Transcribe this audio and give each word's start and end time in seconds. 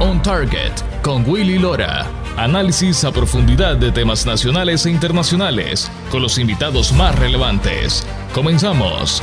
On 0.00 0.22
Target 0.22 0.72
con 1.02 1.28
Willy 1.28 1.58
Lora. 1.58 2.06
Análisis 2.36 3.02
a 3.02 3.10
profundidad 3.10 3.76
de 3.76 3.90
temas 3.90 4.26
nacionales 4.26 4.86
e 4.86 4.90
internacionales 4.90 5.90
con 6.12 6.22
los 6.22 6.38
invitados 6.38 6.92
más 6.92 7.18
relevantes. 7.18 8.06
Comenzamos. 8.32 9.20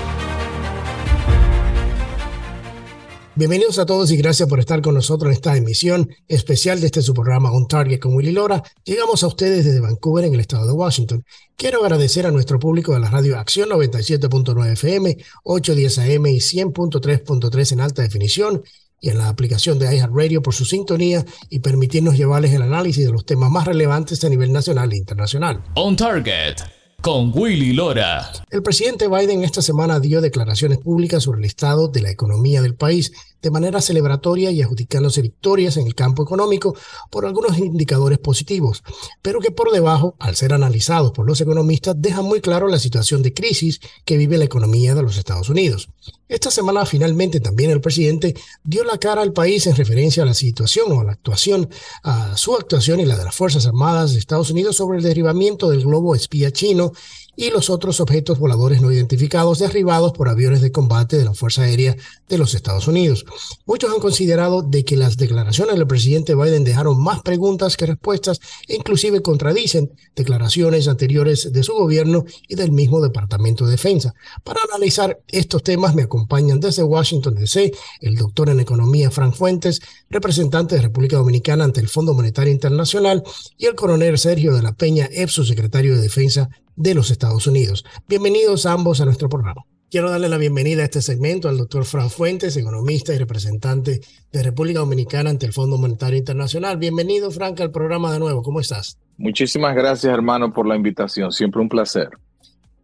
Bienvenidos 3.36 3.80
a 3.80 3.86
todos 3.86 4.12
y 4.12 4.18
gracias 4.18 4.50
por 4.50 4.60
estar 4.60 4.82
con 4.82 4.96
nosotros 4.96 5.30
en 5.30 5.36
esta 5.36 5.56
emisión 5.56 6.10
especial 6.28 6.82
de 6.82 6.88
este 6.88 7.02
su 7.02 7.14
programa 7.14 7.52
On 7.52 7.70
Target 7.70 8.00
con 8.00 8.14
Willy 8.14 8.34
Lora. 8.34 8.62
Llegamos 8.84 9.24
a 9.24 9.28
ustedes 9.28 9.64
desde 9.64 9.80
Vancouver 9.80 10.26
en 10.26 10.34
el 10.34 10.42
estado 10.42 10.68
de 10.68 10.74
Washington. 10.74 11.24
Quiero 11.56 11.84
agradecer 11.84 12.26
a 12.26 12.32
nuestro 12.32 12.60
público 12.60 12.94
de 12.94 13.00
la 13.00 13.10
radio 13.10 13.40
Acción 13.40 13.70
97.9 13.70 14.74
FM, 14.74 15.18
810 15.44 16.00
AM 16.00 16.26
y 16.26 16.40
100.3.3 16.40 17.72
en 17.72 17.80
alta 17.80 18.02
definición 18.02 18.62
y 19.06 19.10
en 19.10 19.20
la 19.20 19.30
aplicación 19.30 19.78
de 19.78 19.96
iHeartRadio 19.96 20.42
por 20.42 20.56
su 20.56 20.66
sintonía 20.66 21.24
y 21.52 21.60
permitirnos 21.60 22.18
llevarles 22.18 22.54
el 22.54 22.64
análisis 22.64 23.06
de 23.06 23.12
los 23.12 23.24
temas 23.24 23.52
más 23.52 23.68
relevantes 23.68 24.24
a 24.24 24.30
nivel 24.30 24.52
nacional 24.52 24.92
e 24.92 24.98
internacional. 24.98 25.62
On 25.76 25.96
Target 25.96 26.56
con 27.02 27.32
Willy 27.36 27.74
Lora. 27.74 28.32
El 28.50 28.64
presidente 28.64 29.08
Biden 29.08 29.44
esta 29.44 29.62
semana 29.62 30.00
dio 30.00 30.22
declaraciones 30.22 30.80
públicas 30.80 31.22
sobre 31.22 31.38
el 31.38 31.46
estado 31.46 31.88
de 31.88 32.02
la 32.02 32.10
economía 32.10 32.64
del 32.64 32.74
país 32.74 33.12
de 33.46 33.52
manera 33.52 33.80
celebratoria 33.80 34.50
y 34.50 34.64
adjudicándose 34.64 35.22
victorias 35.22 35.78
en 35.78 35.86
el 35.86 35.94
campo 35.94 36.24
económico 36.24 36.76
por 37.12 37.28
algunos 37.28 37.60
indicadores 37.60 38.18
positivos, 38.18 38.84
pero 39.22 39.40
que 39.40 39.52
por 39.52 39.72
debajo, 39.72 40.16
al 40.18 40.36
ser 40.36 40.52
analizados 40.52 41.12
por 41.12 41.28
los 41.28 41.40
economistas, 41.42 41.94
dejan 41.96 42.26
muy 42.26 42.42
claro 42.42 42.68
la 42.68 42.80
situación 42.80 43.22
de 43.22 43.36
crisis 43.36 43.82
que 44.04 44.18
vive 44.18 44.40
la 44.40 44.46
economía 44.46 44.96
de 44.96 45.04
los 45.04 45.18
Estados 45.18 45.50
Unidos. 45.50 45.90
Esta 46.28 46.50
semana 46.50 46.88
finalmente 46.88 47.40
también 47.40 47.70
el 47.70 47.82
presidente 47.82 48.34
dio 48.64 48.84
la 48.84 48.98
cara 48.98 49.22
al 49.22 49.32
país 49.32 49.68
en 49.68 49.76
referencia 49.76 50.24
a 50.24 50.26
la 50.26 50.34
situación 50.34 50.92
o 50.92 51.02
a 51.02 51.04
la 51.04 51.12
actuación, 51.12 51.70
a 52.02 52.36
su 52.36 52.56
actuación 52.56 53.00
y 53.00 53.06
la 53.06 53.16
de 53.16 53.26
las 53.26 53.36
Fuerzas 53.36 53.68
Armadas 53.68 54.14
de 54.14 54.20
Estados 54.20 54.50
Unidos 54.50 54.76
sobre 54.76 54.98
el 54.98 55.04
derribamiento 55.04 55.70
del 55.70 55.84
globo 55.84 56.16
espía 56.16 56.50
chino 56.50 56.94
y 57.36 57.50
los 57.50 57.70
otros 57.70 58.00
objetos 58.00 58.40
voladores 58.40 58.82
no 58.82 58.92
identificados 58.92 59.60
derribados 59.60 60.14
por 60.14 60.30
aviones 60.30 60.62
de 60.62 60.72
combate 60.72 61.18
de 61.18 61.26
la 61.26 61.34
Fuerza 61.34 61.64
Aérea 61.64 61.96
de 62.28 62.38
los 62.38 62.54
Estados 62.54 62.88
Unidos. 62.88 63.26
Muchos 63.66 63.94
han 63.94 64.00
considerado 64.00 64.62
de 64.62 64.84
que 64.86 64.98
las 64.98 65.18
declaraciones 65.18 65.76
del 65.76 65.88
presidente 65.88 66.36
Biden 66.36 66.64
dejaron 66.64 67.02
más 67.02 67.22
preguntas 67.22 67.78
que 67.78 67.86
respuestas 67.86 68.40
e 68.68 68.76
inclusive 68.76 69.22
contradicen 69.22 69.92
declaraciones 70.16 70.88
anteriores 70.88 71.52
de 71.52 71.64
su 71.64 71.74
gobierno 71.74 72.26
y 72.48 72.56
del 72.56 72.72
mismo 72.72 73.02
Departamento 73.02 73.66
de 73.66 73.72
Defensa. 73.72 74.14
Para 74.44 74.62
analizar 74.70 75.20
estos 75.28 75.64
temas 75.64 75.96
me 75.96 76.04
acompañan 76.04 76.60
desde 76.60 76.84
Washington 76.84 77.36
DC 77.36 77.72
el 78.02 78.16
doctor 78.16 78.50
en 78.50 78.60
economía 78.60 79.12
Frank 79.12 79.36
Fuentes, 79.36 79.82
representante 80.10 80.76
de 80.76 80.82
República 80.82 81.18
Dominicana 81.18 81.64
ante 81.64 81.82
el 81.82 81.88
Fondo 81.88 82.14
Monetario 82.14 82.54
Internacional, 82.54 83.24
y 83.58 83.66
el 83.66 83.76
coronel 83.76 84.18
Sergio 84.18 84.54
de 84.54 84.62
la 84.62 84.74
Peña, 84.74 85.10
ex 85.12 85.34
secretario 85.46 85.96
de 85.96 86.02
Defensa 86.02 86.50
de 86.76 86.96
los 86.96 87.12
Estados 87.12 87.48
Unidos. 87.48 87.86
Bienvenidos 88.08 88.66
ambos 88.66 89.02
a 89.02 89.06
nuestro 89.06 89.30
programa. 89.30 89.64
Quiero 89.90 90.10
darle 90.10 90.28
la 90.28 90.38
bienvenida 90.38 90.82
a 90.82 90.86
este 90.86 91.02
segmento 91.02 91.48
al 91.48 91.58
doctor 91.58 91.86
Fran 91.86 92.10
Fuentes, 92.10 92.58
economista 92.58 93.14
y 93.14 93.18
representante 93.18 94.02
de 94.32 94.44
República 94.44 94.80
Dominicana 94.80 95.30
ante 95.30 95.46
el 95.46 95.54
Fondo 95.54 95.78
Monetario 95.78 96.18
Internacional. 96.18 96.78
Bienvenido, 96.78 97.32
Frank, 97.32 97.62
al 97.62 97.72
programa 97.72 98.12
de 98.12 98.20
nuevo. 98.20 98.42
¿Cómo 98.42 98.60
estás? 98.60 98.98
Muchísimas 99.18 99.76
gracias, 99.76 100.12
hermano, 100.12 100.52
por 100.52 100.68
la 100.68 100.76
invitación. 100.76 101.32
Siempre 101.32 101.62
un 101.62 101.70
placer. 101.70 102.10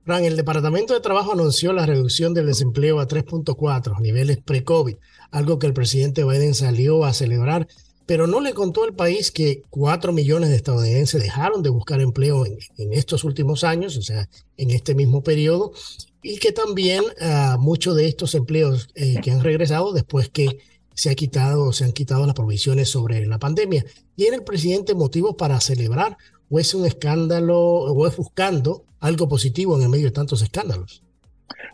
Fran, 0.06 0.23
el 0.25 0.38
Departamento 0.38 0.94
de 0.94 1.00
Trabajo 1.00 1.34
anunció 1.34 1.73
la 1.73 1.86
reducción 1.86 2.34
del 2.34 2.47
desempleo 2.47 3.00
a 3.00 3.08
3.4, 3.08 4.00
niveles 4.00 4.38
pre-COVID, 4.38 4.95
algo 5.31 5.59
que 5.59 5.67
el 5.67 5.73
presidente 5.73 6.23
Biden 6.23 6.53
salió 6.53 7.03
a 7.03 7.14
celebrar 7.14 7.67
pero 8.12 8.28
no 8.28 8.42
le 8.42 8.54
contó 8.54 8.84
al 8.84 8.94
país 8.94 9.31
que 9.31 9.64
cuatro 9.70 10.12
millones 10.12 10.50
de 10.50 10.58
estadounidenses 10.58 11.23
dejaron 11.23 11.64
de 11.64 11.70
buscar 11.70 12.02
empleo 12.02 12.45
en, 12.45 12.59
estos 12.92 13.23
últimos 13.23 13.64
años, 13.64 13.95
o 13.95 14.02
sea, 14.02 14.28
en 14.58 14.72
este 14.72 14.96
mismo 14.96 15.24
periodo, 15.24 15.72
y 16.22 16.38
que 16.38 16.52
también 16.52 17.06
uh, 17.06 17.58
muchos 17.58 17.96
de 17.96 18.09
estos 18.09 18.36
empleos 18.36 18.90
eh, 18.96 19.22
que 19.24 19.31
han 19.31 19.41
regresado 19.41 19.94
después 19.94 20.28
que 20.28 20.59
se 20.94 21.09
ha 21.09 21.16
quitado, 21.16 21.72
se 21.72 21.86
han 21.86 21.94
quitado 21.94 22.25
las 22.25 22.36
provisiones 22.36 22.90
sobre 22.90 23.25
la 23.25 23.40
pandemia. 23.40 23.86
¿Tiene 24.18 24.36
el 24.36 24.44
presidente 24.44 24.94
motivos 24.94 25.36
para 25.38 25.62
celebrar 25.62 26.18
o 26.50 26.59
es 26.59 26.74
un 26.74 26.86
escándalo 26.86 27.57
o 27.57 28.07
es 28.07 28.18
buscando 28.18 28.84
algo 29.00 29.30
positivo 29.30 29.78
en 29.78 29.84
el 29.84 29.90
medio 29.90 30.07
de 30.07 30.12
tantos 30.12 30.41
escándalos? 30.41 31.02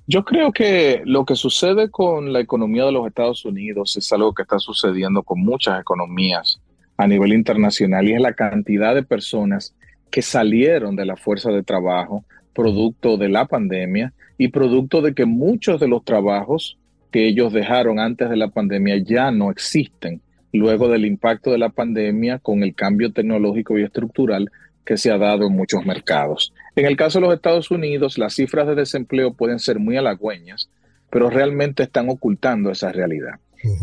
Yo 0.07 0.23
creo 0.23 0.51
que 0.51 1.01
lo 1.05 1.25
que 1.25 1.35
sucede 1.35 1.89
con 1.89 2.33
la 2.33 2.39
economía 2.39 2.85
de 2.85 2.91
los 2.91 3.07
Estados 3.07 3.45
Unidos 3.45 3.95
es 3.97 4.11
algo 4.13 4.33
que 4.33 4.43
está 4.43 4.59
sucediendo 4.59 5.23
con 5.23 5.39
muchas 5.39 5.79
economías 5.79 6.59
a 6.97 7.07
nivel 7.07 7.33
internacional 7.33 8.07
y 8.07 8.13
es 8.13 8.21
la 8.21 8.33
cantidad 8.33 8.95
de 8.95 9.03
personas 9.03 9.75
que 10.09 10.21
salieron 10.21 10.95
de 10.95 11.05
la 11.05 11.15
fuerza 11.15 11.51
de 11.51 11.63
trabajo 11.63 12.23
producto 12.53 13.17
de 13.17 13.29
la 13.29 13.45
pandemia 13.45 14.13
y 14.37 14.47
producto 14.47 15.01
de 15.01 15.13
que 15.13 15.25
muchos 15.25 15.79
de 15.79 15.87
los 15.87 16.03
trabajos 16.03 16.77
que 17.11 17.27
ellos 17.27 17.53
dejaron 17.53 17.99
antes 17.99 18.29
de 18.29 18.35
la 18.35 18.47
pandemia 18.49 18.97
ya 18.97 19.31
no 19.31 19.51
existen 19.51 20.21
luego 20.53 20.87
del 20.87 21.05
impacto 21.05 21.51
de 21.51 21.57
la 21.57 21.69
pandemia 21.69 22.39
con 22.39 22.63
el 22.63 22.73
cambio 22.73 23.11
tecnológico 23.11 23.77
y 23.77 23.83
estructural 23.83 24.49
que 24.87 24.95
se 24.95 25.11
ha 25.11 25.17
dado 25.17 25.47
en 25.47 25.53
muchos 25.53 25.85
mercados. 25.85 26.53
En 26.77 26.85
el 26.85 26.95
caso 26.95 27.19
de 27.19 27.25
los 27.25 27.35
Estados 27.35 27.69
Unidos, 27.69 28.17
las 28.17 28.35
cifras 28.35 28.65
de 28.67 28.73
desempleo 28.73 29.33
pueden 29.33 29.59
ser 29.59 29.79
muy 29.79 29.97
halagüeñas, 29.97 30.69
pero 31.09 31.29
realmente 31.29 31.83
están 31.83 32.09
ocultando 32.09 32.71
esa 32.71 32.93
realidad. 32.93 33.33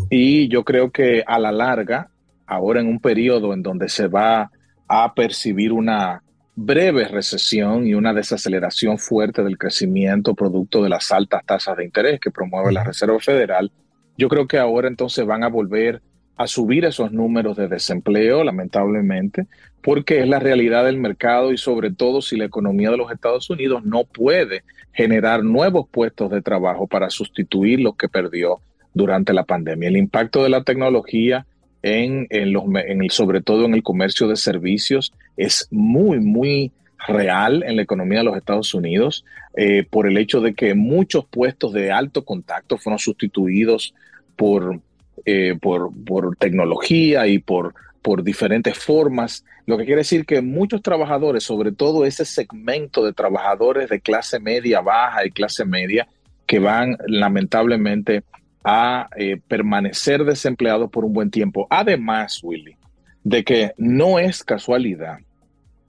Y 0.09 0.49
yo 0.49 0.65
creo 0.65 0.91
que 0.91 1.23
a 1.27 1.39
la 1.39 1.53
larga, 1.53 2.09
ahora 2.47 2.81
en 2.81 2.89
un 2.89 3.01
periodo 3.01 3.53
en 3.53 3.63
donde 3.63 3.91
se 3.91 4.07
va 4.07 4.51
a 4.89 5.13
percibir 5.13 5.73
una 5.73 6.23
breve 6.57 7.07
recesión 7.07 7.87
y 7.87 7.93
una 7.93 8.15
desaceleración 8.15 8.97
fuerte 8.97 9.43
del 9.43 9.59
crecimiento 9.59 10.35
producto 10.35 10.83
de 10.83 10.89
las 10.89 11.13
altas 11.13 11.45
tasas 11.45 11.77
de 11.77 11.85
interés 11.85 12.19
que 12.19 12.31
promueve 12.31 12.73
la 12.73 12.83
Reserva 12.83 13.21
Federal, 13.21 13.71
yo 14.17 14.29
creo 14.29 14.47
que 14.47 14.57
ahora 14.57 14.89
entonces 14.89 15.27
van 15.27 15.45
a 15.45 15.49
volver 15.49 16.01
a 16.37 16.47
subir 16.47 16.85
esos 16.85 17.13
números 17.13 17.57
de 17.57 17.69
desempleo, 17.69 18.43
lamentablemente, 18.43 19.47
porque 19.83 20.21
es 20.21 20.29
la 20.29 20.39
realidad 20.39 20.85
del 20.85 20.97
mercado 20.97 21.53
y 21.53 21.59
sobre 21.59 21.93
todo 21.93 22.23
si 22.23 22.37
la 22.37 22.47
economía 22.47 22.91
de 22.91 22.97
los 22.97 23.13
Estados 23.13 23.49
Unidos 23.51 23.85
no 23.85 24.05
puede 24.05 24.65
generar 24.93 25.45
nuevos 25.45 25.87
puestos 25.91 26.31
de 26.31 26.43
trabajo 26.43 26.87
para 26.87 27.11
sustituir 27.11 27.81
los 27.81 27.97
que 27.97 28.09
perdió 28.09 28.61
durante 28.95 29.33
la 29.33 29.45
pandemia. 29.45 29.89
El 29.89 29.97
impacto 29.97 30.43
de 30.43 30.49
la 30.49 30.65
tecnología 30.65 31.47
en, 31.83 32.27
los, 32.53 32.65
en 32.87 33.11
sobre 33.11 33.43
todo 33.43 33.67
en 33.67 33.75
el 33.75 33.83
comercio 33.83 34.27
de 34.27 34.37
servicios 34.37 35.13
es 35.37 35.69
muy, 35.71 36.19
muy 36.19 36.73
real 37.07 37.63
en 37.67 37.77
la 37.77 37.83
economía 37.83 38.21
de 38.21 38.25
los 38.25 38.37
Estados 38.37 38.73
Unidos 38.73 39.25
eh, 39.57 39.87
por 39.89 40.09
el 40.09 40.17
hecho 40.17 40.41
de 40.41 40.55
que 40.55 40.75
muchos 40.75 41.27
puestos 41.27 41.73
de 41.73 41.93
alto 41.93 42.25
contacto 42.25 42.79
fueron 42.79 42.99
sustituidos 42.99 43.95
por 44.37 44.81
eh, 45.25 45.57
por, 45.61 45.91
tecnología 46.39 47.27
y 47.27 47.39
por, 47.39 47.75
por 48.03 48.23
diferentes 48.23 48.79
formas, 48.79 49.45
lo 49.67 49.79
que 49.79 49.85
quiere 49.85 50.01
decir 50.01 50.27
que 50.27 50.43
muchos 50.43 50.83
trabajadores, 50.83 51.45
sobre 51.45 51.73
todo 51.73 52.05
ese 52.05 52.25
segmento 52.25 53.05
de 53.05 53.13
trabajadores 53.13 53.89
de 53.89 54.01
clase 54.01 54.39
media 54.39 54.81
baja 54.81 55.25
y 55.25 55.31
clase 55.31 55.65
media, 55.65 56.07
que 56.47 56.59
van 56.59 56.99
lamentablemente 57.07 58.23
a 58.63 59.09
eh, 59.17 59.41
permanecer 59.49 60.25
desempleados 60.25 60.91
por 60.91 61.05
un 61.05 61.13
buen 61.13 61.31
tiempo. 61.31 61.67
Además, 61.71 62.41
Willy, 62.43 62.77
de 63.23 63.45
que 63.45 63.73
no 63.79 64.19
es 64.19 64.45
casualidad 64.45 65.19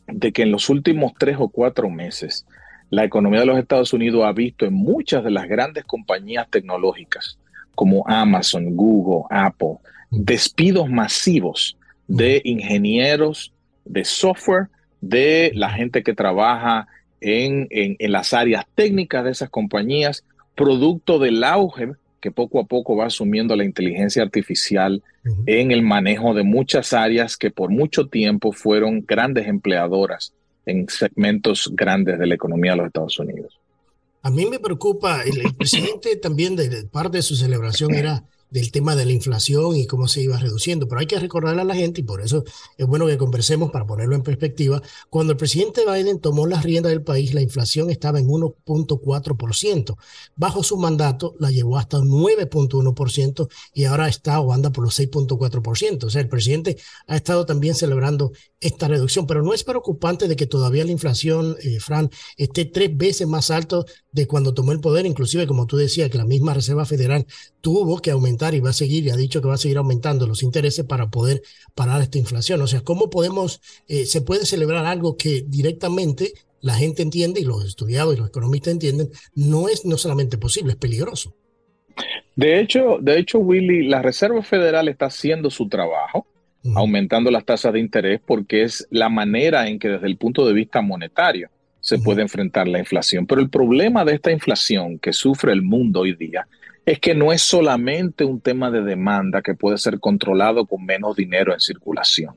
de 0.08 0.32
que 0.32 0.44
en 0.44 0.52
los 0.52 0.70
últimos 0.70 1.14
tres 1.18 1.38
o 1.40 1.50
cuatro 1.50 1.90
meses 1.90 2.46
la 2.90 3.04
economía 3.04 3.40
de 3.42 3.48
los 3.48 3.58
Estados 3.58 3.94
Unidos 3.94 4.24
ha 4.24 4.32
visto 4.32 4.66
en 4.66 4.74
muchas 4.74 5.24
de 5.24 5.32
las 5.32 5.48
grandes 5.48 5.84
compañías 5.84 6.50
tecnológicas 6.50 7.40
como 7.76 8.08
Amazon, 8.08 8.76
Google, 8.76 9.26
Apple, 9.30 9.78
despidos 10.10 10.90
masivos 10.90 11.78
de 12.08 12.42
ingenieros 12.44 13.54
de 13.86 14.04
software, 14.04 14.68
de 15.02 15.52
la 15.54 15.70
gente 15.70 16.04
que 16.04 16.14
trabaja 16.14 16.88
en, 17.22 17.68
en, 17.70 18.12
las 18.12 18.34
áreas 18.34 18.66
técnicas 18.76 19.24
de 19.24 19.32
esas 19.32 19.50
compañías, 19.50 20.24
producto 20.56 21.20
del 21.20 21.44
auge 21.44 21.94
que 22.20 22.32
poco 22.32 22.60
a 22.60 22.66
poco 22.66 22.96
va 22.96 23.06
asumiendo 23.06 23.56
la 23.56 23.64
inteligencia 23.64 24.24
artificial 24.24 25.04
en 25.46 25.72
el 25.72 25.84
manejo 25.84 26.34
de 26.34 26.44
muchas 26.44 26.94
áreas 26.94 27.38
que 27.38 27.52
por 27.52 27.70
mucho 27.70 28.08
tiempo 28.08 28.52
fueron 28.52 29.06
grandes 29.06 29.48
empleadoras 29.48 30.34
en 30.66 30.88
segmentos 30.90 31.72
grandes 31.74 32.18
de 32.18 32.26
la 32.26 32.36
economía 32.36 32.72
de 32.72 32.78
los 32.78 32.88
Estados 32.88 33.20
Unidos. 33.20 33.60
A 34.26 34.32
mí 34.32 34.48
me 34.48 34.58
preocupa, 34.58 35.22
el, 35.22 35.54
presidente 35.54 36.16
también 36.16 36.56
de 36.56 36.88
parte 36.88 37.18
de 37.18 37.22
su 37.22 37.36
celebración 37.36 37.94
era 37.94 38.26
del 38.50 38.72
tema 38.72 38.96
de 38.96 39.06
la 39.06 39.12
inflación 39.12 39.76
y 39.76 39.88
cómo 39.88 40.08
se 40.08 40.22
iba 40.22 40.38
reduciendo. 40.38 40.88
Pero 40.88 41.00
hay 41.00 41.08
que 41.08 41.20
recordarle 41.20 41.62
a 41.62 41.66
la 41.66 41.76
gente, 41.76 42.02
y 42.02 42.04
por 42.04 42.22
eso 42.22 42.44
es 42.78 42.86
bueno 42.88 43.08
que 43.08 43.18
conversemos 43.18 43.72
para 43.72 43.86
ponerlo 43.86 44.16
en 44.16 44.24
perspectiva, 44.24 44.82
cuando 45.10 45.34
el 45.34 45.38
presidente 45.38 45.82
Biden 45.86 46.20
tomó 46.20 46.48
las 46.48 46.64
riendas 46.64 46.92
del 46.92 47.02
país, 47.04 47.34
la 47.34 47.42
inflación 47.42 47.90
estaba 47.90 48.20
en 48.20 48.28
1.4%. 48.28 49.98
Bajo 50.36 50.64
su 50.64 50.78
mandato 50.78 51.36
la 51.40 51.52
llevó 51.52 51.78
hasta 51.78 52.00
9.1% 52.00 53.50
y 53.74 53.86
ahora 53.86 54.08
está 54.08 54.40
o 54.40 54.54
anda 54.54 54.72
por 54.72 54.84
los 54.84 55.00
6.4%. 55.00 56.04
O 56.04 56.10
sea, 56.10 56.22
el 56.22 56.30
presidente 56.30 56.78
ha 57.08 57.16
estado 57.16 57.46
también 57.46 57.76
celebrando 57.76 58.32
esta 58.60 58.88
reducción, 58.88 59.28
pero 59.28 59.44
no 59.44 59.54
es 59.54 59.64
preocupante 59.64 60.28
de 60.28 60.36
que 60.36 60.48
todavía 60.48 60.86
la 60.86 60.92
inflación, 60.92 61.56
eh, 61.62 61.80
Fran, 61.80 62.10
esté 62.38 62.66
tres 62.66 62.96
veces 62.96 63.28
más 63.28 63.52
alto 63.52 63.86
de 64.12 64.28
cuando 64.28 64.54
tomó 64.54 64.72
el 64.72 64.80
poder, 64.80 65.06
inclusive 65.06 65.48
como 65.48 65.68
tú 65.68 65.78
decías, 65.78 66.10
que 66.10 66.18
la 66.18 66.26
misma 66.26 66.54
Reserva 66.54 66.86
Federal 66.86 67.26
tuvo 67.62 68.00
que 68.00 68.12
aumentar 68.12 68.45
y 68.54 68.60
va 68.60 68.70
a 68.70 68.74
seguir 68.74 69.06
y 69.06 69.10
ha 69.10 69.16
dicho 69.16 69.42
que 69.42 69.48
va 69.48 69.56
a 69.56 69.58
seguir 69.58 69.78
aumentando 69.78 70.28
los 70.28 70.44
intereses 70.44 70.86
para 70.86 71.10
poder 71.10 71.42
parar 71.74 72.02
esta 72.02 72.18
inflación. 72.18 72.62
O 72.62 72.68
sea, 72.68 72.82
¿cómo 72.82 73.10
podemos, 73.10 73.62
eh, 73.88 74.06
se 74.06 74.22
puede 74.22 74.46
celebrar 74.46 74.86
algo 74.86 75.18
que 75.18 75.44
directamente 75.48 76.34
la 76.66 76.74
gente 76.74 77.04
entiende 77.04 77.42
y 77.42 77.46
los 77.46 77.64
estudiados 77.64 78.16
y 78.16 78.18
los 78.18 78.30
economistas 78.30 78.74
entienden, 78.74 79.10
no 79.36 79.70
es 79.70 79.86
no 79.86 79.98
solamente 79.98 80.40
posible, 80.40 80.72
es 80.72 80.78
peligroso. 80.78 81.36
De 82.36 82.60
hecho, 82.60 82.98
de 83.00 83.20
hecho, 83.20 83.38
Willy, 83.38 83.88
la 83.88 84.02
Reserva 84.02 84.42
Federal 84.42 84.88
está 84.88 85.06
haciendo 85.06 85.52
su 85.52 85.70
trabajo, 85.70 86.26
aumentando 86.76 87.30
las 87.30 87.46
tasas 87.46 87.72
de 87.74 87.80
interés, 87.80 88.20
porque 88.26 88.64
es 88.64 88.88
la 88.90 89.10
manera 89.10 89.68
en 89.68 89.78
que 89.78 89.90
desde 89.90 90.08
el 90.08 90.18
punto 90.18 90.48
de 90.48 90.54
vista 90.54 90.82
monetario 90.82 91.52
se 91.86 92.00
puede 92.00 92.24
enfrentar 92.24 92.68
la 92.68 92.80
inflación. 92.80 93.28
Pero 93.28 93.42
el 93.42 93.50
problema 93.52 94.04
de 94.04 94.16
esta 94.16 94.32
inflación 94.32 94.98
que 94.98 95.14
sufre 95.14 95.54
el 95.54 95.62
mundo 95.62 96.00
hoy 96.00 96.16
día 96.16 96.48
es 96.84 97.00
que 97.00 97.14
no 97.14 97.32
es 97.32 97.44
solamente 97.44 98.26
un 98.26 98.42
tema 98.42 98.72
de 98.72 98.82
demanda 98.82 99.44
que 99.44 99.54
puede 99.54 99.78
ser 99.78 100.00
controlado 100.00 100.66
con 100.66 100.84
menos 100.84 101.16
dinero 101.16 101.54
en 101.54 101.60
circulación. 101.60 102.34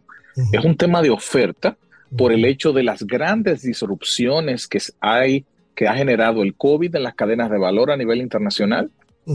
Es 0.53 0.63
un 0.63 0.77
tema 0.77 1.01
de 1.01 1.09
oferta 1.09 1.79
por 2.15 2.31
el 2.31 2.45
hecho 2.45 2.75
de 2.75 2.83
las 2.83 3.07
grandes 3.07 3.63
disrupciones 3.63 4.69
que 4.69 4.81
hay 5.01 5.47
que 5.75 5.89
ha 5.89 5.95
generado 5.95 6.43
el 6.43 6.55
COVID 6.55 6.95
en 6.95 7.03
las 7.05 7.15
cadenas 7.15 7.51
de 7.51 7.57
valor 7.57 7.91
a 7.91 7.97
nivel 7.97 8.21
internacional 8.21 8.91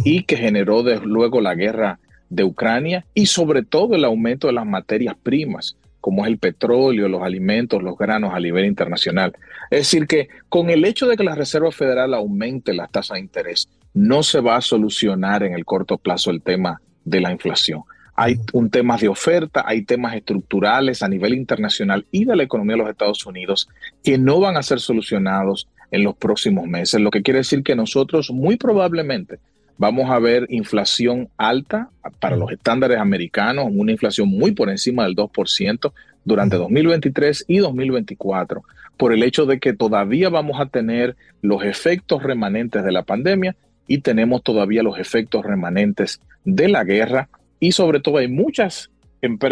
y 0.05 0.25
que 0.25 0.37
generó 0.37 0.83
luego 1.03 1.41
la 1.41 1.55
guerra 1.55 1.99
de 2.29 2.43
Ucrania 2.43 3.03
y 3.15 3.25
sobre 3.25 3.63
todo 3.63 3.95
el 3.95 4.05
aumento 4.05 4.45
de 4.45 4.53
las 4.53 4.67
materias 4.67 5.15
primas 5.23 5.75
como 6.03 6.25
es 6.25 6.31
el 6.31 6.37
petróleo, 6.37 7.07
los 7.07 7.21
alimentos, 7.21 7.81
los 7.81 7.97
granos 7.97 8.33
a 8.33 8.39
nivel 8.41 8.65
internacional. 8.65 9.31
Es 9.71 9.79
decir, 9.79 10.05
que 10.05 10.27
con 10.49 10.69
el 10.69 10.83
hecho 10.83 11.07
de 11.07 11.15
que 11.15 11.23
la 11.23 11.33
Reserva 11.33 11.71
Federal 11.71 12.13
aumente 12.13 12.73
las 12.73 12.91
tasas 12.91 13.15
de 13.15 13.21
interés, 13.21 13.69
no 13.93 14.21
se 14.21 14.41
va 14.41 14.57
a 14.57 14.61
solucionar 14.61 15.43
en 15.43 15.53
el 15.53 15.63
corto 15.63 15.97
plazo 15.97 16.29
el 16.29 16.41
tema 16.41 16.81
de 17.05 17.21
la 17.21 17.31
inflación. 17.31 17.83
Hay 18.17 18.35
un 18.51 18.69
tema 18.69 18.97
de 18.97 19.07
oferta, 19.07 19.63
hay 19.65 19.83
temas 19.83 20.13
estructurales 20.13 21.01
a 21.03 21.07
nivel 21.07 21.35
internacional 21.35 22.05
y 22.11 22.25
de 22.25 22.35
la 22.35 22.43
economía 22.43 22.73
de 22.73 22.79
los 22.79 22.89
Estados 22.89 23.25
Unidos 23.25 23.69
que 24.03 24.17
no 24.17 24.41
van 24.41 24.57
a 24.57 24.63
ser 24.63 24.81
solucionados 24.81 25.69
en 25.89 26.03
los 26.03 26.17
próximos 26.17 26.67
meses, 26.67 26.99
lo 26.99 27.11
que 27.11 27.21
quiere 27.21 27.39
decir 27.39 27.63
que 27.63 27.77
nosotros 27.77 28.29
muy 28.29 28.57
probablemente 28.57 29.39
vamos 29.77 30.09
a 30.09 30.19
ver 30.19 30.45
inflación 30.49 31.29
alta 31.37 31.89
para 32.19 32.35
los 32.35 32.51
estándares 32.51 32.99
americanos, 32.99 33.67
una 33.69 33.91
inflación 33.91 34.29
muy 34.29 34.51
por 34.51 34.69
encima 34.69 35.03
del 35.03 35.15
2% 35.15 35.91
durante 36.25 36.55
2023 36.55 37.45
y 37.47 37.57
2024, 37.57 38.63
por 38.97 39.13
el 39.13 39.23
hecho 39.23 39.45
de 39.45 39.59
que 39.59 39.73
todavía 39.73 40.29
vamos 40.29 40.59
a 40.59 40.67
tener 40.67 41.15
los 41.41 41.63
efectos 41.63 42.23
remanentes 42.23 42.83
de 42.83 42.91
la 42.91 43.03
pandemia 43.03 43.55
y 43.87 43.99
tenemos 43.99 44.43
todavía 44.43 44.83
los 44.83 44.99
efectos 44.99 45.43
remanentes 45.43 46.21
de 46.45 46.69
la 46.69 46.83
guerra. 46.83 47.29
Y 47.59 47.71
sobre 47.73 47.99
todo 47.99 48.17
hay 48.17 48.27
muchas, 48.27 48.89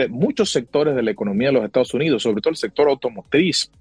muchos 0.09 0.51
sectores 0.51 0.95
de 0.95 1.03
la 1.03 1.11
economía 1.11 1.49
de 1.49 1.53
los 1.53 1.65
Estados 1.65 1.93
Unidos, 1.93 2.23
sobre 2.23 2.41
todo 2.41 2.51
el 2.51 2.57
sector 2.57 2.87
automotriz, 2.87 3.71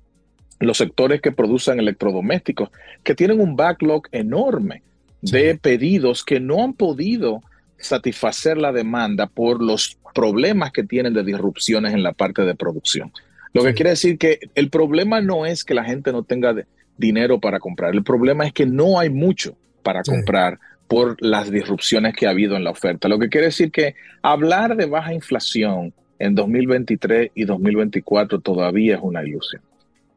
los 0.58 0.76
sectores 0.76 1.20
que 1.20 1.32
producen 1.32 1.78
electrodomésticos, 1.78 2.70
que 3.02 3.14
tienen 3.14 3.40
un 3.40 3.56
backlog 3.56 4.02
enorme 4.12 4.82
de 5.22 5.58
pedidos 5.60 6.24
que 6.24 6.40
no 6.40 6.62
han 6.62 6.74
podido 6.74 7.42
satisfacer 7.78 8.58
la 8.58 8.72
demanda 8.72 9.26
por 9.26 9.62
los 9.62 9.98
problemas 10.14 10.72
que 10.72 10.84
tienen 10.84 11.14
de 11.14 11.24
disrupciones 11.24 11.94
en 11.94 12.02
la 12.02 12.12
parte 12.12 12.42
de 12.42 12.54
producción. 12.54 13.12
Lo 13.52 13.64
que 13.64 13.74
quiere 13.74 13.90
decir 13.90 14.18
que 14.18 14.38
el 14.54 14.70
problema 14.70 15.20
no 15.20 15.46
es 15.46 15.64
que 15.64 15.74
la 15.74 15.84
gente 15.84 16.12
no 16.12 16.22
tenga 16.22 16.54
dinero 16.96 17.40
para 17.40 17.58
comprar, 17.58 17.94
el 17.94 18.04
problema 18.04 18.46
es 18.46 18.52
que 18.52 18.66
no 18.66 18.98
hay 18.98 19.10
mucho 19.10 19.56
para 19.82 20.02
comprar 20.02 20.58
por 20.86 21.16
las 21.20 21.50
disrupciones 21.50 22.14
que 22.14 22.26
ha 22.26 22.30
habido 22.30 22.56
en 22.56 22.64
la 22.64 22.70
oferta. 22.70 23.08
Lo 23.08 23.18
que 23.18 23.28
quiere 23.28 23.46
decir 23.46 23.70
que 23.70 23.94
hablar 24.22 24.76
de 24.76 24.86
baja 24.86 25.14
inflación 25.14 25.94
en 26.18 26.34
2023 26.34 27.30
y 27.34 27.44
2024 27.44 28.40
todavía 28.40 28.96
es 28.96 29.00
una 29.02 29.24
ilusión. 29.24 29.62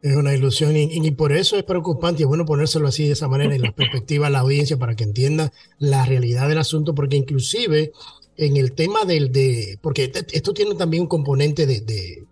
Es 0.04 0.18
una 0.18 0.34
ilusión 0.34 0.76
y, 0.76 1.12
por 1.12 1.32
eso 1.32 1.56
es 1.56 1.64
preocupante 1.64 2.22
y 2.22 2.24
es 2.24 2.28
bueno 2.28 2.46
ponérselo 2.46 2.90
así 2.90 3.06
de 3.06 3.14
esa 3.14 3.30
manera 3.30 3.56
en 3.56 3.62
la 3.62 3.72
perspectiva 3.72 4.28
a 4.28 4.30
la 4.30 4.40
audiencia 4.40 4.78
para 4.78 4.98
que 4.98 5.06
entienda 5.06 5.54
la 5.80 6.06
realidad 6.06 6.50
del 6.50 6.58
asunto, 6.58 6.94
porque 6.94 7.16
inclusive 7.16 7.94
en 8.36 8.58
el 8.58 8.74
tema 8.74 9.06
del 9.06 9.32
de, 9.32 9.80
porque 9.82 10.12
esto 10.32 10.54
tiene 10.54 10.76
también 10.76 11.04
un 11.04 11.08
componente 11.08 11.66
de, 11.66 11.80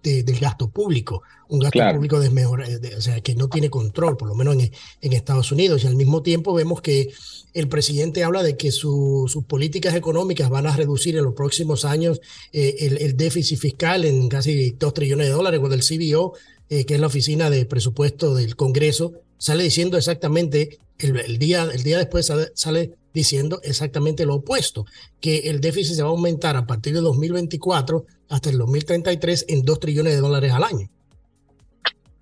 de, 0.04 0.24
del 0.24 0.40
gasto 0.40 0.70
público, 0.70 1.24
un 1.48 1.60
gasto 1.60 1.80
público 1.94 2.20
desmejorado, 2.20 2.74
o 2.98 3.02
sea, 3.02 3.22
que 3.22 3.36
no 3.36 3.48
tiene 3.48 3.70
control, 3.70 4.18
por 4.18 4.28
lo 4.28 4.36
menos 4.36 4.56
en, 4.56 4.72
en, 5.02 5.14
Estados 5.14 5.54
Unidos, 5.54 5.84
y 5.84 5.88
al 5.88 5.96
mismo 5.96 6.22
tiempo 6.22 6.54
vemos 6.54 6.82
que 6.82 7.14
el 7.54 7.70
presidente 7.70 8.26
habla 8.26 8.44
de 8.44 8.58
que 8.58 8.72
sus 8.72 9.34
políticas 9.48 9.96
económicas 9.96 10.50
van 10.50 10.68
a 10.68 10.76
reducir 10.76 11.16
en 11.16 11.24
los 11.24 11.36
próximos 11.36 11.86
años 11.86 12.20
eh, 12.52 12.76
el, 12.80 12.98
el, 12.98 13.16
déficit 13.16 13.60
fiscal 13.60 14.04
en 14.04 14.28
casi 14.28 14.72
2 14.72 14.94
trillones 14.94 15.28
de 15.28 15.34
dólares, 15.34 15.60
cuando 15.60 15.76
el 15.76 15.84
CBO 15.84 16.34
eh, 16.72 16.86
que 16.86 16.94
es 16.94 17.02
la 17.02 17.08
oficina 17.08 17.50
de 17.50 17.66
presupuesto 17.66 18.34
del 18.34 18.56
Congreso, 18.56 19.12
sale 19.38 19.66
diciendo 19.66 19.98
exactamente, 19.98 20.80
el, 21.00 21.38
día, 21.38 21.64
el 21.64 21.84
día 21.84 21.98
después 21.98 22.32
sale, 22.54 22.94
diciendo 23.14 23.60
exactamente 23.62 24.26
lo 24.26 24.36
opuesto, 24.36 24.86
que 25.20 25.50
el 25.50 25.60
déficit 25.60 25.98
se 25.98 26.02
va 26.02 26.08
a 26.08 26.12
aumentar 26.14 26.56
a 26.56 26.66
partir 26.66 26.94
de 26.94 27.02
2024 27.02 28.06
hasta 28.30 28.50
el 28.50 28.58
2033 28.58 29.48
en 29.50 29.66
2 29.66 29.80
trillones 29.82 30.14
de 30.14 30.22
dólares 30.22 30.54
al 30.54 30.64
año. 30.64 30.90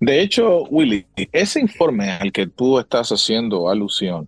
De 0.00 0.20
hecho, 0.20 0.64
Willy, 0.64 1.06
ese 1.30 1.60
informe 1.60 2.10
al 2.10 2.32
que 2.32 2.48
tú 2.48 2.80
estás 2.80 3.10
haciendo 3.10 3.68
alusión 3.68 4.26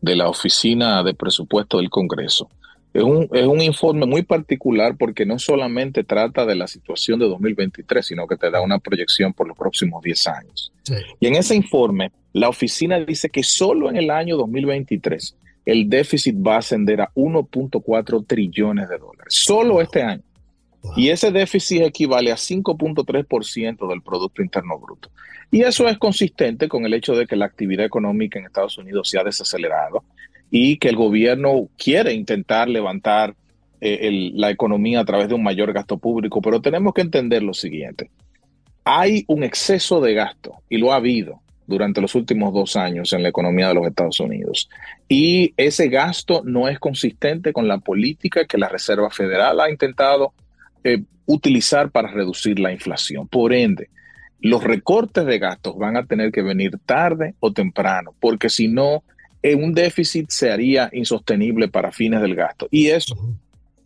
de 0.00 0.14
la 0.14 0.28
Oficina 0.28 1.02
de 1.02 1.12
Presupuesto 1.12 1.78
del 1.78 1.90
Congreso 1.90 2.48
es 2.96 3.46
un, 3.46 3.60
informe 3.60 4.06
muy 4.06 4.22
particular 4.22 4.96
porque 4.96 5.26
no 5.26 5.38
solamente 5.38 6.04
trata 6.04 6.46
de 6.46 6.54
la 6.54 6.66
situación 6.66 7.18
de 7.18 7.26
2023, 7.26 8.06
sino 8.06 8.26
que 8.26 8.36
te 8.36 8.50
da 8.50 8.60
una 8.60 8.78
proyección 8.78 9.32
por 9.34 9.46
los 9.46 9.56
próximos 9.56 10.02
10 10.02 10.26
años. 10.28 10.72
Y 11.20 11.26
en 11.26 11.34
ese 11.34 11.54
informe, 11.54 12.12
la 12.32 12.48
oficina 12.48 12.98
dice 13.00 13.28
que 13.28 13.42
solo 13.42 13.90
en 13.90 13.96
el 13.96 14.10
año 14.10 14.36
2023 14.36 15.36
el 15.66 15.90
déficit 15.90 16.36
va 16.36 16.54
a 16.54 16.58
ascender 16.58 17.00
a 17.00 17.10
1.4 17.14 18.26
trillones 18.26 18.88
de 18.88 18.98
dólares. 18.98 19.34
Solo 19.34 19.82
este 19.82 20.02
año. 20.02 20.22
Y 20.96 21.08
ese 21.10 21.32
déficit 21.32 21.82
equivale 21.82 22.30
a 22.30 22.36
5.3% 22.36 23.88
del 23.88 24.02
Producto 24.02 24.42
Interno 24.42 24.78
Bruto. 24.78 25.10
Y 25.50 25.62
eso 25.62 25.88
es 25.88 25.98
consistente 25.98 26.68
con 26.68 26.84
el 26.86 26.94
hecho 26.94 27.14
de 27.14 27.26
que 27.26 27.36
la 27.36 27.46
actividad 27.46 27.84
económica 27.84 28.38
en 28.38 28.46
Estados 28.46 28.78
Unidos 28.78 29.10
se 29.10 29.18
ha 29.18 29.24
desacelerado 29.24 30.04
y 30.50 30.78
que 30.78 30.88
el 30.88 30.96
gobierno 30.96 31.68
quiere 31.76 32.12
intentar 32.12 32.68
levantar 32.68 33.34
eh, 33.80 34.30
la 34.34 34.50
economía 34.50 35.00
a 35.00 35.04
través 35.04 35.28
de 35.28 35.34
un 35.34 35.42
mayor 35.42 35.72
gasto 35.72 35.98
público, 35.98 36.40
pero 36.40 36.60
tenemos 36.60 36.94
que 36.94 37.02
entender 37.02 37.42
lo 37.42 37.54
siguiente. 37.54 38.10
Hay 38.84 39.24
un 39.26 39.42
exceso 39.42 40.00
de 40.00 40.14
gasto 40.14 40.54
y 40.68 40.78
lo 40.78 40.92
ha 40.92 40.96
habido 40.96 41.40
durante 41.66 42.00
los 42.00 42.14
últimos 42.14 42.54
dos 42.54 42.76
años 42.76 43.12
en 43.12 43.22
la 43.22 43.28
economía 43.28 43.68
de 43.68 43.74
los 43.74 43.86
Estados 43.86 44.20
Unidos. 44.20 44.68
Y 45.08 45.52
ese 45.56 45.88
gasto 45.88 46.42
no 46.44 46.68
es 46.68 46.78
consistente 46.78 47.52
con 47.52 47.68
la 47.68 47.78
política 47.78 48.44
que 48.44 48.58
la 48.58 48.68
Reserva 48.68 49.10
Federal 49.10 49.60
ha 49.60 49.70
intentado 49.70 50.32
eh, 50.84 51.02
utilizar 51.26 51.90
para 51.90 52.08
reducir 52.08 52.60
la 52.60 52.72
inflación. 52.72 53.26
Por 53.26 53.52
ende, 53.52 53.90
los 54.40 54.62
recortes 54.62 55.26
de 55.26 55.38
gastos 55.38 55.76
van 55.76 55.96
a 55.96 56.06
tener 56.06 56.30
que 56.30 56.42
venir 56.42 56.78
tarde 56.86 57.34
o 57.40 57.52
temprano, 57.52 58.14
porque 58.20 58.48
si 58.48 58.68
no, 58.68 59.02
un 59.54 59.72
déficit 59.72 60.30
se 60.30 60.50
haría 60.50 60.90
insostenible 60.92 61.68
para 61.68 61.92
fines 61.92 62.20
del 62.22 62.34
gasto. 62.34 62.68
Y 62.70 62.88
eso, 62.88 63.16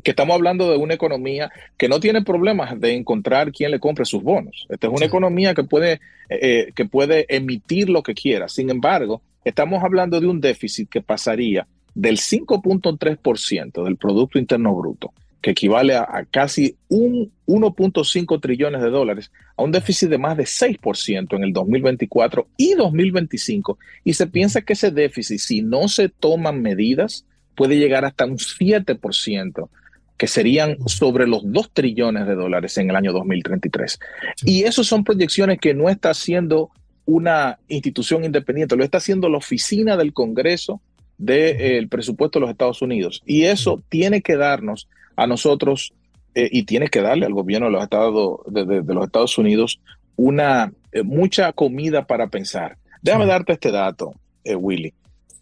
que 0.02 0.12
estamos 0.12 0.35
hablando 0.35 0.71
de 0.71 0.76
una 0.76 0.95
economía 0.95 1.50
que 1.76 1.88
no 1.88 2.00
tiene 2.00 2.23
problemas 2.23 2.79
de 2.81 2.95
encontrar 2.95 3.52
quien 3.52 3.71
le 3.71 3.81
compre 3.81 4.05
sus 4.05 4.23
bonos. 4.23 4.67
Esta 4.69 4.87
es 4.87 4.93
una 4.93 5.07
economía 5.07 5.55
que 5.55 5.64
puede, 5.64 5.95
eh, 6.29 6.38
eh, 6.40 6.73
que 6.75 6.85
puede 6.85 7.26
emitir 7.29 7.88
lo 7.90 8.02
que 8.02 8.14
quiera. 8.14 8.49
Sin 8.49 8.71
embargo, 8.71 9.23
estamos 9.45 9.83
hablando 9.83 10.21
de 10.21 10.26
un 10.26 10.40
déficit 10.40 10.88
que 10.88 11.02
pasaría 11.02 11.67
del 11.95 12.19
5.3% 12.19 13.85
del 13.85 13.97
Producto 13.97 14.38
Interno 14.38 14.75
Bruto 14.75 15.12
que 15.40 15.52
equivale 15.52 15.94
a, 15.94 16.26
casi 16.30 16.76
un 16.88 17.32
1.5 17.47 18.40
trillones 18.40 18.82
de 18.82 18.90
dólares, 18.90 19.30
a 19.56 19.62
un 19.62 19.73
déficit 19.73 20.09
de 20.11 20.18
más 20.18 20.37
de 20.37 20.44
6% 20.44 21.37
en 21.37 21.44
el 21.44 21.52
2024 21.52 22.49
y 22.56 22.75
2025. 22.75 23.78
Y 24.04 24.14
se 24.14 24.26
piensa 24.26 24.62
que 24.62 24.75
ese 24.75 24.90
déficit, 24.90 25.38
si 25.38 25.62
no 25.62 25.88
se 25.88 26.09
toman 26.09 26.61
medidas, 26.61 27.25
puede 27.54 27.78
llegar 27.78 28.04
hasta 28.04 28.26
un 28.26 28.37
7% 28.37 29.68
que 30.16 30.26
serían 30.26 30.76
sobre 30.87 31.26
los 31.26 31.40
2 31.44 31.70
trillones 31.73 32.26
de 32.26 32.35
dólares 32.35 32.76
en 32.76 32.90
el 32.90 32.97
año 32.97 33.12
2033. 33.12 33.99
Y 34.44 34.64
eso 34.64 34.85
son 34.85 35.02
proyecciones 35.02 35.59
que 35.59 35.73
no 35.73 35.88
está 35.88 36.11
haciendo 36.11 36.70
una 37.06 37.59
institución 37.68 38.25
independiente, 38.25 38.76
lo 38.76 38.85
está 38.85 38.99
haciendo 38.99 39.30
la 39.30 39.38
oficina 39.38 39.97
del 39.97 40.12
Congreso 40.12 40.80
del 41.16 41.88
presupuesto 41.88 42.38
de 42.38 42.42
los 42.42 42.50
Estados 42.50 42.82
Unidos. 42.82 43.23
Y 43.26 43.44
eso 43.44 43.82
tiene 43.88 44.23
que 44.23 44.37
darnos 44.37 44.88
a 45.20 45.26
nosotros 45.26 45.92
eh, 46.34 46.48
y 46.50 46.62
tiene 46.62 46.88
que 46.88 47.02
darle 47.02 47.26
al 47.26 47.34
gobierno 47.34 47.66
de 47.66 47.72
los 47.72 47.82
Estados, 47.82 48.40
de, 48.46 48.82
los 48.82 49.04
Estados 49.04 49.36
Unidos 49.36 49.80
una 50.16 50.72
eh, 50.92 51.02
mucha 51.02 51.52
comida 51.52 52.06
para 52.06 52.28
pensar. 52.28 52.78
Déjame 53.02 53.26
darte 53.26 53.52
este 53.52 53.70
dato, 53.70 54.14
eh, 54.44 54.54
Willy. 54.54 54.94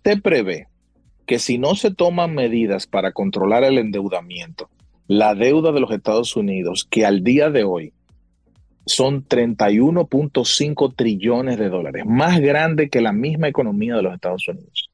Se 0.03 0.17
prevé 0.17 0.67
que 1.27 1.39
si 1.39 1.59
no 1.59 1.77
se 1.77 1.93
toman 1.93 2.35
medidas 2.35 2.89
para 2.89 3.13
controlar 3.13 3.63
el 3.63 3.79
endeudamiento, 3.79 4.69
la 5.07 5.37
deuda 5.37 5.71
de 5.71 5.81
los 5.81 5.93
Estados 5.93 6.35
Unidos, 6.35 6.85
que 6.91 7.07
al 7.07 7.23
día 7.23 7.51
de 7.51 7.63
hoy 7.63 7.93
son 8.85 9.25
31.5 9.29 10.95
trillones 10.97 11.59
de 11.59 11.69
dólares, 11.69 12.05
más 12.05 12.41
grande 12.41 12.89
que 12.89 13.01
la 13.01 13.13
misma 13.13 13.47
economía 13.47 13.95
de 13.95 14.03
los 14.03 14.15
Estados 14.15 14.49
Unidos. 14.49 14.91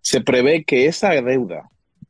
Se 0.00 0.20
prevé 0.22 0.64
que 0.64 0.86
esa 0.86 1.10
deuda 1.10 1.68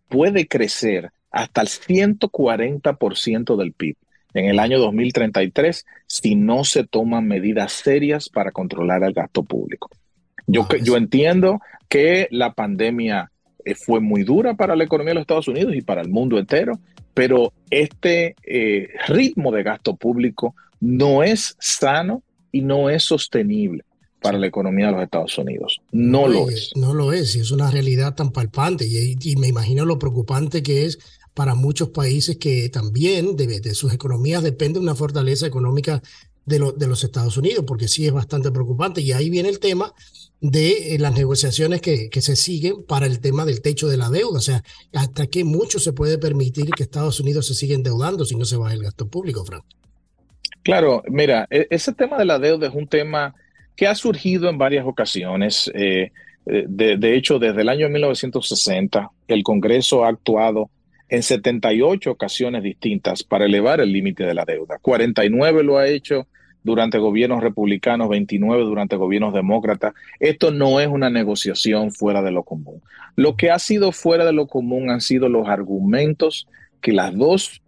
puede 0.08 0.46
crecer 0.46 1.10
hasta 1.34 1.62
el 1.62 1.68
140% 1.68 3.56
del 3.56 3.72
PIB 3.72 3.96
en 4.34 4.46
el 4.46 4.58
año 4.60 4.78
2033 4.78 5.84
si 6.06 6.36
no 6.36 6.64
se 6.64 6.84
toman 6.84 7.26
medidas 7.26 7.72
serias 7.72 8.28
para 8.28 8.52
controlar 8.52 9.02
el 9.02 9.12
gasto 9.12 9.42
público. 9.42 9.90
Yo, 10.46 10.66
yo 10.82 10.96
entiendo 10.96 11.60
que 11.88 12.28
la 12.30 12.52
pandemia 12.52 13.32
eh, 13.64 13.74
fue 13.74 14.00
muy 14.00 14.22
dura 14.22 14.54
para 14.54 14.76
la 14.76 14.84
economía 14.84 15.10
de 15.10 15.14
los 15.14 15.22
Estados 15.22 15.48
Unidos 15.48 15.74
y 15.74 15.82
para 15.82 16.02
el 16.02 16.08
mundo 16.08 16.38
entero, 16.38 16.78
pero 17.14 17.52
este 17.68 18.36
eh, 18.44 18.90
ritmo 19.08 19.50
de 19.50 19.64
gasto 19.64 19.96
público 19.96 20.54
no 20.80 21.24
es 21.24 21.56
sano 21.58 22.22
y 22.52 22.60
no 22.60 22.90
es 22.90 23.02
sostenible 23.02 23.84
para 24.20 24.38
la 24.38 24.46
economía 24.46 24.86
de 24.86 24.92
los 24.92 25.02
Estados 25.02 25.36
Unidos. 25.36 25.80
No, 25.92 26.28
lo 26.28 26.48
es. 26.48 26.70
No 26.76 26.94
lo 26.94 27.12
es, 27.12 27.36
y 27.36 27.40
es 27.40 27.50
una 27.50 27.70
realidad 27.70 28.14
tan 28.14 28.30
palpante, 28.30 28.86
y, 28.86 29.36
me 29.36 29.48
imagino 29.48 29.84
lo 29.84 29.98
preocupante 29.98 30.62
que 30.62 30.86
es 30.86 30.98
para 31.34 31.54
muchos 31.54 31.90
países 31.90 32.36
que 32.36 32.68
también 32.68 33.36
de, 33.36 33.74
sus 33.74 33.92
economías 33.92 34.42
depende 34.42 34.78
una 34.78 34.94
fortaleza 34.94 35.46
económica 35.46 36.02
de, 36.46 36.58
los 36.58 37.04
Estados 37.04 37.36
Unidos, 37.36 37.64
porque 37.66 37.88
sí 37.88 38.06
es 38.06 38.12
bastante 38.12 38.50
preocupante. 38.50 39.00
Y 39.00 39.12
ahí 39.12 39.30
viene 39.30 39.48
el 39.48 39.58
tema 39.58 39.92
de 40.40 40.94
eh, 40.94 40.98
las 40.98 41.14
negociaciones 41.14 41.80
que, 41.80 42.10
que, 42.10 42.20
se 42.20 42.36
siguen 42.36 42.84
para 42.84 43.06
el 43.06 43.20
tema 43.20 43.44
del 43.44 43.62
techo 43.62 43.88
de 43.88 43.96
la 43.96 44.10
deuda. 44.10 44.38
O 44.38 44.42
sea, 44.42 44.62
hasta 44.92 45.26
qué 45.26 45.44
mucho 45.44 45.78
se 45.78 45.92
puede 45.92 46.18
permitir 46.18 46.70
que 46.70 46.82
Estados 46.82 47.18
Unidos 47.20 47.46
se 47.46 47.54
siga 47.54 47.74
endeudando 47.74 48.24
si 48.24 48.36
no 48.36 48.44
se 48.44 48.56
baja 48.56 48.74
el 48.74 48.82
gasto 48.82 49.08
público, 49.08 49.44
Frank. 49.44 49.64
Claro, 50.62 51.02
mira, 51.08 51.46
e, 51.50 51.66
ese 51.70 51.92
tema 51.92 52.16
de 52.16 52.24
la 52.24 52.38
deuda 52.38 52.68
es 52.68 52.74
un 52.74 52.88
tema 52.88 53.34
que 53.76 53.86
ha 53.86 53.94
surgido 53.94 54.48
en 54.48 54.58
varias 54.58 54.86
ocasiones. 54.86 55.70
Eh, 55.74 56.10
eh, 56.46 56.64
de, 56.66 57.16
hecho, 57.16 57.38
desde 57.38 57.62
el 57.62 57.68
año 57.68 57.88
1960, 57.88 59.10
el 59.28 59.42
Congreso 59.42 60.04
ha 60.04 60.08
actuado 60.08 60.70
en 61.08 61.22
78 61.22 62.10
ocasiones 62.10 62.62
distintas 62.62 63.22
para 63.22 63.44
elevar 63.44 63.80
el 63.80 63.92
límite 63.92 64.24
de 64.24 64.34
la 64.34 64.44
deuda. 64.44 64.78
49 64.80 65.62
lo 65.62 65.78
ha 65.78 65.86
hecho 65.86 66.26
durante 66.62 66.98
gobiernos 66.98 67.42
republicanos, 67.42 68.08
29 68.08 68.62
durante 68.64 68.96
gobiernos 68.96 69.34
demócratas. 69.34 69.92
Esto 70.18 70.50
no 70.50 70.80
es 70.80 70.88
una 70.88 71.10
negociación 71.10 71.92
fuera 71.92 72.22
de 72.22 72.32
lo 72.32 72.42
común. 72.42 72.82
Lo 73.16 73.36
que 73.36 73.50
ha 73.50 73.58
sido 73.58 73.92
fuera 73.92 74.24
de 74.24 74.32
lo 74.32 74.46
común 74.46 74.90
han 74.90 75.00
sido 75.00 75.28
los 75.28 75.46
argumentos 75.46 76.48
que 76.80 76.92
las 76.92 77.14
dos 77.16 77.62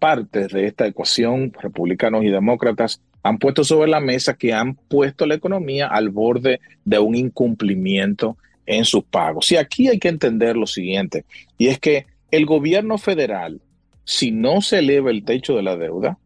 partes 0.00 0.48
de 0.48 0.66
esta 0.66 0.86
ecuación, 0.86 1.52
republicanos 1.60 2.24
y 2.24 2.28
demócratas, 2.28 3.00
han 3.22 3.38
puesto 3.38 3.64
sobre 3.64 3.90
la 3.90 4.00
mesa 4.00 4.34
que 4.34 4.52
han 4.52 4.74
puesto 4.74 5.26
la 5.26 5.34
economía 5.34 5.86
al 5.86 6.08
borde 6.08 6.60
de 6.84 6.98
un 6.98 7.14
incumplimiento 7.14 8.36
en 8.66 8.84
sus 8.84 9.04
pagos. 9.04 9.52
Y 9.52 9.56
aquí 9.56 9.88
hay 9.88 9.98
que 9.98 10.08
entender 10.08 10.56
lo 10.56 10.66
siguiente, 10.66 11.24
y 11.58 11.68
es 11.68 11.78
que 11.78 12.06
el 12.30 12.46
gobierno 12.46 12.98
federal, 12.98 13.60
si 14.04 14.30
no 14.30 14.60
se 14.60 14.78
eleva 14.78 15.10
el 15.10 15.24
techo 15.24 15.56
de 15.56 15.62
la 15.62 15.76
deuda, 15.76 16.18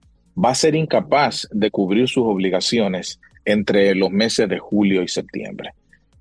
va 0.42 0.50
a 0.50 0.54
ser 0.54 0.75
incapaz 0.75 1.49
de 1.52 1.70
cubrir 1.70 2.08
sus 2.08 2.25
obligaciones 2.25 3.20
entre 3.44 3.94
los 3.94 4.11
meses 4.11 4.49
de 4.49 4.58
julio 4.58 5.02
y 5.02 5.08
septiembre. 5.08 5.70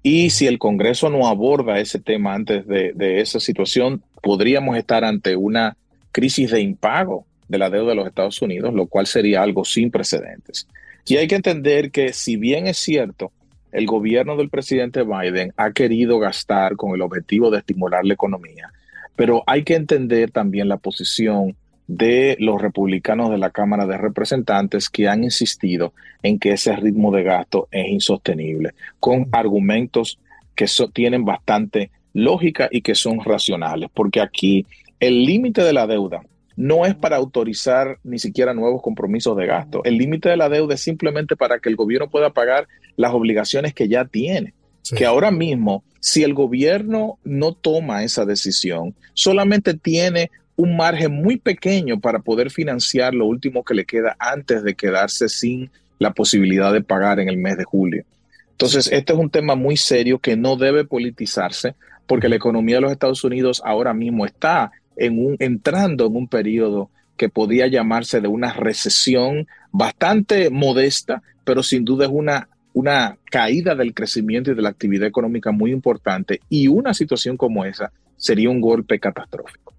Y 0.02 0.30
si 0.32 0.48
el 0.48 0.60
Congreso 0.60 1.10
no 1.10 1.28
aborda 1.28 1.80
ese 1.80 2.00
tema 2.00 2.34
antes 2.34 2.68
de, 2.68 3.22
esa 3.22 3.40
situación, 3.40 4.04
podríamos 4.22 4.78
estar 4.78 5.06
ante 5.06 5.36
una 5.36 5.78
crisis 6.12 6.52
de 6.52 6.62
impago 6.62 7.26
de 7.48 7.58
la 7.58 7.70
deuda 7.70 7.92
de 7.92 7.96
los 7.96 8.08
Estados 8.08 8.42
Unidos, 8.42 8.74
lo 8.74 8.88
cual 8.88 9.08
sería 9.08 9.42
algo 9.42 9.64
sin 9.64 9.92
precedentes. 9.92 10.68
Y 11.06 11.18
hay 11.18 11.28
que 11.28 11.36
entender 11.36 11.92
que 11.92 12.12
si 12.12 12.36
bien 12.36 12.68
es 12.68 12.78
cierto, 12.78 13.32
el 13.72 13.86
gobierno 13.86 14.36
del 14.36 14.50
presidente 14.50 15.04
Biden 15.04 15.54
ha 15.58 15.72
querido 15.72 16.20
gastar 16.20 16.76
con 16.76 16.94
el 16.94 17.02
objetivo 17.02 17.50
de 17.50 17.60
estimular 17.60 18.06
la 18.06 18.14
economía, 18.14 18.72
pero 19.16 19.44
hay 19.46 19.64
que 19.64 19.76
entender 19.76 20.32
también 20.32 20.68
la 20.68 20.78
posición 20.78 21.56
de 21.88 22.38
los 22.40 22.62
republicanos 22.62 23.30
de 23.30 23.38
la 23.38 23.50
Cámara 23.50 23.86
de 23.86 23.98
Representantes 23.98 24.90
que 24.90 25.08
han 25.08 25.24
insistido 25.24 25.94
en 26.22 26.40
que 26.40 26.54
ese 26.54 26.76
ritmo 26.76 27.12
de 27.12 27.24
gasto 27.24 27.68
es 27.72 27.90
insostenible, 27.90 28.74
con 29.00 29.28
argumentos 29.32 30.20
que 30.56 30.66
tienen 30.94 31.26
bastante 31.26 31.92
lógica 32.14 32.70
y 32.72 32.82
que 32.82 32.96
son 32.96 33.20
racionales, 33.24 33.90
porque 33.94 34.22
aquí 34.22 34.66
el 35.00 35.26
límite 35.26 35.64
de 35.64 35.74
la 35.74 35.88
deuda 35.88 36.22
no 36.56 36.86
es 36.86 36.96
para 36.96 37.18
autorizar 37.18 37.98
ni 38.04 38.20
siquiera 38.20 38.54
nuevos 38.54 38.82
compromisos 38.82 39.36
de 39.36 39.48
gasto. 39.48 39.84
El 39.84 39.98
límite 39.98 40.30
de 40.30 40.38
la 40.38 40.50
deuda 40.50 40.76
es 40.76 40.82
simplemente 40.82 41.36
para 41.36 41.60
que 41.60 41.70
el 41.70 41.76
gobierno 41.76 42.10
pueda 42.10 42.30
pagar 42.30 42.68
las 42.96 43.14
obligaciones 43.14 43.74
que 43.74 43.88
ya 43.88 44.06
tiene. 44.06 44.54
Que 44.96 45.06
ahora 45.06 45.32
mismo, 45.32 45.84
si 46.04 46.22
el 46.24 46.34
gobierno 46.34 47.18
no 47.24 47.54
toma 47.54 48.04
esa 48.04 48.26
decisión, 48.26 48.94
solamente 49.14 49.74
tiene 49.74 50.32
un 50.58 50.76
margen 50.76 51.14
muy 51.14 51.38
pequeño 51.38 52.02
para 52.02 52.20
poder 52.20 52.52
financiar 52.52 53.14
lo 53.14 53.26
último 53.26 53.64
que 53.64 53.74
le 53.74 53.86
queda 53.86 54.14
antes 54.20 54.66
de 54.66 54.76
quedarse 54.76 55.30
sin 55.30 55.72
la 56.00 56.12
posibilidad 56.12 56.74
de 56.74 56.82
pagar 56.82 57.22
en 57.22 57.30
el 57.30 57.38
mes 57.38 57.56
de 57.56 57.64
julio. 57.64 58.04
Entonces, 58.52 58.90
este 58.92 59.14
es 59.14 59.20
un 59.20 59.30
tema 59.30 59.56
muy 59.56 59.78
serio 59.78 60.20
que 60.20 60.36
no 60.36 60.58
debe 60.58 60.84
politizarse 60.84 61.74
porque 62.06 62.28
la 62.28 62.36
economía 62.36 62.76
de 62.76 62.82
los 62.82 62.92
Estados 62.92 63.24
Unidos 63.24 63.62
ahora 63.64 63.94
mismo 63.94 64.26
está 64.26 64.74
en 64.98 65.26
un, 65.26 65.38
entrando 65.40 66.08
en 66.08 66.18
un 66.18 66.28
periodo 66.28 66.90
que 67.16 67.30
podía 67.30 67.68
llamarse 67.68 68.20
de 68.20 68.28
una 68.28 68.52
recesión 68.52 69.48
bastante 69.72 70.50
modesta, 70.50 71.24
pero 71.46 71.64
sin 71.64 71.86
duda 71.86 72.08
es 72.08 72.12
una, 72.14 72.50
una 72.74 73.18
caída 73.30 73.76
del 73.76 73.94
crecimiento 73.94 74.52
y 74.52 74.56
de 74.56 74.62
la 74.62 74.70
actividad 74.70 75.08
económica 75.08 75.52
muy 75.52 75.72
importante 75.72 76.42
y 76.50 76.68
una 76.68 76.94
situación 76.94 77.38
como 77.38 77.66
esa 77.66 77.92
sería 78.18 78.50
un 78.50 78.62
golpe 78.62 79.00
catastrófico. 79.00 79.74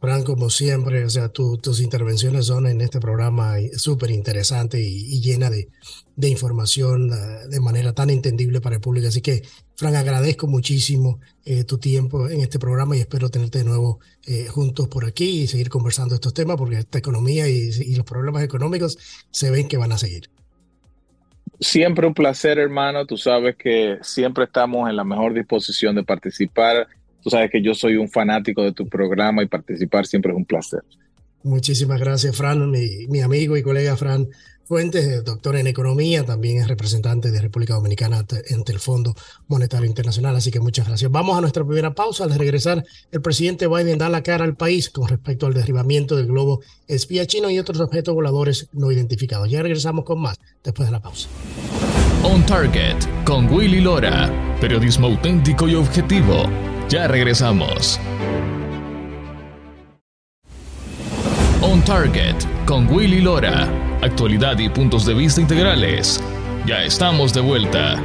Fran, 0.00 0.22
como 0.22 0.48
siempre, 0.48 1.04
o 1.04 1.10
sea, 1.10 1.28
tus 1.28 1.80
intervenciones 1.80 2.46
son 2.46 2.68
en 2.68 2.80
este 2.80 3.00
programa 3.00 3.56
súper 3.76 4.12
interesantes 4.12 4.80
y, 4.80 5.20
llena 5.20 5.50
de, 5.50 5.70
de 6.14 6.28
información 6.28 7.10
uh, 7.10 7.48
de 7.48 7.60
manera 7.60 7.92
tan 7.92 8.08
entendible 8.10 8.60
para 8.60 8.76
el 8.76 8.80
público. 8.80 9.08
Así 9.08 9.20
que, 9.20 9.42
Fran, 9.74 9.96
agradezco 9.96 10.46
muchísimo 10.46 11.18
eh, 11.44 11.64
tu 11.64 11.78
tiempo 11.78 12.28
en 12.28 12.42
este 12.42 12.60
programa 12.60 12.96
y 12.96 13.00
espero 13.00 13.28
tenerte 13.28 13.58
de 13.58 13.64
nuevo 13.64 13.98
eh, 14.26 14.46
juntos 14.46 14.86
por 14.86 15.04
aquí 15.04 15.42
y 15.42 15.46
seguir 15.48 15.68
conversando 15.68 16.14
estos 16.14 16.32
temas 16.32 16.56
porque 16.56 16.78
esta 16.78 16.98
economía 16.98 17.48
y, 17.48 17.68
y 17.68 17.96
los 17.96 18.06
problemas 18.06 18.44
económicos 18.44 18.98
se 19.32 19.50
ven 19.50 19.66
que 19.66 19.78
van 19.78 19.90
a 19.90 19.98
seguir. 19.98 20.30
Siempre 21.60 22.06
un 22.06 22.14
placer, 22.14 22.58
hermano. 22.58 23.04
Tú 23.06 23.16
sabes 23.16 23.56
que 23.56 23.98
siempre 24.02 24.44
estamos 24.44 24.88
en 24.88 24.96
la 24.96 25.04
mejor 25.04 25.34
disposición 25.34 25.94
de 25.96 26.04
participar 26.04 26.86
Tú 27.22 27.30
sabes 27.30 27.50
que 27.50 27.62
yo 27.62 27.74
soy 27.74 27.96
un 27.96 28.08
fanático 28.08 28.62
de 28.62 28.72
tu 28.72 28.88
programa 28.88 29.42
y 29.42 29.46
participar 29.46 30.06
siempre 30.06 30.32
es 30.32 30.36
un 30.36 30.44
placer. 30.44 30.80
Muchísimas 31.42 32.00
gracias, 32.00 32.36
Fran, 32.36 32.70
mi, 32.70 33.20
amigo 33.20 33.56
y 33.56 33.62
colega 33.62 33.96
Fran 33.96 34.28
Fuentes, 34.68 35.24
doctor 35.24 35.56
en 35.56 35.66
economía, 35.66 36.26
también 36.26 36.58
es 36.58 36.68
representante 36.68 37.30
de 37.30 37.40
República 37.40 37.72
Dominicana 37.72 38.18
ante 38.18 38.72
el 38.72 38.78
Fondo 38.78 39.14
Monetario 39.46 39.86
Internacional, 39.86 40.36
así 40.36 40.50
que 40.50 40.60
muchas 40.60 40.86
gracias. 40.86 41.10
Vamos 41.10 41.38
a 41.38 41.40
nuestra 41.40 41.64
primera 41.64 41.94
pausa. 41.94 42.24
Al 42.24 42.34
regresar, 42.34 42.84
el 43.10 43.22
presidente 43.22 43.66
Biden 43.66 43.96
da 43.96 44.10
la 44.10 44.22
cara 44.22 44.44
al 44.44 44.56
país 44.56 44.90
con 44.90 45.08
respecto 45.08 45.46
al 45.46 45.54
derribamiento 45.54 46.16
del 46.16 46.26
globo 46.26 46.60
espía 46.86 47.24
chino 47.26 47.48
y 47.48 47.58
otros 47.58 47.80
objetos 47.80 48.14
voladores 48.14 48.68
no 48.72 48.92
identificados. 48.92 49.50
Ya 49.50 49.62
regresamos 49.62 50.04
con 50.04 50.20
más 50.20 50.38
después 50.62 50.86
de 50.86 50.92
la 50.92 51.00
pausa. 51.00 51.28
On 52.22 52.44
Target 52.44 52.96
con 53.24 53.50
Willy 53.50 53.80
Lora, 53.80 54.30
periodismo 54.60 55.06
auténtico 55.06 55.66
y 55.66 55.76
objetivo 55.76 56.42
ya 56.90 57.06
regresamos. 57.06 57.98
On 61.62 61.82
Target 61.84 62.36
con 62.66 62.86
Willy 62.92 63.22
Lora. 63.22 63.87
Actualidad 64.00 64.56
y 64.60 64.68
puntos 64.68 65.04
de 65.06 65.12
vista 65.12 65.40
integrales. 65.40 66.20
Ya 66.64 66.84
estamos 66.84 67.34
de 67.34 67.40
vuelta. 67.40 68.00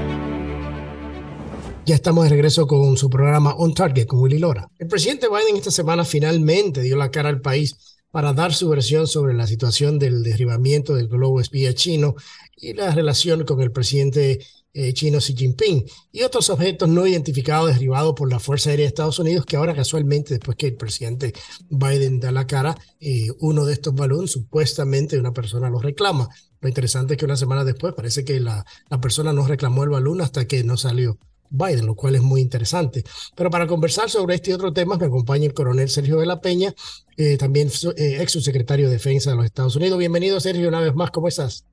Ya 1.85 1.93
estamos 1.93 2.23
de 2.23 2.31
regreso 2.31 2.65
con 2.65 2.97
su 2.97 3.11
programa 3.11 3.53
On 3.53 3.75
Target 3.75 4.07
con 4.07 4.19
Willy 4.19 4.39
Lora. 4.39 4.67
El 4.79 4.87
presidente 4.87 5.27
Biden 5.27 5.55
esta 5.55 5.69
semana 5.69 6.03
finalmente 6.03 6.81
dio 6.81 6.95
la 6.97 7.11
cara 7.11 7.29
al 7.29 7.41
país 7.41 7.99
para 8.09 8.33
dar 8.33 8.55
su 8.55 8.69
versión 8.69 9.05
sobre 9.05 9.35
la 9.35 9.45
situación 9.45 9.99
del 9.99 10.23
derribamiento 10.23 10.95
del 10.95 11.09
globo 11.09 11.39
espía 11.39 11.75
chino 11.75 12.15
y 12.57 12.73
la 12.73 12.89
relación 12.89 13.45
con 13.45 13.61
el 13.61 13.71
presidente 13.71 14.39
eh, 14.73 14.93
chino 14.93 15.19
Xi 15.19 15.35
Jinping 15.35 15.85
y 16.11 16.23
otros 16.23 16.49
objetos 16.49 16.89
no 16.89 17.05
identificados 17.05 17.67
derribados 17.67 18.13
por 18.15 18.31
la 18.31 18.39
Fuerza 18.39 18.71
Aérea 18.71 18.85
de 18.85 18.87
Estados 18.87 19.19
Unidos 19.19 19.45
que 19.45 19.55
ahora 19.55 19.75
casualmente 19.75 20.33
después 20.33 20.57
que 20.57 20.67
el 20.67 20.75
presidente 20.75 21.33
Biden 21.69 22.19
da 22.19 22.31
la 22.31 22.47
cara, 22.47 22.75
eh, 22.99 23.27
uno 23.39 23.65
de 23.65 23.73
estos 23.73 23.93
balones 23.93 24.31
supuestamente 24.31 25.19
una 25.19 25.33
persona 25.33 25.69
lo 25.69 25.79
reclama. 25.79 26.29
Lo 26.59 26.69
interesante 26.69 27.13
es 27.13 27.17
que 27.17 27.25
una 27.25 27.35
semana 27.35 27.63
después 27.63 27.93
parece 27.93 28.23
que 28.23 28.39
la, 28.39 28.65
la 28.89 28.99
persona 28.99 29.33
no 29.33 29.45
reclamó 29.45 29.83
el 29.83 29.89
balón 29.89 30.21
hasta 30.21 30.47
que 30.47 30.63
no 30.63 30.77
salió 30.77 31.17
Biden, 31.53 31.85
lo 31.85 31.95
cual 31.95 32.15
es 32.15 32.21
muy 32.21 32.41
interesante. 32.41 33.03
Pero 33.35 33.49
para 33.49 33.67
conversar 33.67 34.09
sobre 34.09 34.35
este 34.35 34.49
y 34.49 34.53
otro 34.53 34.73
tema 34.73 34.97
me 34.97 35.05
acompaña 35.05 35.45
el 35.45 35.53
coronel 35.53 35.89
Sergio 35.89 36.17
de 36.17 36.25
la 36.25 36.41
Peña, 36.41 36.73
eh, 37.15 37.37
también 37.37 37.69
eh, 37.95 38.17
ex 38.21 38.31
subsecretario 38.31 38.87
de 38.87 38.93
Defensa 38.93 39.29
de 39.29 39.35
los 39.35 39.45
Estados 39.45 39.75
Unidos. 39.75 39.99
Bienvenido, 39.99 40.39
Sergio, 40.39 40.67
una 40.67 40.81
vez 40.81 40.95
más. 40.95 41.11
¿Cómo 41.11 41.27
estás? 41.27 41.65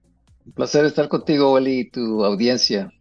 Placer 0.54 0.84
estar 0.84 1.08
contigo, 1.08 1.52
Oli, 1.52 1.80
y 1.80 1.90
tu 1.90 2.24
audiencia. 2.24 2.92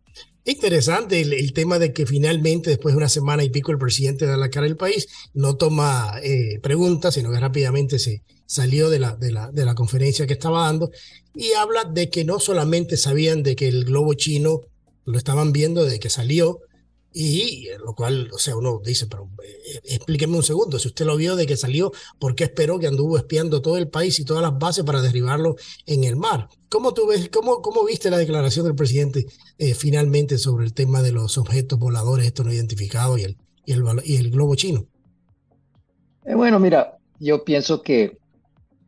Interesante 0.46 1.22
el, 1.22 1.54
tema 1.54 1.78
de 1.78 1.94
que 1.94 2.06
finalmente, 2.06 2.72
después 2.72 2.94
de 2.94 2.98
una 2.98 3.10
semana 3.10 3.44
y 3.44 3.50
pico, 3.50 3.72
el 3.72 3.78
presidente 3.78 4.26
da 4.26 4.38
la 4.38 4.50
cara 4.50 4.66
al 4.66 4.78
país, 4.78 5.08
no 5.34 5.56
toma 5.58 6.14
eh, 6.24 6.60
preguntas, 6.62 7.14
sino 7.14 7.32
que 7.32 7.40
rápidamente 7.40 8.00
se 8.00 8.24
salió 8.46 8.90
de 8.90 9.00
la, 9.00 9.16
de, 9.16 9.32
la, 9.32 9.52
de 9.52 9.66
la 9.66 9.76
conferencia 9.76 10.26
que 10.26 10.34
estaba 10.34 10.66
dando 10.66 10.90
y 11.36 11.52
habla 11.54 11.84
de 11.84 12.10
que 12.10 12.26
no 12.26 12.40
solamente 12.40 12.98
sabían 12.98 13.44
de 13.44 13.56
que 13.56 13.68
el 13.68 13.86
globo 13.86 14.16
chino 14.16 14.62
lo 15.06 15.18
estaban 15.18 15.52
viendo 15.52 15.84
desde 15.84 16.00
que 16.00 16.10
salió, 16.10 16.62
y 17.12 17.68
lo 17.84 17.96
cual, 17.96 18.30
o 18.32 18.38
sea, 18.38 18.56
uno 18.56 18.82
dice, 18.84 19.08
pero 19.08 19.30
eh, 19.44 19.80
explíqueme 19.84 20.38
un 20.38 20.44
segundo, 20.44 20.78
si 20.78 20.90
usted 20.90 21.06
lo 21.06 21.18
vio 21.18 21.36
de 21.36 21.48
que 21.48 21.58
salió, 21.58 21.92
¿por 22.20 22.36
qué 22.36 22.44
esperó 22.44 22.80
que 22.80 22.88
anduvo 22.88 23.18
espiando 23.18 23.62
todo 23.62 23.78
el 23.78 23.90
país 23.90 24.20
y 24.20 24.26
todas 24.26 24.44
las 24.44 24.58
bases 24.58 24.84
para 24.84 25.02
derribarlo 25.02 25.56
en 25.86 26.04
el 26.04 26.16
mar? 26.16 26.50
¿Cómo 26.70 26.94
tú 26.94 27.08
ves, 27.08 27.30
cómo, 27.30 27.62
cómo 27.62 27.84
viste 27.84 28.12
la 28.12 28.18
declaración 28.18 28.66
del 28.66 28.76
presidente 28.76 29.26
eh, 29.58 29.74
finalmente 29.74 30.38
sobre 30.38 30.66
el 30.66 30.74
tema 30.74 31.02
de 31.02 31.12
los 31.12 31.38
objetos 31.38 31.80
voladores, 31.80 32.28
estos 32.28 32.46
no 32.46 32.54
identificados 32.54 33.20
y 33.20 33.24
el, 33.24 33.38
y 33.66 33.74
el, 33.74 33.84
y 34.04 34.16
el 34.18 34.30
globo 34.30 34.56
chino? 34.56 34.86
Eh, 36.26 36.36
bueno, 36.36 36.60
mira, 36.60 36.98
yo 37.20 37.44
pienso 37.44 37.82
que 37.82 38.20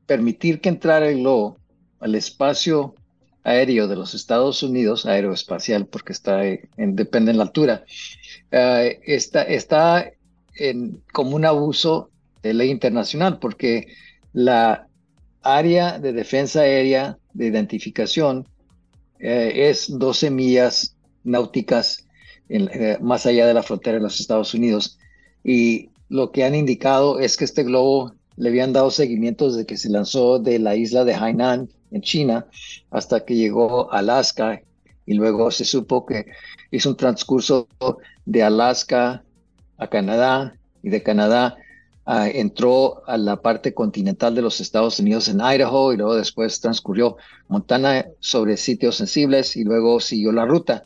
permitir 0.06 0.62
que 0.62 0.70
entrara 0.70 1.10
el 1.10 1.20
globo 1.20 1.58
al 2.00 2.16
espacio 2.16 2.94
aéreo 3.44 3.88
de 3.88 3.96
los 3.96 4.14
Estados 4.14 4.64
Unidos, 4.64 5.06
aeroespacial, 5.06 5.88
porque 5.88 6.14
está 6.14 6.46
en, 6.46 6.96
depende 6.96 7.32
en 7.32 7.38
la 7.38 7.44
altura, 7.44 7.86
eh, 8.52 9.00
está, 9.06 9.44
está 9.44 10.12
en, 10.56 11.02
como 11.12 11.36
un 11.36 11.46
abuso 11.46 12.10
de 12.44 12.54
ley 12.54 12.70
internacional, 12.70 13.40
porque 13.40 13.88
la 14.34 14.88
área 15.42 16.00
de 16.00 16.14
defensa 16.14 16.62
aérea 16.62 17.18
de 17.34 17.48
identificación 17.48 18.48
eh, 19.20 19.70
es 19.70 19.88
12 19.98 20.32
millas 20.32 20.96
náuticas 21.24 22.08
eh, 22.50 22.98
más 23.02 23.26
allá 23.26 23.48
de 23.48 23.54
la 23.54 23.64
frontera 23.64 23.98
de 23.98 24.04
los 24.04 24.20
Estados 24.20 24.54
Unidos. 24.54 25.00
Y 25.44 25.90
lo 26.10 26.32
que 26.32 26.44
han 26.44 26.56
indicado 26.56 27.20
es 27.20 27.38
que 27.38 27.46
este 27.46 27.64
globo 27.64 28.14
le 28.36 28.50
habían 28.50 28.74
dado 28.74 28.92
seguimiento 28.92 29.50
desde 29.50 29.66
que 29.66 29.78
se 29.78 29.90
lanzó 29.90 30.40
de 30.40 30.60
la 30.60 30.76
isla 30.76 31.04
de 31.06 31.16
Hainan 31.16 31.70
en 31.92 32.02
China 32.02 32.48
hasta 32.90 33.26
que 33.26 33.36
llegó 33.36 33.92
a 33.94 34.00
Alaska 34.00 34.62
y 35.06 35.14
luego 35.14 35.52
se 35.52 35.66
supo 35.66 36.06
que 36.06 36.26
hizo 36.72 36.90
un 36.90 36.98
transcurso 36.98 37.68
de 38.26 38.44
Alaska 38.44 39.24
a 39.78 39.88
Canadá 39.88 40.56
y 40.84 40.90
de 40.90 41.04
Canadá 41.04 41.58
ah, 42.06 42.30
entró 42.30 43.08
a 43.08 43.18
la 43.18 43.42
parte 43.42 43.74
continental 43.74 44.36
de 44.36 44.42
los 44.42 44.62
Estados 44.62 45.00
Unidos 45.00 45.28
en 45.28 45.42
Idaho 45.42 45.94
y 45.94 45.98
luego 45.98 46.16
después 46.16 46.62
transcurrió 46.62 47.18
Montana 47.48 48.06
sobre 48.20 48.58
sitios 48.58 48.96
sensibles 48.96 49.56
y 49.56 49.64
luego 49.64 50.00
siguió 50.00 50.32
la 50.32 50.46
ruta. 50.46 50.84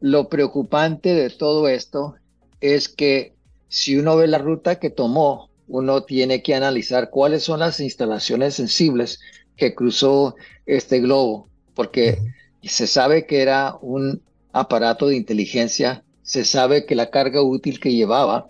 Lo 0.00 0.28
preocupante 0.28 1.14
de 1.14 1.30
todo 1.30 1.68
esto 1.68 2.14
es 2.60 2.88
que 2.88 3.34
si 3.68 3.96
uno 3.96 4.16
ve 4.16 4.26
la 4.26 4.38
ruta 4.38 4.78
que 4.78 4.90
tomó, 4.90 5.50
uno 5.68 6.02
tiene 6.02 6.42
que 6.42 6.54
analizar 6.54 7.10
cuáles 7.10 7.44
son 7.44 7.60
las 7.60 7.80
instalaciones 7.80 8.54
sensibles 8.54 9.20
que 9.60 9.74
cruzó 9.74 10.34
este 10.66 11.00
globo, 11.00 11.48
porque 11.74 12.18
se 12.62 12.88
sabe 12.88 13.26
que 13.26 13.42
era 13.42 13.76
un 13.80 14.22
aparato 14.52 15.06
de 15.06 15.16
inteligencia, 15.16 16.02
se 16.22 16.44
sabe 16.44 16.86
que 16.86 16.96
la 16.96 17.10
carga 17.10 17.42
útil 17.42 17.78
que 17.78 17.92
llevaba 17.92 18.48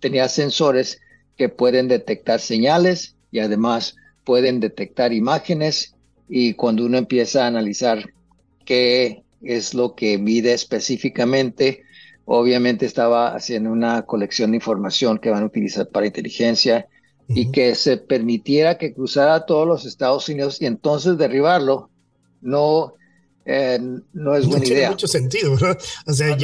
tenía 0.00 0.28
sensores 0.28 1.00
que 1.36 1.48
pueden 1.48 1.88
detectar 1.88 2.40
señales 2.40 3.14
y 3.30 3.38
además 3.38 3.96
pueden 4.24 4.60
detectar 4.60 5.12
imágenes 5.12 5.94
y 6.28 6.54
cuando 6.54 6.84
uno 6.84 6.98
empieza 6.98 7.44
a 7.44 7.46
analizar 7.46 8.12
qué 8.64 9.22
es 9.40 9.74
lo 9.74 9.94
que 9.94 10.18
mide 10.18 10.52
específicamente, 10.52 11.84
obviamente 12.24 12.84
estaba 12.84 13.34
haciendo 13.34 13.70
una 13.70 14.02
colección 14.02 14.50
de 14.50 14.56
información 14.56 15.18
que 15.18 15.30
van 15.30 15.44
a 15.44 15.46
utilizar 15.46 15.88
para 15.88 16.06
inteligencia 16.06 16.88
y 17.28 17.50
que 17.50 17.74
se 17.74 17.98
permitiera 17.98 18.78
que 18.78 18.94
cruzara 18.94 19.44
todos 19.44 19.66
los 19.66 19.84
Estados 19.84 20.28
Unidos 20.28 20.60
y 20.62 20.66
entonces 20.66 21.18
derribarlo, 21.18 21.90
no, 22.40 22.94
eh, 23.44 23.78
no 24.12 24.34
es 24.34 24.46
buena 24.46 24.64
tiene 24.64 24.80
idea. 24.80 24.90
mucho 24.90 25.06
sentido, 25.06 25.56
¿no? 25.60 25.76
O 26.06 26.12
sea, 26.12 26.36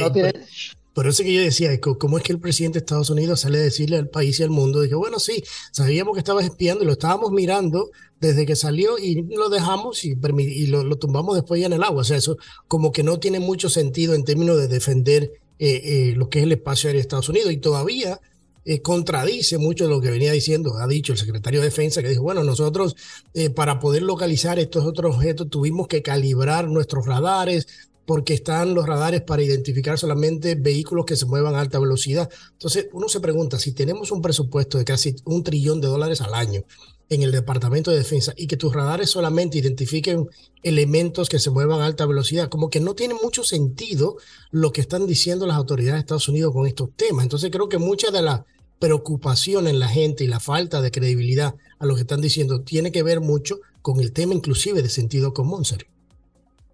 por, 0.93 1.07
eso 1.07 1.23
que 1.23 1.33
yo 1.33 1.41
decía, 1.41 1.77
¿cómo 1.81 2.17
es 2.17 2.23
que 2.23 2.31
el 2.31 2.39
presidente 2.39 2.79
de 2.79 2.83
Estados 2.83 3.09
Unidos 3.09 3.41
sale 3.41 3.57
a 3.57 3.61
decirle 3.61 3.97
al 3.97 4.09
país 4.09 4.39
y 4.39 4.43
al 4.43 4.49
mundo? 4.49 4.81
Dije, 4.81 4.95
bueno, 4.95 5.19
sí, 5.19 5.43
sabíamos 5.71 6.13
que 6.13 6.19
estabas 6.19 6.45
espiando 6.45 6.83
y 6.83 6.87
lo 6.87 6.93
estábamos 6.93 7.31
mirando 7.31 7.89
desde 8.19 8.45
que 8.45 8.55
salió 8.55 8.97
y 8.97 9.23
lo 9.23 9.49
dejamos 9.49 10.05
y, 10.05 10.15
y 10.15 10.67
lo, 10.67 10.83
lo, 10.83 10.95
tumbamos 10.97 11.35
después 11.35 11.59
ya 11.59 11.67
en 11.67 11.73
el 11.73 11.83
agua. 11.83 12.01
O 12.01 12.05
sea, 12.05 12.17
eso 12.17 12.37
como 12.67 12.91
que 12.91 13.03
no 13.03 13.19
tiene 13.19 13.39
mucho 13.39 13.69
sentido 13.69 14.13
en 14.13 14.23
términos 14.23 14.57
de 14.57 14.67
defender 14.67 15.33
eh, 15.57 15.81
eh, 15.83 16.13
lo 16.15 16.29
que 16.29 16.39
es 16.39 16.43
el 16.43 16.51
espacio 16.53 16.87
aéreo 16.87 16.99
de 16.99 17.01
Estados 17.01 17.29
Unidos. 17.29 17.51
Y 17.51 17.57
todavía 17.57 18.19
eh, 18.65 18.81
contradice 18.81 19.57
mucho 19.57 19.85
de 19.85 19.91
lo 19.91 20.01
que 20.01 20.09
venía 20.09 20.31
diciendo, 20.31 20.75
ha 20.77 20.87
dicho 20.87 21.13
el 21.13 21.19
secretario 21.19 21.61
de 21.61 21.67
Defensa, 21.67 22.01
que 22.01 22.09
dijo, 22.09 22.23
bueno, 22.23 22.43
nosotros 22.43 22.95
eh, 23.33 23.49
para 23.51 23.79
poder 23.79 24.01
localizar 24.01 24.59
estos 24.59 24.85
otros 24.85 25.15
objetos 25.15 25.49
tuvimos 25.49 25.87
que 25.87 26.01
calibrar 26.01 26.67
nuestros 26.67 27.05
radares, 27.05 27.67
porque 28.05 28.33
están 28.33 28.73
los 28.73 28.85
radares 28.85 29.21
para 29.21 29.43
identificar 29.43 29.97
solamente 29.97 30.55
vehículos 30.55 31.05
que 31.05 31.15
se 31.15 31.25
muevan 31.25 31.55
a 31.55 31.59
alta 31.59 31.79
velocidad. 31.79 32.29
Entonces, 32.53 32.87
uno 32.93 33.09
se 33.09 33.19
pregunta, 33.19 33.59
si 33.59 33.71
tenemos 33.71 34.11
un 34.11 34.21
presupuesto 34.21 34.77
de 34.77 34.85
casi 34.85 35.15
un 35.25 35.43
trillón 35.43 35.81
de 35.81 35.87
dólares 35.87 36.21
al 36.21 36.33
año 36.33 36.63
en 37.09 37.21
el 37.21 37.31
Departamento 37.31 37.91
de 37.91 37.97
Defensa 37.97 38.33
y 38.35 38.47
que 38.47 38.57
tus 38.57 38.73
radares 38.73 39.11
solamente 39.11 39.57
identifiquen 39.57 40.27
elementos 40.63 41.29
que 41.29 41.39
se 41.39 41.51
muevan 41.51 41.81
a 41.81 41.85
alta 41.85 42.05
velocidad, 42.05 42.49
como 42.49 42.69
que 42.69 42.79
no 42.79 42.95
tiene 42.95 43.13
mucho 43.21 43.43
sentido 43.43 44.17
lo 44.51 44.71
que 44.71 44.81
están 44.81 45.05
diciendo 45.05 45.45
las 45.45 45.57
autoridades 45.57 45.95
de 45.95 45.99
Estados 45.99 46.29
Unidos 46.29 46.53
con 46.53 46.65
estos 46.65 46.89
temas. 46.95 47.23
Entonces, 47.23 47.51
creo 47.51 47.69
que 47.69 47.77
mucha 47.77 48.11
de 48.11 48.21
la 48.21 48.45
preocupación 48.85 49.67
en 49.67 49.79
la 49.79 49.87
gente 49.87 50.23
y 50.23 50.27
la 50.27 50.39
falta 50.39 50.79
de 50.79 50.91
credibilidad 50.91 51.55
a 51.79 51.87
lo 51.87 51.95
que 51.95 52.01
están 52.01 52.21
diciendo 52.21 52.61
tiene 52.61 52.91
que 52.91 53.01
ver 53.01 53.19
mucho 53.19 53.59
con 53.81 53.99
el 53.99 54.11
tema 54.11 54.35
inclusive 54.35 54.83
de 54.83 54.89
sentido 54.89 55.33
común, 55.33 55.65
serio. 55.65 55.87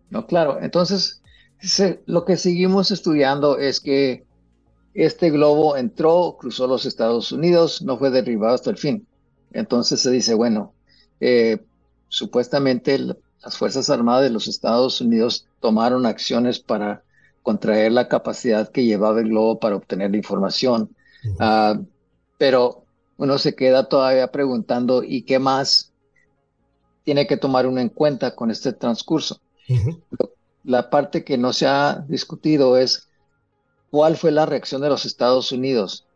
No, 0.09 0.27
claro. 0.27 0.59
Entonces, 0.61 1.21
lo 2.05 2.25
que 2.25 2.35
seguimos 2.35 2.91
estudiando 2.91 3.57
es 3.57 3.79
que 3.79 4.25
este 4.93 5.29
globo 5.29 5.77
entró, 5.77 6.35
cruzó 6.37 6.67
los 6.67 6.85
Estados 6.85 7.31
Unidos, 7.31 7.81
no 7.81 7.97
fue 7.97 8.09
derribado 8.09 8.55
hasta 8.55 8.71
el 8.71 8.77
fin. 8.77 9.07
Entonces 9.53 10.01
se 10.01 10.11
dice, 10.11 10.33
bueno, 10.33 10.73
eh, 11.21 11.59
supuestamente 12.09 12.99
las 12.99 13.57
Fuerzas 13.57 13.89
Armadas 13.89 14.23
de 14.23 14.31
los 14.31 14.49
Estados 14.49 14.99
Unidos 14.99 15.47
tomaron 15.61 16.05
acciones 16.05 16.59
para 16.59 17.03
contraer 17.41 17.93
la 17.93 18.09
capacidad 18.09 18.69
que 18.69 18.83
llevaba 18.83 19.21
el 19.21 19.29
globo 19.29 19.59
para 19.59 19.77
obtener 19.77 20.11
la 20.11 20.17
información. 20.17 20.89
Pero 22.41 22.85
uno 23.17 23.37
se 23.37 23.53
queda 23.53 23.87
todavía 23.87 24.31
preguntando, 24.31 25.03
¿y 25.03 25.21
qué 25.21 25.37
más 25.37 25.93
tiene 27.03 27.27
que 27.27 27.37
tomar 27.37 27.67
uno 27.67 27.79
en 27.79 27.89
cuenta 27.89 28.33
con 28.33 28.49
este 28.49 28.73
transcurso? 28.73 29.39
La 30.63 30.89
parte 30.89 31.23
que 31.23 31.37
no 31.37 31.53
se 31.53 31.67
ha 31.67 32.03
discutido 32.07 32.77
es 32.77 33.09
cuál 33.91 34.17
fue 34.17 34.31
la 34.31 34.47
reacción 34.47 34.81
de 34.81 34.89
los 34.89 35.05
Estados 35.05 35.51
Unidos. 35.51 36.07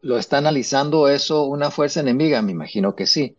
¿Lo 0.00 0.16
está 0.16 0.38
analizando 0.38 1.10
eso 1.10 1.44
una 1.44 1.70
fuerza 1.70 2.00
enemiga? 2.00 2.40
Me 2.40 2.52
imagino 2.52 2.96
que 2.96 3.04
sí. 3.04 3.36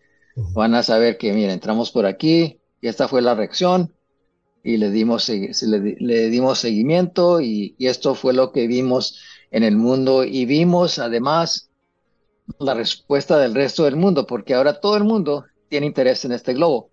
Van 0.54 0.76
a 0.76 0.84
saber 0.84 1.18
que, 1.18 1.34
mira, 1.34 1.54
entramos 1.54 1.90
por 1.90 2.06
aquí 2.06 2.60
y 2.82 2.88
esta 2.88 3.08
fue 3.08 3.24
la 3.24 3.34
reacción 3.34 3.96
y 4.64 4.78
le 4.78 4.92
dimos, 4.92 5.28
le, 5.28 6.30
dimos 6.30 6.60
seguimiento 6.60 7.42
y, 7.42 7.74
y 7.80 7.88
esto 7.88 8.14
fue 8.14 8.34
lo 8.34 8.52
que 8.52 8.68
vimos 8.68 9.20
en 9.50 9.64
el 9.64 9.76
mundo 9.76 10.24
y 10.24 10.46
vimos 10.46 11.00
además 11.00 11.72
la 12.60 12.74
respuesta 12.74 13.38
del 13.38 13.56
resto 13.56 13.84
del 13.84 13.96
mundo, 13.96 14.26
porque 14.26 14.54
ahora 14.54 14.80
todo 14.80 14.98
el 14.98 15.04
mundo 15.04 15.46
tiene 15.70 15.88
interés 15.88 16.26
en 16.26 16.32
este 16.32 16.54
globo. 16.54 16.90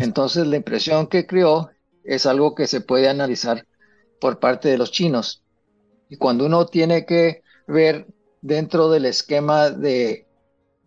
Entonces 0.00 0.46
la 0.46 0.56
impresión 0.56 1.08
que 1.08 1.26
creó 1.26 1.70
es 2.04 2.26
algo 2.26 2.54
que 2.54 2.66
se 2.66 2.80
puede 2.80 3.08
analizar 3.08 3.66
por 4.20 4.38
parte 4.38 4.68
de 4.68 4.78
los 4.78 4.92
chinos. 4.92 5.42
Y 6.08 6.16
cuando 6.16 6.46
uno 6.46 6.66
tiene 6.66 7.06
que 7.06 7.42
ver 7.66 8.06
dentro 8.40 8.90
del 8.90 9.06
esquema 9.06 9.70
de 9.70 10.26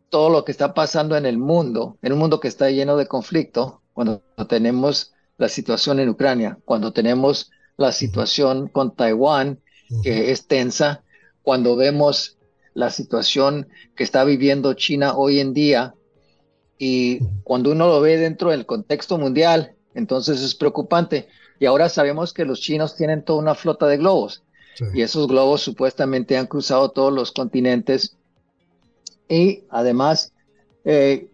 todo 0.09 0.29
lo 0.29 0.45
que 0.45 0.51
está 0.51 0.73
pasando 0.73 1.17
en 1.17 1.25
el 1.25 1.37
mundo, 1.37 1.97
en 2.01 2.13
un 2.13 2.19
mundo 2.19 2.39
que 2.39 2.47
está 2.47 2.69
lleno 2.69 2.95
de 2.97 3.07
conflicto, 3.07 3.81
cuando 3.93 4.21
tenemos 4.47 5.13
la 5.37 5.49
situación 5.49 5.99
en 5.99 6.09
Ucrania, 6.09 6.59
cuando 6.65 6.93
tenemos 6.93 7.51
la 7.77 7.91
situación 7.91 8.67
con 8.69 8.95
Taiwán, 8.95 9.59
que 10.03 10.31
es 10.31 10.47
tensa, 10.47 11.03
cuando 11.41 11.75
vemos 11.75 12.36
la 12.77 12.91
situación 12.91 13.69
que 13.95 14.03
está 14.03 14.23
viviendo 14.23 14.75
China 14.75 15.17
hoy 15.17 15.39
en 15.39 15.51
día, 15.51 15.95
y 16.77 17.17
cuando 17.43 17.71
uno 17.71 17.87
lo 17.87 18.01
ve 18.01 18.17
dentro 18.17 18.51
del 18.51 18.67
contexto 18.67 19.17
mundial, 19.17 19.73
entonces 19.95 20.43
es 20.43 20.53
preocupante. 20.53 21.27
Y 21.59 21.65
ahora 21.65 21.89
sabemos 21.89 22.33
que 22.33 22.45
los 22.45 22.61
chinos 22.61 22.95
tienen 22.95 23.23
toda 23.23 23.39
una 23.39 23.55
flota 23.55 23.87
de 23.87 23.97
globos. 23.97 24.43
Y 24.93 25.01
esos 25.01 25.27
globos 25.27 25.61
supuestamente 25.61 26.37
han 26.37 26.45
cruzado 26.45 26.91
todos 26.91 27.11
los 27.11 27.31
continentes. 27.31 28.15
Y 29.27 29.63
además, 29.71 30.31
eh, 30.85 31.31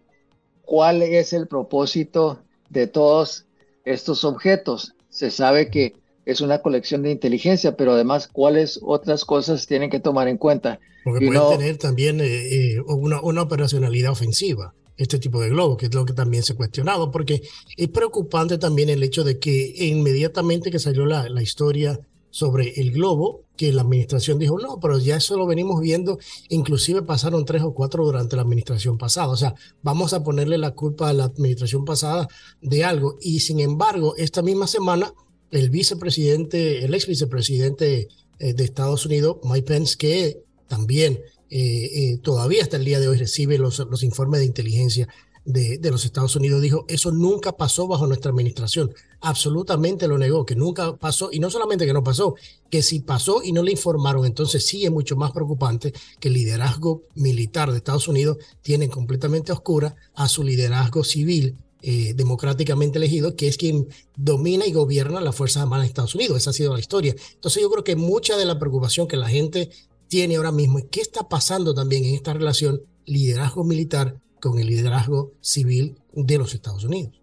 ¿cuál 0.62 1.02
es 1.02 1.34
el 1.34 1.46
propósito 1.46 2.40
de 2.70 2.86
todos 2.86 3.44
estos 3.84 4.24
objetos? 4.24 4.94
Se 5.10 5.30
sabe 5.30 5.68
que 5.68 5.94
es 6.26 6.40
una 6.40 6.58
colección 6.60 7.02
de 7.02 7.10
inteligencia, 7.10 7.76
pero 7.76 7.92
además, 7.92 8.28
¿cuáles 8.28 8.80
otras 8.82 9.24
cosas 9.24 9.66
tienen 9.66 9.90
que 9.90 10.00
tomar 10.00 10.28
en 10.28 10.38
cuenta? 10.38 10.80
Porque 11.04 11.26
pueden 11.26 11.58
tener 11.58 11.76
también 11.76 12.20
eh, 12.20 12.26
eh, 12.26 12.80
una, 12.86 13.20
una 13.20 13.42
operacionalidad 13.42 14.12
ofensiva 14.12 14.74
este 14.96 15.18
tipo 15.18 15.40
de 15.40 15.50
globos, 15.50 15.76
que 15.76 15.86
es 15.86 15.94
lo 15.94 16.04
que 16.04 16.12
también 16.12 16.42
se 16.42 16.52
ha 16.52 16.56
cuestionado, 16.56 17.10
porque 17.10 17.42
es 17.76 17.88
preocupante 17.88 18.58
también 18.58 18.88
el 18.88 19.02
hecho 19.02 19.24
de 19.24 19.38
que 19.38 19.74
inmediatamente 19.76 20.70
que 20.70 20.78
salió 20.78 21.04
la, 21.04 21.28
la 21.28 21.42
historia 21.42 21.98
sobre 22.30 22.80
el 22.80 22.90
globo, 22.90 23.42
que 23.56 23.72
la 23.72 23.82
administración 23.82 24.40
dijo, 24.40 24.58
no, 24.58 24.80
pero 24.80 24.98
ya 24.98 25.16
eso 25.16 25.36
lo 25.36 25.46
venimos 25.46 25.80
viendo, 25.80 26.18
inclusive 26.48 27.02
pasaron 27.02 27.44
tres 27.44 27.62
o 27.62 27.72
cuatro 27.72 28.04
durante 28.04 28.34
la 28.34 28.42
administración 28.42 28.98
pasada, 28.98 29.28
o 29.28 29.36
sea, 29.36 29.54
vamos 29.82 30.12
a 30.14 30.24
ponerle 30.24 30.58
la 30.58 30.72
culpa 30.72 31.08
a 31.08 31.12
la 31.12 31.24
administración 31.24 31.84
pasada 31.84 32.28
de 32.60 32.84
algo, 32.84 33.18
y 33.20 33.40
sin 33.40 33.60
embargo, 33.60 34.14
esta 34.16 34.42
misma 34.42 34.66
semana, 34.66 35.12
el 35.50 35.70
vicepresidente, 35.70 36.84
el 36.84 36.94
ex 36.94 37.06
vicepresidente 37.06 38.08
eh, 38.38 38.54
de 38.54 38.64
Estados 38.64 39.06
Unidos, 39.06 39.38
Mike 39.44 39.66
Pence, 39.66 39.96
que 39.96 40.42
también 40.66 41.20
eh, 41.50 41.90
eh, 41.94 42.18
todavía 42.22 42.62
hasta 42.62 42.76
el 42.76 42.84
día 42.84 42.98
de 42.98 43.08
hoy 43.08 43.16
recibe 43.16 43.58
los, 43.58 43.78
informes 44.02 44.40
de 44.40 44.46
inteligencia 44.46 45.08
de, 45.44 45.78
de, 45.78 45.90
los 45.90 46.04
Estados 46.04 46.34
Unidos, 46.34 46.60
dijo, 46.60 46.84
eso 46.88 47.12
nunca 47.12 47.52
pasó 47.52 47.86
bajo 47.86 48.06
nuestra 48.06 48.30
administración. 48.32 48.92
Absolutamente 49.20 50.08
lo 50.08 50.18
negó, 50.18 50.44
que 50.44 50.56
nunca 50.56 50.96
pasó, 50.96 51.28
y 51.30 51.38
no 51.38 51.50
solamente 51.50 51.86
que 51.86 51.92
no 51.92 52.02
pasó, 52.02 52.34
que 52.70 52.82
si 52.82 53.00
pasó 53.00 53.42
y 53.42 53.52
no 53.52 53.62
le 53.62 53.70
informaron, 53.70 54.24
entonces 54.24 54.66
sí 54.66 54.84
es 54.84 54.90
mucho 54.90 55.16
más 55.16 55.32
preocupante 55.32 55.92
que 56.18 56.28
el 56.28 56.34
liderazgo 56.34 57.02
militar 57.14 57.70
de 57.70 57.76
Estados 57.76 58.08
Unidos 58.08 58.38
tiene 58.62 58.88
completamente 58.88 59.52
oscura 59.52 59.94
a 60.14 60.28
su 60.28 60.42
liderazgo 60.42 61.04
civil 61.04 61.56
eh, 61.86 62.14
democráticamente 62.14 62.96
elegido, 62.96 63.36
que 63.36 63.46
es 63.46 63.58
quien 63.58 63.88
domina 64.16 64.66
y 64.66 64.72
gobierna 64.72 65.20
las 65.20 65.36
Fuerzas 65.36 65.64
Armadas 65.64 65.84
de 65.84 65.88
Estados 65.88 66.14
Unidos. 66.14 66.38
Esa 66.38 66.48
ha 66.48 66.54
sido 66.54 66.72
la 66.72 66.80
historia. 66.80 67.14
Entonces 67.34 67.62
yo 67.62 67.70
creo 67.70 67.84
que 67.84 67.94
mucha 67.94 68.38
de 68.38 68.46
la 68.46 68.58
preocupación 68.58 69.06
que 69.06 69.18
la 69.18 69.28
gente 69.28 69.68
tiene 70.08 70.36
ahora 70.36 70.50
mismo 70.50 70.78
es 70.78 70.86
qué 70.90 71.02
está 71.02 71.28
pasando 71.28 71.74
también 71.74 72.04
en 72.04 72.14
esta 72.14 72.32
relación 72.32 72.80
liderazgo 73.04 73.64
militar 73.64 74.18
con 74.40 74.58
el 74.58 74.68
liderazgo 74.68 75.32
civil 75.42 75.98
de 76.14 76.38
los 76.38 76.54
Estados 76.54 76.84
Unidos. 76.84 77.20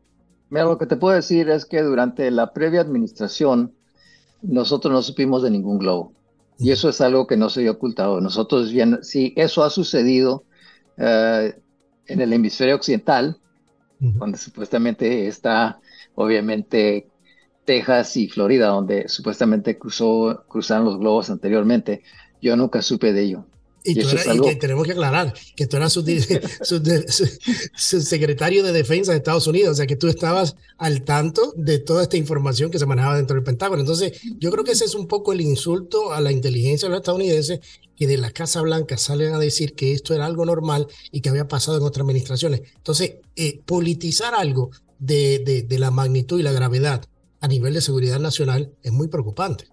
Mira, 0.52 0.66
lo 0.66 0.78
que 0.78 0.86
te 0.86 0.96
puedo 0.96 1.16
decir 1.16 1.50
es 1.50 1.66
que 1.66 1.82
durante 1.82 2.30
la 2.30 2.54
previa 2.54 2.82
administración 2.82 3.74
nosotros 4.44 4.94
no 4.94 5.02
supimos 5.02 5.42
de 5.42 5.50
ningún 5.50 5.80
globo. 5.80 6.14
Y 6.60 6.70
eso 6.70 6.90
es 6.90 7.02
algo 7.02 7.26
que 7.26 7.36
no 7.36 7.50
se 7.50 7.68
ha 7.68 7.72
ocultado. 7.72 8.22
Nosotros, 8.22 8.72
bien, 8.72 9.00
si 9.02 9.34
eso 9.36 9.64
ha 9.64 9.72
sucedido 9.72 10.44
uh, 11.00 11.52
en 12.06 12.22
el 12.22 12.32
hemisferio 12.32 12.76
occidental, 12.76 13.42
uh 14.02 14.06
-huh. 14.06 14.14
donde 14.14 14.38
supuestamente 14.38 15.28
está, 15.28 15.80
obviamente, 16.16 17.08
Texas 17.66 18.18
y 18.18 18.28
Florida, 18.28 18.68
donde 18.68 19.08
supuestamente 19.08 19.78
cruzó, 19.78 20.44
cruzaron 20.48 20.86
los 20.86 20.98
globos 20.98 21.30
anteriormente, 21.30 22.02
yo 22.42 22.56
nunca 22.56 22.82
supe 22.82 23.14
de 23.14 23.22
ello. 23.22 23.46
Y, 23.84 23.98
y, 23.98 24.02
era, 24.02 24.32
algo... 24.32 24.46
y, 24.46 24.50
que 24.50 24.56
tenemos 24.58 24.86
que 24.86 24.92
aclarar 24.92 25.34
que 25.56 25.66
tú 25.66 25.78
eras 25.78 25.92
su, 25.92 26.02
su, 26.62 26.84
su, 27.08 27.40
su, 27.76 28.02
secretario 28.02 28.64
de 28.64 28.74
defensa 28.74 29.12
de 29.12 29.18
Estados 29.18 29.48
Unidos, 29.48 29.72
o 29.72 29.76
sea 29.76 29.88
que 29.88 29.96
tú 29.96 30.08
estabas 30.08 30.56
al 30.78 31.04
tanto 31.04 31.54
de 31.56 31.80
toda 31.80 32.04
esta 32.04 32.18
información 32.18 32.70
que 32.70 32.78
se 32.78 32.86
manejaba 32.86 33.18
dentro 33.18 33.36
del 33.36 33.44
Pentágono. 33.44 33.82
Entonces, 33.82 34.22
yo 34.38 34.52
creo 34.52 34.64
que 34.64 34.74
ese 34.74 34.86
es 34.86 34.94
un 34.94 35.08
poco 35.08 35.34
el 35.34 35.42
insulto 35.42 36.14
a 36.14 36.22
la 36.22 36.32
inteligencia 36.32 36.88
de 36.88 36.92
los 36.92 37.00
estadounidenses 37.02 37.60
que 38.02 38.08
de 38.08 38.18
la 38.18 38.32
Casa 38.32 38.64
Blanca 38.64 38.98
salen 38.98 39.36
a 39.36 39.38
decir 39.38 39.76
que 39.76 39.94
esto 39.94 40.16
era 40.16 40.26
algo 40.26 40.44
normal 40.44 40.88
y 41.12 41.22
que 41.22 41.30
había 41.30 41.48
pasado 41.48 41.78
en 41.78 41.84
otras 41.84 42.04
administraciones. 42.04 42.64
Entonces, 42.76 43.18
eh, 43.36 43.62
politizar 43.64 44.34
algo 44.34 44.72
de, 44.98 45.38
de, 45.46 45.62
de 45.62 45.78
la 45.78 45.92
magnitud 45.92 46.40
y 46.40 46.42
la 46.42 46.52
gravedad 46.52 47.06
a 47.42 47.48
nivel 47.48 47.76
de 47.76 47.82
seguridad 47.82 48.20
nacional 48.20 48.72
es 48.82 48.92
muy 48.92 49.08
preocupante. 49.08 49.66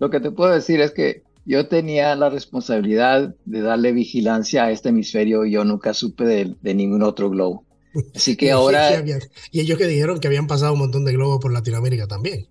Lo 0.00 0.10
que 0.10 0.18
te 0.18 0.32
puedo 0.32 0.52
decir 0.52 0.80
es 0.80 0.90
que 0.90 1.22
yo 1.44 1.68
tenía 1.68 2.16
la 2.16 2.28
responsabilidad 2.28 3.36
de 3.44 3.60
darle 3.60 3.92
vigilancia 3.92 4.64
a 4.64 4.72
este 4.72 4.88
hemisferio 4.88 5.44
y 5.44 5.52
yo 5.52 5.64
nunca 5.64 5.94
supe 5.94 6.24
de, 6.24 6.56
de 6.60 6.74
ningún 6.74 7.04
otro 7.04 7.30
globo. 7.30 7.64
Así 8.16 8.34
que 8.34 8.50
ahora... 8.50 9.00
y 9.52 9.60
ellos 9.60 9.78
que 9.78 9.86
dijeron 9.86 10.18
que 10.18 10.26
habían 10.26 10.48
pasado 10.48 10.72
un 10.72 10.80
montón 10.80 11.04
de 11.04 11.12
globos 11.12 11.38
por 11.38 11.52
Latinoamérica 11.52 12.08
también. 12.08 12.48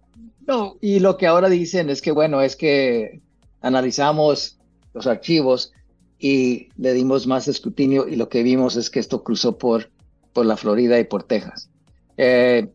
No, 0.47 0.77
y 0.79 1.01
lo 1.01 1.17
que 1.17 1.27
ahora 1.27 1.49
dicen 1.49 1.89
es 1.89 2.01
que, 2.01 2.13
bueno, 2.13 2.41
es 2.41 2.55
que 2.55 3.19
analizamos 3.59 4.58
los 4.93 5.07
archivos 5.07 5.71
y 6.19 6.69
le 6.77 6.93
dimos 6.93 7.27
más 7.27 7.47
escrutinio 7.47 8.07
y 8.07 8.15
lo 8.15 8.29
que 8.29 8.43
vimos 8.43 8.75
es 8.75 8.89
que 8.89 8.99
esto 8.99 9.23
cruzó 9.23 9.57
por, 9.57 9.89
por 10.33 10.45
la 10.45 10.57
Florida 10.57 10.99
y 10.99 11.05
por 11.05 11.23
Texas. 11.23 11.69
Eh, 12.17 12.69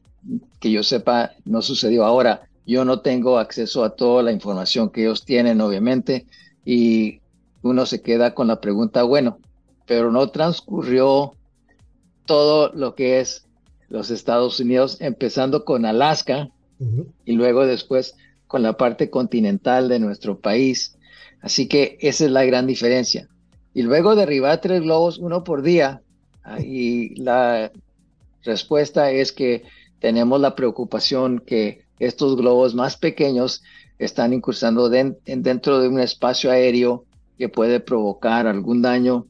que 0.59 0.71
yo 0.71 0.83
sepa, 0.83 1.33
no 1.45 1.61
sucedió 1.61 2.05
ahora. 2.05 2.49
Yo 2.67 2.85
no 2.87 3.01
tengo 3.01 3.39
acceso 3.39 3.85
a 3.85 3.91
toda 3.91 4.23
la 4.23 4.33
información 4.33 4.89
que 4.89 5.03
ellos 5.03 5.25
tienen, 5.25 5.61
obviamente, 5.61 6.27
y 6.65 7.21
uno 7.63 7.85
se 7.85 8.01
queda 8.01 8.35
con 8.35 8.47
la 8.47 8.61
pregunta, 8.61 9.03
bueno, 9.03 9.39
pero 9.87 10.11
no 10.11 10.31
transcurrió 10.31 11.35
todo 12.25 12.73
lo 12.73 12.95
que 12.95 13.21
es 13.21 13.47
los 13.91 14.11
Estados 14.11 14.61
Unidos, 14.61 14.97
empezando 15.01 15.65
con 15.65 15.85
Alaska 15.85 16.49
uh 16.79 16.85
-huh. 16.85 17.07
y 17.27 17.33
luego 17.33 17.67
después 17.67 18.17
con 18.47 18.63
la 18.63 18.77
parte 18.77 19.11
continental 19.11 19.89
de 19.89 19.99
nuestro 19.99 20.39
país. 20.39 20.94
Así 21.45 21.69
que 21.69 21.99
esa 22.01 22.25
es 22.25 22.31
la 22.31 22.47
gran 22.47 22.67
diferencia. 22.67 23.29
Y 23.75 23.83
luego 23.83 24.17
derribar 24.17 24.63
tres 24.63 24.81
globos, 24.81 25.19
uno 25.19 25.45
por 25.45 25.61
día, 25.61 26.01
y 26.59 27.15
la 27.21 27.71
respuesta 28.45 29.11
es 29.11 29.31
que 29.31 29.63
tenemos 29.99 30.41
la 30.41 30.57
preocupación 30.57 31.41
que 31.41 31.85
estos 31.99 32.37
globos 32.37 32.75
más 32.75 32.97
pequeños 32.97 33.63
están 33.99 34.33
incursando 34.33 34.89
de, 34.89 35.19
dentro 35.27 35.81
de 35.81 35.89
un 35.89 36.01
espacio 36.01 36.51
aéreo 36.51 37.05
que 37.37 37.51
puede 37.51 37.79
provocar 37.79 38.47
algún 38.47 38.81
daño 38.81 39.27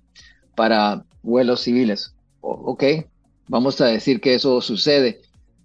para 0.54 1.04
vuelos 1.24 1.62
civiles. 1.62 2.14
Ok, 2.42 2.84
vamos 3.48 3.80
a 3.80 3.86
decir 3.86 4.20
que 4.20 4.34
eso 4.34 4.60
sucede, 4.60 5.20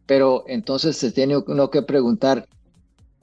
pero 0.08 0.46
entonces 0.48 0.98
se 0.98 1.12
tiene 1.12 1.38
uno 1.38 1.70
que 1.70 1.84
preguntar, 1.84 2.48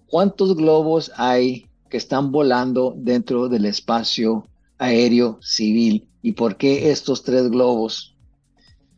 ¿cuántos 0.06 0.54
globos 0.54 1.10
hay 1.16 1.65
que 1.88 1.96
están 1.96 2.33
volando 2.33 2.94
dentro 2.96 3.49
del 3.49 3.66
espacio 3.66 4.46
aéreo 4.79 5.38
civil? 5.42 6.07
¿Y 6.22 6.33
por 6.33 6.57
qué 6.57 6.90
estos 6.90 7.22
tres 7.22 7.51
globos? 7.51 8.16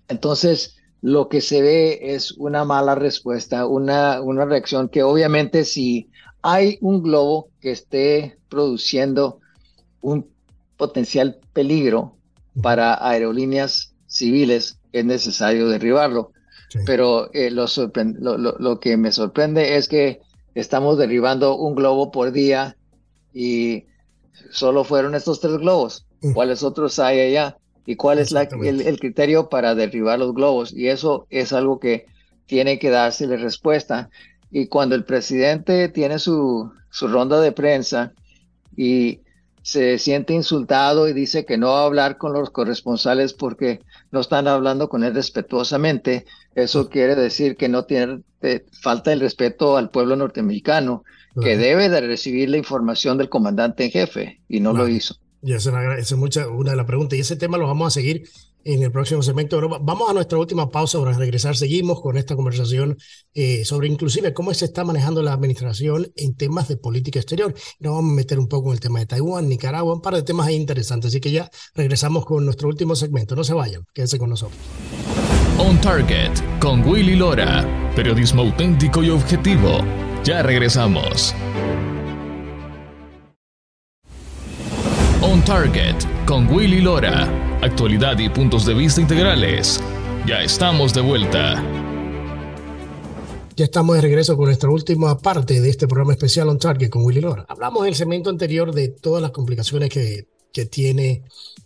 Entonces, 0.08 0.76
lo 1.00 1.28
que 1.28 1.40
se 1.40 1.62
ve 1.62 2.14
es 2.14 2.32
una 2.32 2.64
mala 2.64 2.94
respuesta, 2.94 3.66
una, 3.66 4.20
una 4.20 4.44
reacción 4.44 4.88
que 4.88 5.02
obviamente 5.02 5.64
si 5.64 6.08
hay 6.42 6.78
un 6.80 7.02
globo 7.02 7.48
que 7.60 7.70
esté 7.70 8.38
produciendo 8.48 9.40
un 10.00 10.26
potencial 10.76 11.38
peligro 11.52 12.16
para 12.62 13.06
aerolíneas 13.06 13.94
civiles, 14.06 14.78
es 14.92 15.04
necesario 15.04 15.68
derribarlo. 15.68 16.32
Sí. 16.70 16.80
Pero 16.84 17.32
eh, 17.32 17.50
lo, 17.50 17.66
lo, 18.18 18.38
lo, 18.38 18.56
lo, 18.58 18.80
que 18.80 18.96
me 18.96 19.12
sorprende 19.12 19.76
es 19.76 19.88
que 19.88 20.20
estamos 20.60 20.98
derribando 20.98 21.56
un 21.56 21.74
globo 21.74 22.10
por 22.10 22.32
día 22.32 22.76
y 23.32 23.84
solo 24.50 24.84
fueron 24.84 25.14
estos 25.14 25.40
tres 25.40 25.58
globos. 25.58 26.06
¿Cuáles 26.34 26.62
otros 26.62 26.98
hay 26.98 27.20
allá? 27.20 27.56
y 27.88 27.96
cuál 27.96 28.18
es 28.18 28.32
la, 28.32 28.42
el, 28.42 28.82
el, 28.82 29.00
criterio 29.00 29.48
para 29.48 29.74
derribar 29.74 30.18
los 30.18 30.34
globos. 30.34 30.74
Y 30.74 30.88
eso 30.88 31.26
es 31.30 31.54
algo 31.54 31.80
que 31.80 32.04
tiene 32.44 32.78
que 32.78 32.90
dársele 32.90 33.38
respuesta. 33.38 34.10
Y 34.50 34.66
cuando 34.66 34.94
el 34.94 35.04
presidente 35.04 35.88
tiene 35.88 36.18
su, 36.18 36.70
su 36.90 37.08
ronda 37.08 37.40
de 37.40 37.50
prensa 37.50 38.12
y 38.76 39.20
se 39.62 39.98
siente 39.98 40.34
insultado 40.34 41.08
y 41.08 41.14
dice 41.14 41.46
que 41.46 41.56
no 41.56 41.68
va 41.68 41.80
a 41.80 41.86
hablar 41.86 42.18
con 42.18 42.34
los 42.34 42.50
corresponsales 42.50 43.32
porque 43.32 43.80
no 44.10 44.20
están 44.20 44.48
hablando 44.48 44.88
con 44.88 45.04
él 45.04 45.14
respetuosamente, 45.14 46.26
eso 46.54 46.88
quiere 46.88 47.14
decir 47.14 47.56
que 47.56 47.68
no 47.68 47.84
tiene 47.84 48.20
eh, 48.42 48.64
falta 48.80 49.12
el 49.12 49.20
respeto 49.20 49.76
al 49.76 49.90
pueblo 49.90 50.16
norteamericano, 50.16 51.04
que 51.40 51.56
debe 51.56 51.88
de 51.88 52.00
recibir 52.00 52.48
la 52.48 52.56
información 52.56 53.16
del 53.16 53.28
comandante 53.28 53.84
en 53.84 53.90
jefe 53.92 54.40
y 54.48 54.58
no 54.58 54.72
lo 54.72 54.88
hizo. 54.88 55.14
Y 55.40 55.52
es, 55.52 55.66
una, 55.66 55.94
esa 55.94 56.14
es 56.14 56.18
mucha, 56.18 56.48
una 56.48 56.72
de 56.72 56.76
las 56.76 56.86
preguntas. 56.86 57.16
Y 57.16 57.20
ese 57.20 57.36
tema 57.36 57.58
lo 57.58 57.68
vamos 57.68 57.86
a 57.86 57.90
seguir 57.90 58.28
en 58.64 58.82
el 58.82 58.90
próximo 58.92 59.22
segmento. 59.22 59.60
vamos 59.80 60.10
a 60.10 60.12
nuestra 60.12 60.38
última 60.38 60.68
pausa 60.68 60.98
para 60.98 61.12
regresar. 61.12 61.56
Seguimos 61.56 62.00
con 62.00 62.16
esta 62.16 62.36
conversación 62.36 62.96
eh, 63.34 63.64
sobre 63.64 63.88
inclusive 63.88 64.32
cómo 64.34 64.52
se 64.54 64.66
está 64.66 64.84
manejando 64.84 65.22
la 65.22 65.32
administración 65.32 66.10
en 66.16 66.34
temas 66.34 66.68
de 66.68 66.76
política 66.76 67.18
exterior. 67.18 67.54
Nos 67.80 67.94
vamos 67.94 68.12
a 68.12 68.14
meter 68.14 68.38
un 68.38 68.48
poco 68.48 68.68
en 68.68 68.74
el 68.74 68.80
tema 68.80 68.98
de 68.98 69.06
Taiwán, 69.06 69.48
Nicaragua, 69.48 69.94
un 69.94 70.02
par 70.02 70.14
de 70.14 70.22
temas 70.22 70.50
interesantes. 70.50 71.08
Así 71.08 71.20
que 71.20 71.30
ya 71.30 71.50
regresamos 71.74 72.24
con 72.24 72.44
nuestro 72.44 72.68
último 72.68 72.94
segmento. 72.94 73.34
No 73.34 73.44
se 73.44 73.54
vayan, 73.54 73.84
quédense 73.92 74.18
con 74.18 74.30
nosotros. 74.30 74.58
On 75.58 75.80
Target 75.80 76.32
con 76.60 76.86
Willy 76.86 77.16
Lora. 77.16 77.66
Periodismo 77.96 78.42
auténtico 78.42 79.02
y 79.02 79.10
objetivo. 79.10 79.80
Ya 80.24 80.42
regresamos. 80.42 81.34
On 85.22 85.44
Target 85.44 85.96
con 86.26 86.46
Willy 86.48 86.80
Lora. 86.80 87.47
Actualidad 87.60 88.16
y 88.20 88.28
puntos 88.28 88.64
de 88.66 88.72
vista 88.72 89.00
integrales. 89.00 89.80
Ya 90.28 90.42
estamos 90.44 90.94
de 90.94 91.00
vuelta. 91.00 91.60
Ya 93.56 93.64
estamos 93.64 93.96
de 93.96 94.02
regreso 94.02 94.36
con 94.36 94.46
nuestra 94.46 94.70
última 94.70 95.18
parte 95.18 95.60
de 95.60 95.68
este 95.68 95.88
programa 95.88 96.12
especial 96.12 96.48
On 96.50 96.58
Target 96.60 96.88
con 96.88 97.04
Willy 97.04 97.20
Lora. 97.20 97.46
Hablamos 97.48 97.82
en 97.82 97.88
el 97.88 97.94
segmento 97.96 98.30
anterior 98.30 98.72
de 98.72 98.90
todas 98.90 99.20
las 99.20 99.32
complicaciones 99.32 99.90
que 99.90 100.28
que 100.52 100.66
tiene 100.66 101.22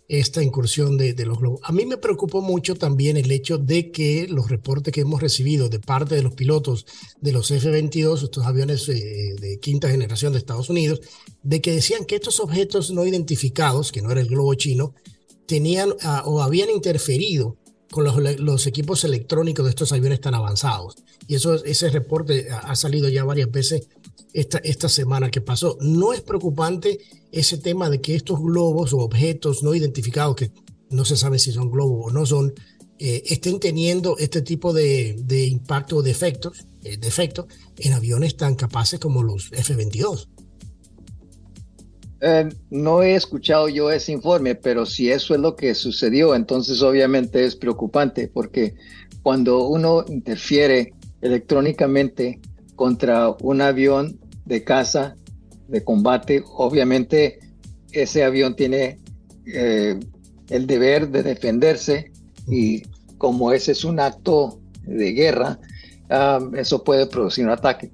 esta 0.07 0.43
incursión 0.43 0.97
de, 0.97 1.15
los 1.25 1.39
globos. 1.39 1.61
A 1.63 1.71
mí 1.71 1.85
me 1.85 1.97
preocupó 1.97 2.41
mucho 2.41 2.75
también 2.75 3.17
el 3.17 3.31
hecho 3.31 3.57
de 3.57 3.89
que 3.91 4.27
los 4.29 4.49
reportes 4.49 4.93
que 4.93 5.01
hemos 5.01 5.21
recibido 5.21 5.69
de 5.69 5.79
parte 5.79 6.15
de 6.15 6.21
los 6.21 6.33
pilotos 6.33 6.85
de 7.19 7.31
los 7.31 7.49
F-22, 7.49 8.23
estos 8.23 8.45
aviones 8.45 8.87
eh, 8.89 9.35
de 9.39 9.59
quinta 9.59 9.89
generación 9.89 10.33
de 10.33 10.39
Estados 10.39 10.69
Unidos, 10.69 11.01
de 11.41 11.61
que 11.61 11.71
decían 11.71 12.05
que 12.05 12.15
estos 12.15 12.39
objetos 12.39 12.91
no 12.91 13.05
identificados, 13.05 13.91
que 13.91 14.01
no 14.01 14.11
era 14.11 14.21
el 14.21 14.27
globo 14.27 14.53
chino, 14.55 14.93
tenían 15.45 15.93
ah, 16.01 16.23
o 16.25 16.41
habían 16.41 16.69
interferido 16.69 17.57
con 17.91 18.05
los, 18.45 18.65
equipos 18.65 19.03
electrónicos 19.03 19.65
de 19.65 19.69
estos 19.69 19.91
aviones 19.91 20.19
tan 20.19 20.33
avanzados. 20.33 20.95
Y 21.27 21.35
eso, 21.35 21.63
ese 21.63 21.89
reporte 21.91 22.47
ha 22.49 22.75
salido 22.75 23.07
ya 23.07 23.23
varias 23.23 23.51
veces 23.51 23.87
esta, 24.33 24.57
esta 24.57 24.89
semana 24.89 25.29
que 25.29 25.41
pasó. 25.41 25.77
¿No 25.79 26.11
es 26.11 26.21
preocupante 26.21 26.99
ese 27.31 27.59
tema 27.59 27.89
de 27.91 28.01
que 28.01 28.15
estos 28.15 28.39
globos 28.41 28.93
o 28.93 28.97
objetos 28.97 29.61
no 29.61 29.75
identificados, 29.75 30.35
que 30.35 30.51
no 30.89 31.05
se 31.05 31.15
sabe 31.15 31.37
si 31.37 31.51
son 31.51 31.69
globos 31.69 32.07
o 32.07 32.11
no 32.11 32.25
son, 32.25 32.53
eh, 32.97 33.21
estén 33.27 33.59
teniendo 33.59 34.17
este 34.17 34.41
tipo 34.41 34.73
de, 34.73 35.15
de 35.19 35.45
impacto 35.45 35.97
o 35.97 36.03
defectos, 36.03 36.65
eh, 36.83 36.97
defectos 36.97 37.45
en 37.77 37.93
aviones 37.93 38.35
tan 38.35 38.55
capaces 38.55 38.99
como 38.99 39.21
los 39.21 39.51
F-22? 39.51 40.27
Eh, 42.25 42.47
no 42.69 43.03
he 43.03 43.15
escuchado 43.15 43.67
yo 43.67 43.91
ese 43.91 44.13
informe, 44.13 44.55
pero 44.55 44.85
si 44.85 45.11
eso 45.11 45.35
es 45.35 45.41
lo 45.41 45.57
que 45.57 45.75
sucedió, 45.75 46.35
entonces 46.35 46.81
obviamente 46.81 47.43
es 47.43 47.57
preocupante 47.57 48.29
porque 48.29 48.75
cuando 49.21 49.67
uno 49.67 50.05
interfiere 50.07 50.93
electrónicamente 51.21 52.39
contra 52.77 53.29
un 53.41 53.59
avión 53.59 54.21
de 54.45 54.63
caza, 54.63 55.17
de 55.67 55.83
combate, 55.83 56.41
obviamente 56.55 57.39
ese 57.91 58.23
avión 58.23 58.55
tiene 58.55 58.99
eh, 59.45 59.99
el 60.49 60.65
deber 60.65 61.09
de 61.09 61.23
defenderse 61.23 62.09
y 62.47 62.83
como 63.17 63.51
ese 63.51 63.73
es 63.73 63.83
un 63.83 63.99
acto 63.99 64.61
de 64.83 65.11
guerra, 65.11 65.59
ah, 66.09 66.39
eso 66.55 66.85
puede 66.85 67.05
producir 67.05 67.43
un 67.43 67.51
ataque. 67.51 67.91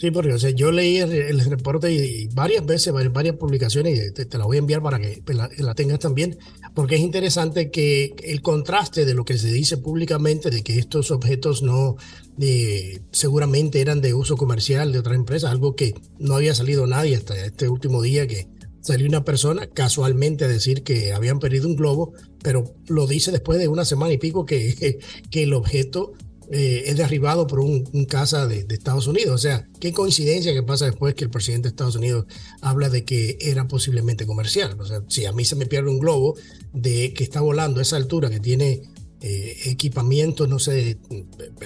Sí, 0.00 0.10
porque 0.10 0.32
o 0.32 0.38
sea, 0.38 0.48
yo 0.48 0.72
leí 0.72 0.96
el, 0.96 1.40
reporte 1.40 1.92
y, 1.92 2.26
varias 2.28 2.64
veces, 2.64 2.90
varias, 3.12 3.36
publicaciones, 3.36 4.00
y 4.08 4.12
te, 4.12 4.38
la 4.38 4.46
voy 4.46 4.56
a 4.56 4.60
enviar 4.60 4.82
para 4.82 4.98
que 4.98 5.22
la, 5.34 5.74
tengas 5.74 5.98
también, 5.98 6.38
porque 6.74 6.94
es 6.94 7.02
interesante 7.02 7.70
que 7.70 8.14
el 8.24 8.40
contraste 8.40 9.04
de 9.04 9.12
lo 9.12 9.26
que 9.26 9.36
se 9.36 9.52
dice 9.52 9.76
públicamente 9.76 10.48
de 10.48 10.62
que 10.62 10.78
estos 10.78 11.10
objetos 11.10 11.62
no 11.62 11.96
eh, 12.40 13.02
seguramente 13.12 13.82
eran 13.82 14.00
de 14.00 14.14
uso 14.14 14.38
comercial 14.38 14.90
de 14.90 15.00
otra 15.00 15.14
empresa, 15.14 15.50
algo 15.50 15.76
que 15.76 15.92
no 16.18 16.36
había 16.36 16.54
salido 16.54 16.86
nadie 16.86 17.16
hasta 17.16 17.36
este 17.44 17.68
último 17.68 18.00
día 18.00 18.26
que 18.26 18.48
salió 18.80 19.06
una 19.06 19.22
persona 19.22 19.66
casualmente 19.66 20.46
a 20.46 20.48
decir 20.48 20.82
que 20.82 21.12
habían 21.12 21.40
perdido 21.40 21.68
un 21.68 21.76
globo, 21.76 22.14
pero 22.42 22.74
lo 22.88 23.06
dice 23.06 23.32
después 23.32 23.58
de 23.58 23.68
una 23.68 23.84
semana 23.84 24.14
y 24.14 24.18
pico 24.18 24.46
que, 24.46 24.98
que 25.30 25.42
el 25.42 25.52
objeto 25.52 26.14
eh, 26.52 26.82
es 26.86 26.96
derribado 26.96 27.46
por 27.46 27.60
un, 27.60 27.88
un 27.92 28.04
caza 28.06 28.48
de, 28.48 28.66
Estados 28.70 29.06
Unidos. 29.06 29.34
O 29.36 29.38
sea, 29.38 29.68
qué 29.78 29.92
coincidencia 29.92 30.52
que 30.52 30.64
pasa 30.64 30.86
después 30.86 31.14
que 31.14 31.22
el 31.22 31.30
presidente 31.30 31.68
de 31.68 31.70
Estados 31.70 31.94
Unidos 31.94 32.26
habla 32.60 32.88
de 32.88 33.04
que 33.04 33.38
era 33.40 33.68
posiblemente 33.68 34.26
comercial. 34.26 34.76
O 34.80 34.84
sea, 34.84 35.00
si 35.06 35.26
a 35.26 35.32
mí 35.32 35.44
se 35.44 35.54
me 35.54 35.66
pierde 35.66 35.90
un 35.90 36.00
globo 36.00 36.36
de 36.72 37.14
que 37.14 37.22
está 37.22 37.40
volando 37.40 37.78
a 37.78 37.82
esa 37.82 37.96
altura, 37.96 38.30
que 38.30 38.40
tiene 38.40 38.82
eh, 39.20 39.56
equipamiento, 39.66 40.48
no 40.48 40.58
sé, 40.58 40.98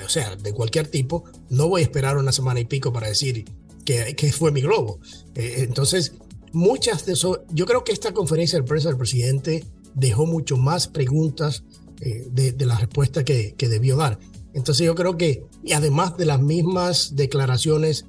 o 0.04 0.08
sea, 0.08 0.36
de 0.36 0.52
cualquier 0.52 0.86
tipo, 0.88 1.24
no 1.48 1.66
voy 1.68 1.80
a 1.80 1.84
esperar 1.84 2.18
una 2.18 2.32
semana 2.32 2.60
y 2.60 2.66
pico 2.66 2.92
para 2.92 3.08
decir 3.08 3.46
que, 3.86 4.14
que 4.14 4.32
fue 4.32 4.52
mi 4.52 4.60
globo. 4.60 5.00
Eh, 5.34 5.64
entonces, 5.66 6.12
muchas 6.52 7.06
de 7.06 7.14
eso, 7.14 7.42
yo 7.50 7.64
creo 7.64 7.84
que 7.84 7.92
esta 7.92 8.12
conferencia 8.12 8.58
de 8.58 8.66
prensa 8.66 8.90
del 8.90 8.98
presidente 8.98 9.64
dejó 9.94 10.26
mucho 10.26 10.58
más 10.58 10.88
preguntas 10.88 11.64
de, 11.96 12.52
de, 12.52 12.66
la 12.66 12.76
respuesta 12.76 13.24
que, 13.24 13.54
que 13.56 13.66
debió 13.68 13.96
dar. 13.96 14.18
Entonces 14.54 14.86
yo 14.86 14.94
creo 14.94 15.16
que, 15.16 15.44
y 15.62 15.72
además 15.72 16.16
de 16.16 16.26
las 16.26 16.40
mismas 16.40 17.16
declaraciones 17.16 18.06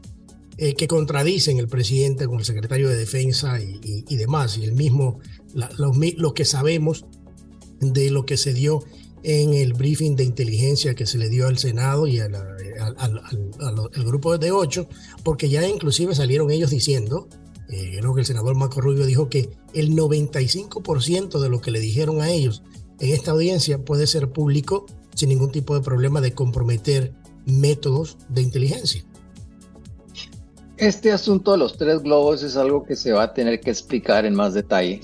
eh, 0.58 0.76
que 0.76 0.88
contradicen 0.88 1.58
el 1.58 1.68
presidente 1.68 2.28
con 2.28 2.38
el 2.38 2.46
secretario 2.46 2.88
de 2.88 2.96
Defensa 2.96 3.60
y, 3.60 4.16
demás, 4.16 4.58
y 4.58 4.64
el 4.64 4.74
mismo, 4.74 5.20
lo, 5.54 6.34
que 6.34 6.46
sabemos 6.46 7.06
de 7.82 8.10
lo 8.10 8.26
que 8.26 8.38
se 8.38 8.54
dio 8.54 8.84
en 9.24 9.54
el 9.54 9.74
briefing 9.74 10.16
de 10.16 10.24
inteligencia 10.24 10.94
que 10.94 11.08
se 11.08 11.18
le 11.18 11.30
dio 11.30 11.48
al 11.48 11.58
Senado 11.58 12.08
y 12.08 12.20
al, 12.20 12.32
grupo 14.06 14.38
de 14.38 14.52
ocho, 14.52 14.88
porque 15.24 15.50
ya 15.50 15.68
inclusive 15.68 16.14
salieron 16.14 16.52
ellos 16.52 16.70
diciendo, 16.70 17.28
eh, 17.68 17.98
creo 18.00 18.14
que 18.14 18.22
el 18.22 18.28
senador 18.28 18.56
Marco 18.56 18.80
Rubio 18.80 19.06
dijo 19.08 19.28
que 19.28 19.50
el 19.74 19.92
95% 19.96 21.40
de 21.40 21.50
lo 21.50 21.60
que 21.60 21.72
le 21.72 21.80
dijeron 21.80 22.22
a 22.22 22.30
ellos 22.30 22.62
en 23.00 23.14
esta 23.14 23.32
audiencia 23.32 23.84
puede 23.84 24.08
ser 24.08 24.32
público 24.32 24.86
sin 25.16 25.30
ningún 25.30 25.52
tipo 25.52 25.74
de 25.74 25.82
problema 25.82 26.22
de 26.22 26.34
comprometer 26.34 27.14
métodos 27.46 28.18
de 28.30 28.44
inteligencia. 28.44 29.04
Este 30.78 31.12
asunto 31.12 31.54
de 31.54 31.58
los 31.58 31.78
tres 31.78 32.04
globos 32.04 32.44
es 32.44 32.58
algo 32.58 32.84
que 32.84 32.96
se 32.96 33.14
va 33.14 33.24
a 33.24 33.34
tener 33.34 33.62
que 33.62 33.72
explicar 33.72 34.26
en 34.26 34.36
más 34.36 34.54
detalle. 34.54 35.02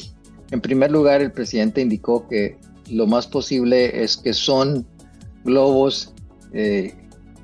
En 0.51 0.59
primer 0.59 0.91
lugar, 0.91 1.21
el 1.21 1.31
presidente 1.31 1.81
indicó 1.81 2.27
que 2.27 2.57
lo 2.89 3.07
más 3.07 3.25
posible 3.25 4.03
es 4.03 4.17
que 4.17 4.33
son 4.33 4.85
globos 5.45 6.13
eh, 6.53 6.93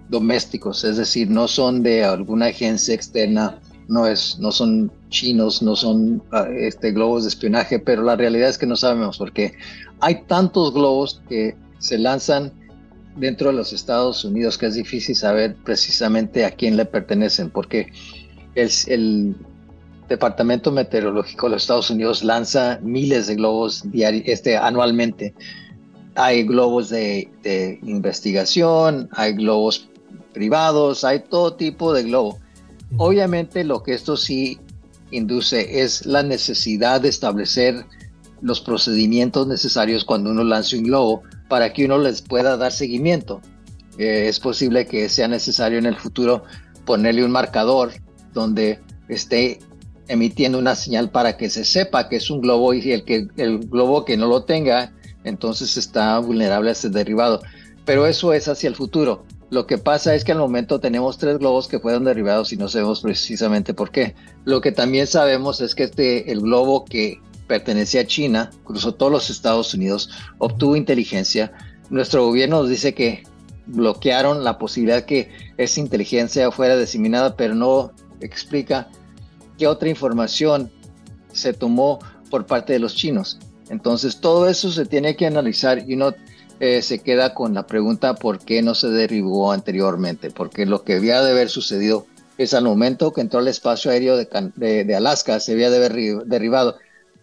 domésticos, 0.09 0.83
es 0.83 0.97
decir, 0.97 1.29
no 1.29 1.47
son 1.47 1.83
de 1.83 2.03
alguna 2.03 2.47
agencia 2.47 2.93
externa, 2.93 3.61
no, 3.87 4.05
es, 4.05 4.37
no 4.39 4.51
son 4.51 4.91
chinos, 5.09 5.61
no 5.61 5.75
son 5.75 6.21
ah, 6.31 6.47
este, 6.53 6.91
globos 6.91 7.23
de 7.23 7.29
espionaje, 7.29 7.79
pero 7.79 8.03
la 8.03 8.17
realidad 8.17 8.49
es 8.49 8.57
que 8.57 8.65
no 8.65 8.75
sabemos 8.75 9.17
porque 9.17 9.53
hay 10.01 10.23
tantos 10.27 10.73
globos 10.73 11.21
que 11.29 11.55
se 11.79 11.97
lanzan 11.97 12.51
dentro 13.17 13.49
de 13.49 13.53
los 13.53 13.73
Estados 13.73 14.23
Unidos 14.23 14.57
que 14.57 14.67
es 14.67 14.75
difícil 14.75 15.15
saber 15.15 15.55
precisamente 15.63 16.45
a 16.45 16.51
quién 16.51 16.77
le 16.77 16.85
pertenecen, 16.85 17.49
porque 17.49 17.91
el, 18.55 18.69
el 18.87 19.35
Departamento 20.07 20.71
Meteorológico 20.71 21.47
de 21.47 21.53
los 21.53 21.63
Estados 21.63 21.89
Unidos 21.89 22.23
lanza 22.23 22.79
miles 22.81 23.27
de 23.27 23.35
globos 23.35 23.83
este, 23.93 24.57
anualmente. 24.57 25.33
Hay 26.15 26.43
globos 26.43 26.89
de, 26.89 27.29
de 27.43 27.79
investigación, 27.83 29.09
hay 29.11 29.33
globos 29.33 29.89
privados, 30.33 31.03
hay 31.03 31.19
todo 31.19 31.55
tipo 31.55 31.93
de 31.93 32.03
globo. 32.03 32.39
Obviamente 32.97 33.63
lo 33.63 33.83
que 33.83 33.93
esto 33.93 34.15
sí 34.15 34.59
induce 35.11 35.81
es 35.81 36.05
la 36.05 36.23
necesidad 36.23 37.01
de 37.01 37.09
establecer 37.09 37.85
los 38.41 38.61
procedimientos 38.61 39.47
necesarios 39.47 40.05
cuando 40.05 40.31
uno 40.31 40.43
lance 40.43 40.77
un 40.77 40.83
globo 40.83 41.23
para 41.47 41.73
que 41.73 41.85
uno 41.85 41.97
les 41.97 42.21
pueda 42.21 42.57
dar 42.57 42.71
seguimiento. 42.71 43.41
Eh, 43.97 44.27
es 44.27 44.39
posible 44.39 44.85
que 44.85 45.09
sea 45.09 45.27
necesario 45.27 45.79
en 45.79 45.85
el 45.85 45.95
futuro 45.95 46.43
ponerle 46.85 47.23
un 47.23 47.31
marcador 47.31 47.93
donde 48.33 48.79
esté 49.07 49.59
emitiendo 50.07 50.59
una 50.59 50.75
señal 50.75 51.09
para 51.09 51.37
que 51.37 51.49
se 51.49 51.65
sepa 51.65 52.07
que 52.07 52.17
es 52.17 52.29
un 52.29 52.41
globo 52.41 52.73
y 52.73 52.91
el, 52.91 53.03
que, 53.03 53.27
el 53.37 53.59
globo 53.59 54.05
que 54.05 54.17
no 54.17 54.27
lo 54.27 54.43
tenga, 54.43 54.93
entonces 55.23 55.77
está 55.77 56.17
vulnerable 56.19 56.71
a 56.71 56.75
ser 56.75 56.91
derribado. 56.91 57.41
Pero 57.85 58.05
eso 58.05 58.33
es 58.33 58.47
hacia 58.47 58.69
el 58.69 58.75
futuro. 58.75 59.25
Lo 59.49 59.65
que 59.65 59.77
pasa 59.77 60.13
es 60.13 60.25
que 60.25 60.33
al 60.33 60.39
momento 60.39 60.79
tenemos 60.79 61.17
tres 61.17 61.37
globos 61.39 61.67
que 61.67 61.79
fueron 61.79 62.03
derribados 62.03 62.51
y 62.51 62.57
no 62.57 62.67
sabemos 62.67 63.01
precisamente 63.01 63.73
por 63.73 63.91
qué. 63.91 64.13
Lo 64.43 64.59
que 64.59 64.73
también 64.73 65.07
sabemos 65.07 65.61
es 65.61 65.73
que 65.73 65.83
este, 65.83 66.31
el 66.31 66.41
globo 66.41 66.83
que 66.83 67.21
pertenecía 67.47 68.01
a 68.01 68.07
China, 68.07 68.51
cruzó 68.63 68.93
todos 68.93 69.11
los 69.11 69.29
Estados 69.29 69.73
Unidos, 69.73 70.09
obtuvo 70.37 70.75
inteligencia. 70.75 71.51
Nuestro 71.89 72.25
gobierno 72.25 72.61
nos 72.61 72.69
dice 72.69 72.93
que 72.93 73.23
bloquearon 73.65 74.43
la 74.43 74.57
posibilidad 74.57 75.05
que 75.05 75.31
esa 75.57 75.79
inteligencia 75.79 76.51
fuera 76.51 76.77
diseminada, 76.77 77.35
pero 77.35 77.55
no 77.55 77.91
explica 78.21 78.89
qué 79.57 79.67
otra 79.67 79.89
información 79.89 80.71
se 81.31 81.53
tomó 81.53 81.99
por 82.29 82.45
parte 82.45 82.73
de 82.73 82.79
los 82.79 82.95
chinos. 82.95 83.39
Entonces 83.69 84.19
todo 84.19 84.47
eso 84.47 84.71
se 84.71 84.85
tiene 84.85 85.15
que 85.15 85.25
analizar 85.25 85.83
y 85.87 85.93
uno 85.93 86.13
eh, 86.59 86.81
se 86.81 86.99
queda 86.99 87.33
con 87.33 87.53
la 87.53 87.67
pregunta 87.67 88.15
por 88.15 88.39
qué 88.39 88.61
no 88.61 88.73
se 88.73 88.89
derribó 88.89 89.51
anteriormente, 89.51 90.31
porque 90.31 90.65
lo 90.65 90.83
que 90.83 90.95
había 90.95 91.21
de 91.21 91.31
haber 91.31 91.49
sucedido 91.49 92.07
es 92.37 92.53
al 92.53 92.63
momento 92.63 93.13
que 93.13 93.21
entró 93.21 93.39
al 93.39 93.47
espacio 93.47 93.91
aéreo 93.91 94.15
de, 94.17 94.95
Alaska, 94.95 95.39
se 95.39 95.53
había 95.53 95.69
de 95.69 95.77
haber 95.77 96.25
derribado. 96.25 96.77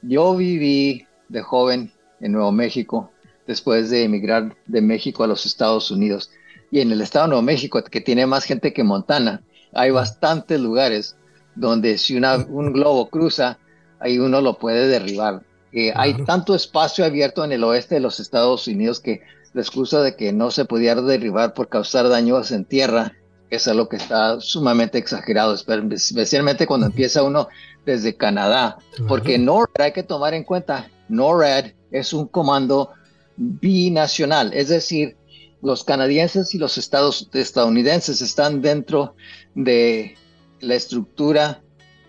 Yo 0.07 0.37
viví 0.37 1.07
de 1.29 1.43
joven 1.43 1.93
en 2.21 2.33
Nuevo 2.33 2.53
México, 2.53 3.11
después 3.47 3.90
de 3.90 4.05
emigrar 4.05 4.55
de 4.67 4.83
México 4.83 5.25
a 5.25 5.27
los 5.27 5.47
Estados 5.47 5.90
Unidos. 5.90 6.31
Y 6.71 6.81
en 6.81 6.93
el 6.93 7.01
estado 7.01 7.27
de 7.27 7.29
Nuevo 7.31 7.43
México, 7.43 7.83
que 7.83 8.01
tiene 8.01 8.27
más 8.27 8.45
gente 8.45 8.73
que 8.73 8.85
Montana, 8.85 9.43
hay 9.73 9.90
bastantes 9.90 10.61
lugares 10.61 11.17
donde 11.55 11.99
si 11.99 12.17
un 12.17 12.73
globo 12.73 13.09
cruza, 13.09 13.59
ahí 13.99 14.19
uno 14.19 14.40
lo 14.40 14.59
puede 14.59 14.88
derribar. 14.88 15.43
Eh, 15.73 15.93
hay 15.95 16.14
tanto 16.25 16.55
espacio 16.55 17.05
abierto 17.05 17.45
en 17.45 17.53
el 17.53 17.64
oeste 17.64 17.97
de 17.97 18.01
los 18.01 18.21
Estados 18.21 18.67
Unidos 18.69 19.01
que 19.01 19.23
la 19.55 19.62
excusa 19.62 20.03
de 20.03 20.17
que 20.17 20.33
no 20.33 20.51
se 20.51 20.64
podía 20.64 20.95
derribar 20.95 21.55
por 21.55 21.69
causar 21.69 22.09
daños 22.09 22.51
en 22.51 22.64
tierra 22.64 23.12
es 23.51 23.69
algo 23.69 23.88
que 23.88 23.97
está 23.97 24.40
sumamente 24.40 24.99
exagerado, 24.99 25.55
especialmente 25.55 26.67
cuando 26.67 26.87
empieza 26.87 27.23
uno 27.23 27.49
desde 27.85 28.16
Canadá, 28.16 28.79
porque 29.09 29.38
NORAD 29.38 29.81
hay 29.81 29.92
que 29.92 30.03
tomar 30.03 30.35
en 30.35 30.44
cuenta, 30.44 30.90
NORAD 31.09 31.73
es 31.90 32.12
un 32.12 32.27
comando 32.27 32.90
binacional, 33.37 34.53
es 34.53 34.68
decir, 34.68 35.16
los 35.62 35.85
canadienses 35.85 36.55
y 36.55 36.59
los 36.59 36.77
estados 36.77 37.29
estadounidenses 37.33 38.20
están 38.20 38.61
dentro 38.61 39.16
de 39.55 40.16
la 40.61 40.75
estructura 40.75 41.62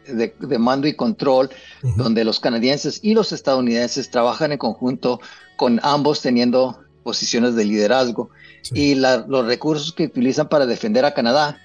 de, 0.08 0.34
mando 0.60 0.88
y 0.88 0.94
control, 0.94 1.50
donde 1.96 2.24
los 2.24 2.40
canadienses 2.40 3.00
y 3.02 3.14
los 3.14 3.32
estadounidenses 3.32 4.12
trabajan 4.12 4.52
en 4.52 4.58
conjunto 4.58 5.20
con 5.58 5.80
ambos 5.84 6.22
teniendo 6.22 6.80
posiciones 7.04 7.56
de 7.56 7.66
liderazgo. 7.66 8.30
Y 8.74 8.96
los 8.96 9.46
recursos 9.46 9.94
que 9.94 10.06
utilizan 10.06 10.50
para 10.50 10.66
defender 10.66 11.06
a 11.06 11.14
Canadá 11.14 11.60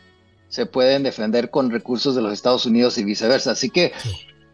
se 0.51 0.67
pueden 0.67 1.05
defender 1.05 1.49
con 1.49 1.71
recursos 1.71 2.15
de 2.15 2.21
los 2.21 2.33
Estados 2.33 2.67
Unidos 2.67 2.99
y 2.99 3.05
viceversa. 3.05 3.53
Así 3.53 3.71
que 3.71 3.93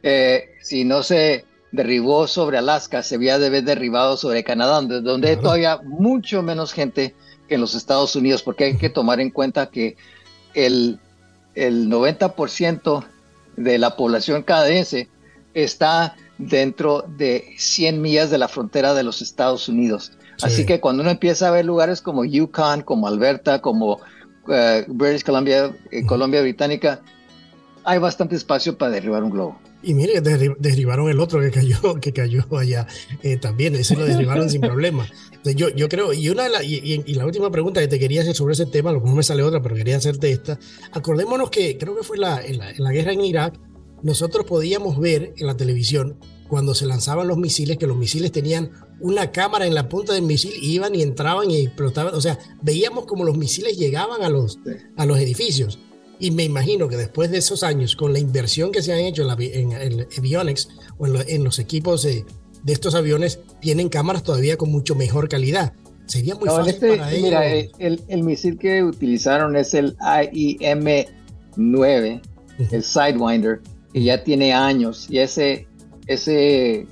eh, 0.02 0.50
si 0.62 0.84
no 0.84 1.02
se 1.02 1.44
derribó 1.72 2.28
sobre 2.28 2.58
Alaska, 2.58 3.02
se 3.02 3.16
había 3.16 3.38
de 3.38 3.46
haber 3.46 3.64
derribado 3.64 4.16
sobre 4.16 4.44
Canadá, 4.44 4.82
donde, 4.82 5.28
hay 5.30 5.36
todavía 5.36 5.80
mucho 5.82 6.42
menos 6.42 6.72
gente 6.72 7.14
que 7.48 7.56
en 7.56 7.60
los 7.62 7.74
Estados 7.74 8.14
Unidos, 8.14 8.42
porque 8.42 8.64
hay 8.64 8.76
que 8.76 8.90
tomar 8.90 9.20
en 9.20 9.30
cuenta 9.30 9.70
que 9.70 9.96
el, 10.54 11.00
el 11.54 11.88
90% 11.88 13.04
de 13.56 13.78
la 13.78 13.96
población 13.96 14.42
canadiense 14.42 15.08
está 15.54 16.14
dentro 16.36 17.06
de 17.16 17.54
100 17.56 18.02
millas 18.02 18.30
de 18.30 18.38
la 18.38 18.48
frontera 18.48 18.92
de 18.92 19.02
los 19.02 19.22
Estados 19.22 19.68
Unidos. 19.68 20.12
Así 20.42 20.66
que 20.66 20.80
cuando 20.80 21.02
uno 21.02 21.10
empieza 21.10 21.48
a 21.48 21.50
ver 21.50 21.64
lugares 21.64 22.02
como 22.02 22.26
Yukon, 22.26 22.82
como 22.82 23.08
Alberta, 23.08 23.62
como 23.62 24.00
eh, 24.48 24.84
British 24.88 25.24
Columbia, 25.24 25.74
eh, 25.90 26.04
Colombia 26.06 26.42
Británica, 26.42 27.02
hay 27.84 27.98
bastante 27.98 28.36
espacio 28.36 28.76
para 28.76 28.92
derribar 28.92 29.22
un 29.22 29.30
globo. 29.30 29.58
Y 29.82 29.94
mire, 29.94 30.20
derribaron 30.20 31.08
el 31.08 31.20
otro 31.20 31.40
que 31.40 31.50
cayó, 31.50 31.94
que 32.00 32.12
cayó 32.12 32.44
allá 32.58 32.86
eh, 33.22 33.36
también, 33.36 33.76
ese 33.76 33.94
lo 33.94 34.04
derribaron 34.04 34.50
sin 34.50 34.60
problema. 34.60 35.06
yo, 35.44 35.68
yo 35.68 35.88
creo, 35.88 36.12
y, 36.12 36.28
una 36.28 36.48
la, 36.48 36.62
y, 36.64 37.14
la 37.14 37.24
última 37.24 37.50
pregunta 37.50 37.80
que 37.80 37.86
te 37.86 37.98
quería 37.98 38.22
hacer 38.22 38.34
sobre 38.34 38.54
ese 38.54 38.66
tema, 38.66 38.90
a 38.90 38.94
lo 38.94 39.00
mejor 39.00 39.16
me 39.16 39.22
sale 39.22 39.42
otra, 39.42 39.62
pero 39.62 39.76
quería 39.76 39.96
hacerte 39.96 40.32
esta. 40.32 40.58
Acordémonos 40.92 41.50
que 41.50 41.78
creo 41.78 41.94
que 41.96 42.02
fue 42.02 42.18
la, 42.18 42.42
la, 42.48 42.70
en 42.70 42.82
la 42.82 42.92
guerra 42.92 43.12
en 43.12 43.20
Irak, 43.20 43.54
nosotros 44.02 44.44
podíamos 44.46 44.98
ver 44.98 45.34
en 45.36 45.46
la 45.46 45.56
televisión 45.56 46.18
cuando 46.48 46.74
se 46.74 46.86
lanzaban 46.86 47.28
los 47.28 47.38
misiles, 47.38 47.76
que 47.76 47.86
los 47.86 47.96
misiles 47.96 48.32
tenían 48.32 48.70
una 49.00 49.30
cámara 49.30 49.66
en 49.66 49.74
la 49.74 49.88
punta 49.88 50.14
del 50.14 50.22
misil, 50.22 50.54
iban 50.60 50.94
y 50.94 51.02
entraban 51.02 51.50
y 51.50 51.58
explotaban. 51.58 52.14
O 52.14 52.20
sea, 52.20 52.38
veíamos 52.62 53.06
como 53.06 53.24
los 53.24 53.36
misiles 53.36 53.76
llegaban 53.76 54.22
a 54.22 54.28
los, 54.28 54.60
a 54.96 55.06
los 55.06 55.18
edificios. 55.18 55.80
Y 56.18 56.30
me 56.30 56.44
imagino 56.44 56.88
que 56.88 56.96
después 56.96 57.30
de 57.30 57.36
esos 57.38 57.62
años, 57.62 57.94
con 57.94 58.14
la 58.14 58.18
inversión 58.18 58.72
que 58.72 58.82
se 58.82 58.92
han 58.92 58.98
hecho 59.00 59.22
en, 59.22 59.72
el 59.72 60.08
avionics 60.16 60.70
o 60.96 61.06
en, 61.06 61.44
los 61.44 61.58
equipos 61.58 62.04
de, 62.04 62.24
estos 62.66 62.94
aviones, 62.94 63.40
tienen 63.60 63.90
cámaras 63.90 64.22
todavía 64.22 64.56
con 64.56 64.72
mucho 64.72 64.94
mejor 64.94 65.28
calidad. 65.28 65.74
Sería 66.06 66.34
muy 66.36 66.48
fácil 66.48 66.72
este, 66.72 66.96
para 66.96 67.10
ellos. 67.10 67.22
Mira, 67.22 67.46
el, 67.46 68.00
el, 68.08 68.22
misil 68.22 68.56
que 68.58 68.82
utilizaron 68.82 69.56
es 69.56 69.74
el 69.74 69.94
AIM-9, 69.98 72.22
el 72.70 72.82
Sidewinder, 72.82 73.60
que 73.92 74.02
ya 74.02 74.24
tiene 74.24 74.54
años 74.54 75.06
y 75.10 75.18
ese, 75.18 75.66
ese 76.06 76.86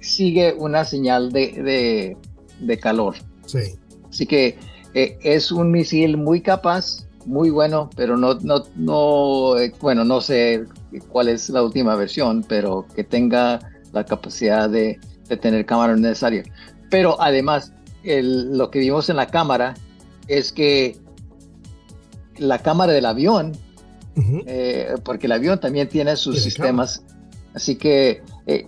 sigue 0.00 0.54
una 0.58 0.84
señal 0.84 1.32
de, 1.32 2.16
de, 2.60 2.78
calor. 2.78 3.16
Sí. 3.46 3.76
Así 4.08 4.26
que 4.26 4.58
eh, 4.94 5.18
es 5.22 5.52
un 5.52 5.70
misil 5.70 6.16
muy 6.16 6.40
capaz 6.40 7.06
muy 7.26 7.50
bueno, 7.50 7.90
pero 7.96 8.16
no, 8.16 8.34
no, 8.40 8.64
no, 8.76 9.58
eh, 9.58 9.72
bueno, 9.80 10.04
no 10.04 10.20
sé 10.20 10.64
cuál 11.08 11.28
es 11.28 11.48
la 11.50 11.62
última 11.62 11.94
versión, 11.94 12.44
pero 12.48 12.86
que 12.94 13.04
tenga 13.04 13.60
la 13.92 14.04
capacidad 14.04 14.68
de, 14.68 14.98
tener 15.40 15.64
cámara 15.64 15.94
necesaria. 15.94 16.42
Pero 16.90 17.20
además, 17.20 17.72
lo 18.02 18.70
que 18.70 18.80
vimos 18.80 19.08
en 19.10 19.16
la 19.16 19.28
cámara 19.28 19.74
es 20.26 20.50
que 20.52 20.96
la 22.36 22.58
cámara 22.58 22.92
del 22.92 23.06
avión, 23.06 23.52
eh, 24.46 24.94
porque 25.04 25.26
el 25.26 25.32
avión 25.32 25.60
también 25.60 25.88
tiene 25.88 26.16
sus 26.16 26.42
sistemas, 26.42 27.04
así 27.54 27.76
que 27.76 28.22
eh, 28.46 28.66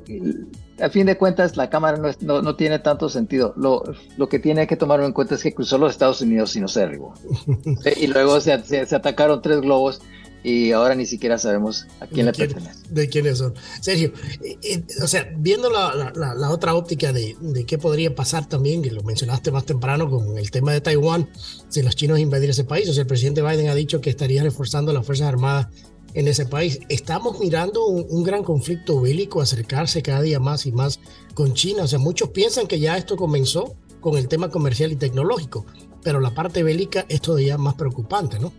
al 0.80 0.90
fin 0.90 1.06
de 1.06 1.16
cuentas, 1.16 1.56
la 1.56 1.70
cámara 1.70 1.98
no, 2.20 2.42
no, 2.42 2.56
tiene 2.56 2.78
tanto 2.78 3.08
sentido. 3.08 3.52
Lo, 3.56 3.82
lo, 4.16 4.28
que 4.28 4.38
tiene 4.38 4.66
que 4.66 4.76
tomar 4.76 5.00
en 5.02 5.12
cuenta 5.12 5.34
es 5.34 5.42
que 5.42 5.54
cruzó 5.54 5.78
los 5.78 5.92
Estados 5.92 6.20
Unidos 6.20 6.50
se 6.50 6.80
derribó. 6.80 7.14
y 7.96 8.06
luego 8.06 8.40
se, 8.40 8.62
se, 8.64 8.94
atacaron 8.94 9.42
tres 9.42 9.60
globos 9.60 10.00
y 10.44 10.72
ahora 10.72 10.94
ni 10.94 11.06
siquiera 11.06 11.38
sabemos 11.38 11.86
a 12.00 12.06
quién 12.06 12.26
le 12.26 12.32
pertenece. 12.32 12.80
De 12.88 13.08
quiénes 13.08 13.38
son. 13.38 13.54
Sergio, 13.80 14.12
eh, 14.42 14.58
eh, 14.62 14.84
o 15.02 15.06
sea, 15.06 15.30
viendo 15.36 15.70
la, 15.70 16.12
la, 16.14 16.34
la 16.34 16.50
otra 16.50 16.74
óptica 16.74 17.12
de, 17.12 17.36
de, 17.40 17.64
qué 17.64 17.78
podría 17.78 18.14
pasar 18.14 18.48
también, 18.48 18.82
que 18.82 18.90
lo 18.90 19.02
mencionaste 19.02 19.52
más 19.52 19.64
temprano 19.64 20.10
con 20.10 20.36
el 20.36 20.50
tema 20.50 20.72
de 20.72 20.80
Taiwán, 20.80 21.28
si 21.68 21.82
los 21.82 21.94
chinos 21.94 22.18
invadir 22.18 22.50
ese 22.50 22.64
país, 22.64 22.88
o 22.88 22.92
sea, 22.92 23.02
el 23.02 23.06
presidente 23.06 23.42
Biden 23.42 23.68
ha 23.68 23.74
dicho 23.74 24.00
que 24.00 24.10
estaría 24.10 24.42
reforzando 24.42 24.92
las 24.92 25.06
Fuerzas 25.06 25.28
Armadas 25.28 25.68
en 26.14 26.28
ese 26.28 26.46
país. 26.46 26.80
Estamos 26.88 27.40
mirando 27.40 27.86
un, 27.86 28.22
gran 28.22 28.44
conflicto 28.44 29.00
bélico 29.00 29.40
acercarse 29.40 30.02
cada 30.02 30.22
día 30.22 30.40
más 30.40 30.66
y 30.66 30.72
más 30.72 31.00
con 31.34 31.54
China. 31.54 31.84
O 31.84 31.86
sea, 31.86 31.98
muchos 31.98 32.30
piensan 32.30 32.66
que 32.66 32.78
ya 32.78 32.96
esto 32.96 33.16
comenzó 33.16 33.74
con 34.00 34.16
el 34.16 34.28
tema 34.28 34.50
comercial 34.50 34.92
y 34.92 34.96
tecnológico, 34.96 35.64
pero 36.02 36.20
la 36.20 36.34
parte 36.34 36.62
bélica 36.62 37.06
es 37.08 37.20
todavía 37.20 37.56
más 37.56 37.74
preocupante, 37.74 38.38
¿no? 38.38 38.52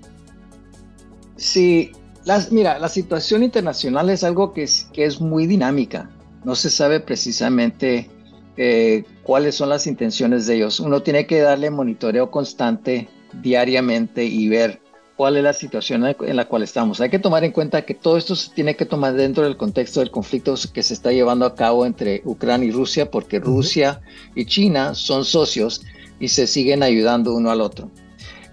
Sí, 1.35 1.91
las, 2.25 2.51
mira, 2.51 2.79
la 2.79 2.89
situación 2.89 3.43
internacional 3.43 4.09
es 4.09 4.23
algo 4.23 4.53
que 4.53 4.63
es, 4.63 4.87
que 4.93 5.05
es 5.05 5.19
muy 5.19 5.45
dinámica. 5.45 6.09
No 6.45 6.55
se 6.55 6.69
sabe 6.69 6.99
precisamente 6.99 8.09
eh, 8.55 9.03
cuáles 9.23 9.55
son 9.55 9.69
las 9.69 9.87
intenciones 9.87 10.45
de 10.45 10.55
ellos. 10.55 10.79
Uno 10.79 11.01
tiene 11.01 11.27
que 11.27 11.39
darle 11.39 11.69
monitoreo 11.69 12.31
constante 12.31 13.09
diariamente 13.41 14.23
y 14.23 14.47
ver 14.47 14.82
cuál 15.15 15.37
es 15.37 15.43
la 15.43 15.53
situación 15.53 16.05
en 16.05 16.35
la 16.35 16.45
cual 16.45 16.63
estamos. 16.63 16.99
Hay 17.01 17.09
que 17.09 17.19
tomar 17.19 17.43
en 17.43 17.51
cuenta 17.51 17.83
que 17.83 17.93
todo 17.93 18.17
esto 18.17 18.35
se 18.35 18.51
tiene 18.51 18.75
que 18.75 18.85
tomar 18.85 19.13
dentro 19.13 19.43
del 19.43 19.57
contexto 19.57 19.99
del 19.99 20.11
conflicto 20.11 20.55
que 20.73 20.83
se 20.83 20.93
está 20.93 21.11
llevando 21.11 21.45
a 21.45 21.55
cabo 21.55 21.85
entre 21.85 22.21
Ucrania 22.25 22.69
y 22.69 22.71
Rusia, 22.71 23.11
porque 23.11 23.39
Rusia 23.39 24.01
y 24.35 24.45
China 24.45 24.95
son 24.95 25.25
socios 25.25 25.81
y 26.19 26.29
se 26.29 26.47
siguen 26.47 26.83
ayudando 26.83 27.33
uno 27.33 27.51
al 27.51 27.61
otro. 27.61 27.89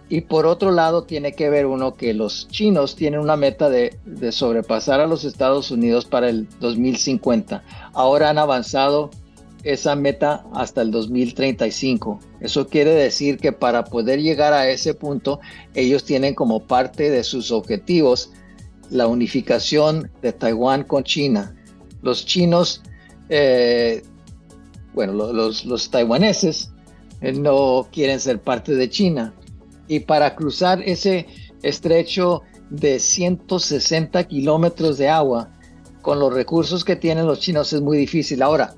Y 0.08 0.22
por 0.22 0.44
otro 0.44 0.72
lado, 0.72 1.04
tiene 1.04 1.34
que 1.34 1.48
ver 1.50 1.66
uno 1.66 1.94
que 1.94 2.12
los 2.14 2.48
chinos 2.48 2.96
tienen 2.96 3.20
una 3.20 3.36
meta 3.36 3.70
de, 3.70 3.96
de 4.04 4.32
sobrepasar 4.32 4.98
a 4.98 5.06
los 5.06 5.24
Estados 5.24 5.70
Unidos 5.70 6.04
para 6.04 6.28
el 6.28 6.48
2050. 6.58 7.62
Ahora 7.92 8.28
han 8.28 8.38
avanzado 8.38 9.10
esa 9.62 9.94
meta 9.94 10.44
hasta 10.54 10.82
el 10.82 10.90
2035. 10.90 12.18
Eso 12.40 12.66
quiere 12.66 12.92
decir 12.94 13.38
que 13.38 13.52
para 13.52 13.84
poder 13.84 14.20
llegar 14.20 14.52
a 14.52 14.68
ese 14.68 14.94
punto, 14.94 15.40
ellos 15.74 16.04
tienen 16.04 16.34
como 16.34 16.66
parte 16.66 17.10
de 17.10 17.24
sus 17.24 17.50
objetivos 17.50 18.32
la 18.90 19.06
unificación 19.06 20.10
de 20.20 20.32
Taiwán 20.32 20.84
con 20.84 21.04
China. 21.04 21.54
Los 22.02 22.26
chinos, 22.26 22.82
eh, 23.28 24.02
bueno, 24.94 25.32
los, 25.32 25.90
taiwaneses 25.90 26.72
eh, 27.20 27.32
no 27.32 27.86
quieren 27.92 28.20
ser 28.20 28.40
parte 28.40 28.74
de 28.74 28.90
China. 28.90 29.34
Y 29.86 30.00
para 30.00 30.34
cruzar 30.34 30.82
ese 30.82 31.26
estrecho 31.62 32.42
de 32.70 32.98
160 32.98 34.24
kilómetros 34.24 34.98
de 34.98 35.08
agua, 35.08 35.50
con 36.02 36.18
los 36.18 36.32
recursos 36.32 36.84
que 36.84 36.96
tienen 36.96 37.26
los 37.26 37.40
chinos 37.40 37.72
es 37.72 37.80
muy 37.80 37.98
difícil. 37.98 38.42
Ahora, 38.42 38.74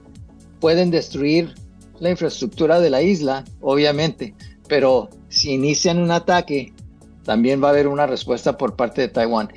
pueden 0.63 0.93
destruir 0.93 1.55
la 1.99 2.11
infraestructura 2.11 2.79
de 2.79 2.89
la 2.89 3.03
isla, 3.03 3.45
obviamente, 3.61 4.33
pero 4.69 5.11
si 5.29 5.51
inician 5.51 5.99
un 5.99 6.13
ataque, 6.13 6.73
también 7.25 7.61
va 7.61 7.67
a 7.67 7.71
haber 7.73 7.89
una 7.89 8.07
respuesta 8.07 8.57
por 8.57 8.77
parte 8.77 9.01
de 9.03 9.09
Taiwán. 9.09 9.49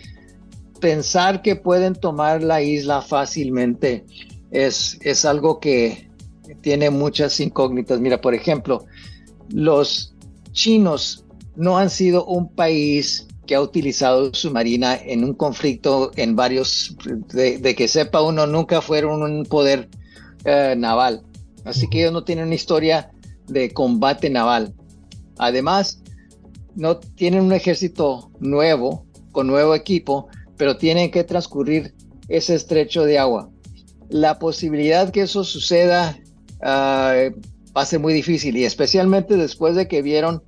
Pensar 0.82 1.44
que 1.44 1.56
pueden 1.56 1.94
tomar 1.94 2.42
la 2.42 2.64
isla 2.64 3.04
fácilmente 3.04 4.04
es, 4.50 4.98
es 5.02 5.26
algo 5.26 5.60
que 5.60 6.10
tiene 6.62 6.90
muchas 6.90 7.40
incógnitas. 7.40 8.00
Mira, 8.00 8.20
por 8.20 8.34
ejemplo, 8.34 8.86
los 9.50 10.16
chinos 10.54 11.24
no 11.56 11.78
han 11.78 11.92
sido 11.92 12.26
un 12.26 12.50
país 12.50 13.28
que 13.46 13.54
ha 13.54 13.62
utilizado 13.62 14.34
su 14.34 14.50
marina 14.50 14.96
en 14.96 15.24
un 15.24 15.36
conflicto 15.36 16.10
en 16.16 16.36
varios, 16.36 16.98
de, 17.32 17.76
que 17.76 17.88
sepa 17.88 18.24
uno, 18.24 18.48
nunca 18.48 18.82
fueron 18.82 19.22
un 19.22 19.44
poder 19.44 19.88
eh, 20.46 20.76
naval. 20.78 21.24
Así 21.64 21.88
que 21.90 22.02
ellos 22.02 22.14
no 22.14 22.24
tienen 22.24 22.46
una 22.46 22.56
historia 22.56 23.12
de 23.48 23.72
combate 23.72 24.30
naval. 24.30 24.74
Además, 25.38 26.02
no 26.76 26.98
tienen 26.98 27.42
un 27.42 27.54
ejército 27.54 28.32
nuevo, 28.40 29.06
con 29.32 29.48
nuevo 29.48 29.76
equipo, 29.76 30.28
pero 30.58 30.78
tienen 30.78 31.12
que 31.12 31.24
transcurrir 31.24 31.94
ese 32.28 32.56
estrecho 32.56 33.04
de 33.04 33.20
agua. 33.20 33.50
La 34.10 34.40
posibilidad 34.40 35.12
que 35.12 35.22
eso 35.22 35.44
suceda 35.44 36.18
uh, 36.62 37.32
va 37.76 37.82
a 37.82 37.86
ser 37.86 38.00
muy 38.00 38.14
difícil 38.14 38.56
y 38.56 38.66
especialmente 38.66 39.36
después 39.36 39.76
de 39.76 39.88
que 39.88 40.02
vieron 40.02 40.44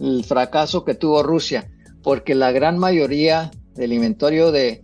el 0.00 0.24
fracaso 0.24 0.84
que 0.84 0.94
tuvo 0.94 1.22
Rusia, 1.22 1.70
porque 2.02 2.34
la 2.34 2.50
gran 2.50 2.78
mayoría 2.78 3.50
del 3.74 3.92
inventario 3.92 4.52
de, 4.52 4.82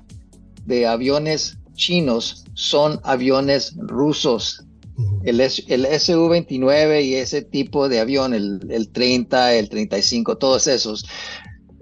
de 0.67 0.87
aviones 0.87 1.59
chinos 1.75 2.40
son 2.55 3.01
aviones 3.05 3.75
rusos. 3.77 4.65
El, 5.25 5.41
el 5.41 5.49
Su-29 5.49 7.05
y 7.05 7.15
ese 7.15 7.43
tipo 7.43 7.89
de 7.89 8.01
avión, 8.01 8.35
el, 8.35 8.61
el, 8.71 8.91
30, 8.91 9.55
el 9.55 9.69
35, 9.69 10.37
todos 10.37 10.67
esos, 10.67 11.07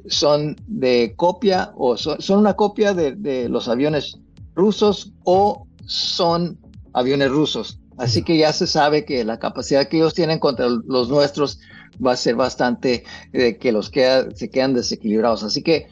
son 0.06 0.56
de 0.66 1.14
copia 1.16 1.72
o 1.76 1.96
son, 1.96 2.20
son 2.20 2.38
una 2.38 2.54
copia 2.54 2.94
de, 2.94 3.12
de, 3.12 3.48
los 3.48 3.68
aviones 3.68 4.18
rusos 4.54 5.12
o 5.24 5.66
son 5.84 6.58
aviones 6.92 7.30
rusos. 7.30 7.80
Así 7.96 8.22
que 8.22 8.38
ya 8.38 8.52
se 8.52 8.68
sabe 8.68 9.04
que 9.04 9.24
la 9.24 9.40
capacidad 9.40 9.88
que 9.88 9.96
ellos 9.96 10.14
tienen 10.14 10.38
contra 10.38 10.68
los 10.68 11.08
nuestros 11.08 11.58
va 12.04 12.12
a 12.12 12.16
ser 12.16 12.36
bastante 12.36 13.04
eh, 13.32 13.56
que 13.56 13.72
los 13.72 13.90
queda, 13.90 14.28
se 14.34 14.50
quedan 14.50 14.74
desequilibrados. 14.74 15.42
Así 15.42 15.62
que 15.62 15.88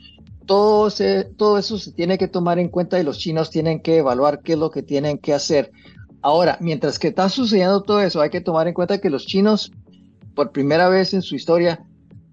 todo, 0.46 0.88
todo 1.36 1.58
eso 1.58 1.78
se 1.78 1.92
tiene 1.92 2.18
que 2.18 2.28
tomar 2.28 2.58
en 2.58 2.68
cuenta 2.68 2.98
y 2.98 3.04
los 3.04 3.18
chinos 3.18 3.50
tienen 3.50 3.80
que 3.80 3.98
evaluar 3.98 4.42
qué 4.42 4.52
es 4.52 4.58
lo 4.58 4.70
que 4.70 4.82
tienen 4.82 5.18
que 5.18 5.34
hacer. 5.34 5.72
Ahora, 6.22 6.56
mientras 6.60 6.98
que 6.98 7.08
está 7.08 7.28
sucediendo 7.28 7.82
todo 7.82 8.00
eso, 8.00 8.20
hay 8.20 8.30
que 8.30 8.40
tomar 8.40 8.66
en 8.66 8.74
cuenta 8.74 8.98
que 8.98 9.10
los 9.10 9.26
chinos, 9.26 9.72
por 10.34 10.52
primera 10.52 10.88
vez 10.88 11.14
en 11.14 11.22
su 11.22 11.34
historia, 11.36 11.84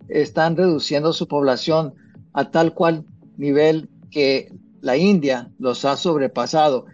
están 0.09 0.55
reduciendo 0.55 1.13
su 1.13 1.27
población 1.27 1.93
a 2.33 2.49
tal 2.51 2.73
cual 2.73 3.05
nivel 3.37 3.89
que 4.11 4.51
la 4.81 4.97
India 4.97 5.51
los 5.59 5.85
ha 5.85 5.97
sobrepasado. 5.97 6.85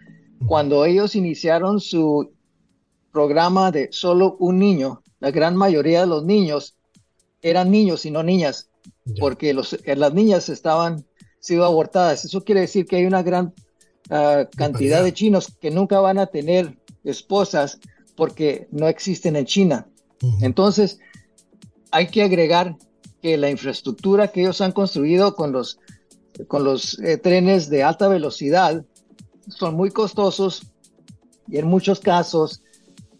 Cuando 0.45 0.85
ellos 0.85 1.15
iniciaron 1.15 1.79
su 1.79 2.31
programa 3.11 3.71
de 3.71 3.89
solo 3.91 4.37
un 4.39 4.59
niño, 4.59 5.03
la 5.19 5.31
gran 5.31 5.55
mayoría 5.55 6.01
de 6.01 6.07
los 6.07 6.23
niños 6.23 6.77
eran 7.41 7.71
niños 7.71 8.05
y 8.05 8.11
no 8.11 8.23
niñas, 8.23 8.69
porque 9.19 9.53
los, 9.53 9.77
las 9.85 10.13
niñas 10.13 10.49
estaban 10.49 11.05
sido 11.39 11.65
abortadas. 11.65 12.25
Eso 12.25 12.43
quiere 12.43 12.61
decir 12.61 12.85
que 12.85 12.97
hay 12.97 13.05
una 13.05 13.23
gran 13.23 13.53
ah, 14.09 14.47
cantidad 14.55 15.03
de 15.03 15.13
chinos 15.13 15.55
que 15.59 15.71
nunca 15.71 15.99
van 15.99 16.19
a 16.19 16.27
tener 16.27 16.77
esposas 17.03 17.79
porque 18.15 18.67
no 18.71 18.87
existen 18.87 19.35
en 19.35 19.45
China. 19.45 19.87
Entonces, 20.41 20.99
hay 21.91 22.07
que 22.07 22.23
agregar 22.23 22.75
que 23.21 23.37
la 23.37 23.49
infraestructura 23.49 24.29
que 24.29 24.41
ellos 24.41 24.61
han 24.61 24.73
construido 24.73 25.35
con 25.35 25.51
los, 25.51 25.79
con 26.47 26.63
los 26.63 26.99
eh, 26.99 27.17
trenes 27.17 27.69
de 27.69 27.83
alta 27.83 28.07
velocidad 28.09 28.85
son 29.47 29.75
muy 29.75 29.91
costosos 29.91 30.63
y 31.47 31.57
en 31.57 31.67
muchos 31.67 31.99
casos 31.99 32.61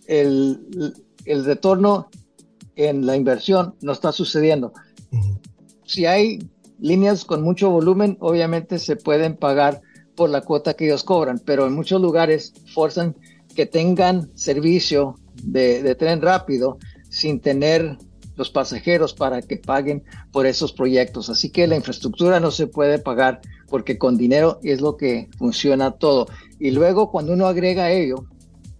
el, 0.07 0.93
el 1.26 1.45
retorno 1.45 2.09
en 2.76 3.05
la 3.05 3.15
inversión 3.15 3.76
no 3.82 3.91
está 3.91 4.11
sucediendo. 4.11 4.74
Si 5.86 6.05
hay 6.05 6.39
líneas 6.80 7.26
con 7.26 7.42
mucho 7.42 7.70
volumen, 7.70 8.18
obviamente 8.20 8.80
se 8.80 8.96
pueden 8.96 9.36
pagar 9.36 9.82
por 10.16 10.30
la 10.30 10.42
cuota 10.42 10.74
que 10.74 10.86
ellos 10.86 11.04
cobran, 11.04 11.40
pero 11.40 11.66
en 11.66 11.74
muchos 11.74 12.02
lugares 12.02 12.54
forzan 12.74 13.16
que 13.56 13.66
tengan 13.66 14.30
servicio 14.36 15.16
de, 15.44 15.96
tren 15.96 16.22
rápido 16.22 16.78
sin 17.10 17.40
tener 17.40 17.98
los 18.36 18.50
pasajeros 18.50 19.14
para 19.14 19.42
que 19.42 19.58
paguen 19.58 20.04
por 20.32 20.46
esos 20.46 20.72
proyectos. 20.72 21.30
Así 21.30 21.50
que 21.50 21.68
la 21.68 21.76
infraestructura 21.76 22.40
no 22.40 22.52
se 22.52 22.68
puede 22.68 23.00
pagar 23.00 23.42
porque 23.68 23.98
con 23.98 24.18
dinero 24.18 24.60
es 24.64 24.82
lo 24.82 24.96
que 24.96 25.30
funciona 25.38 25.92
todo. 25.92 26.28
Y 26.60 26.72
luego 26.72 27.12
cuando 27.12 27.34
uno 27.34 27.48
agrega 27.48 27.92
ello, 27.92 28.26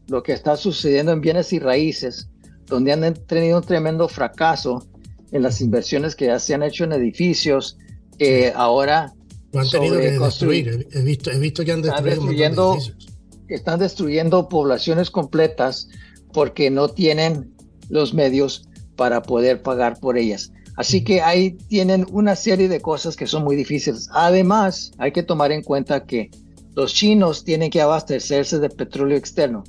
lo 0.08 0.24
que 0.24 0.34
está 0.34 0.56
sucediendo 0.56 1.12
en 1.12 1.22
bienes 1.22 1.52
y 1.54 1.60
raíces, 1.60 2.30
donde 2.66 2.94
han 2.94 3.14
tenido 3.28 3.58
un 3.58 3.64
tremendo 3.64 4.08
fracaso 4.08 4.86
en 5.32 5.44
las 5.44 5.62
inversiones 5.62 6.16
que 6.16 6.28
ya 6.28 6.40
se 6.40 6.54
han 6.54 6.64
hecho 6.64 6.84
en 6.84 6.94
edificios, 6.94 7.78
que 8.20 8.54
ahora 8.56 9.14
han 9.56 9.70
tenido 9.70 9.98
que 9.98 10.12
destruir. 10.12 10.88
He 10.92 11.02
visto, 11.02 11.32
he 11.32 11.40
visto 11.40 11.66
que 11.66 11.72
han 11.72 11.82
destruido 11.82 12.78
están 13.50 13.80
destruyendo 13.80 14.48
poblaciones 14.48 15.10
completas 15.10 15.90
porque 16.34 16.70
no 16.70 16.90
tienen 16.90 17.54
los 17.90 18.14
medios 18.14 18.68
para 18.96 19.22
poder 19.22 19.62
pagar 19.62 20.00
por 20.00 20.18
ellas. 20.18 20.52
Así 20.76 21.04
que 21.04 21.22
ahí 21.22 21.52
tienen 21.68 22.06
una 22.12 22.36
serie 22.36 22.70
de 22.70 22.80
cosas 22.80 23.16
que 23.16 23.28
son 23.28 23.44
muy 23.44 23.56
difíciles. 23.56 24.08
Además, 24.14 24.92
hay 24.98 25.12
que 25.12 25.24
tomar 25.24 25.52
en 25.52 25.64
cuenta 25.64 26.06
que 26.06 26.30
los 26.76 26.94
chinos 26.94 27.44
tienen 27.44 27.70
que 27.70 27.82
abastecerse 27.82 28.60
de 28.60 28.70
petróleo 28.70 29.18
externo. 29.18 29.64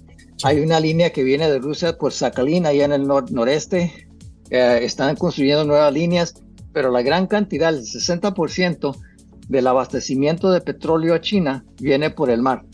Hay 0.44 0.61
una 0.61 0.78
línea 0.78 1.11
que 1.11 1.24
viene 1.24 1.51
de 1.51 1.59
Rusia 1.59 1.96
por 1.96 2.12
Sakhalin, 2.12 2.66
allá 2.66 2.84
en 2.84 2.92
el 2.92 3.07
noreste. 3.07 4.07
Eh, 4.51 4.80
están 4.82 5.16
construyendo 5.16 5.64
nuevas 5.64 5.92
líneas, 5.92 6.34
pero 6.72 6.90
la 6.90 7.02
gran 7.02 7.26
cantidad, 7.26 7.74
el 7.74 7.82
60% 7.82 8.96
del 9.48 9.66
abastecimiento 9.66 10.50
de 10.52 10.60
petróleo 10.60 11.14
a 11.14 11.20
China 11.20 11.64
viene 11.80 12.10
por 12.10 12.30
el 12.30 12.42
mar. 12.42 12.64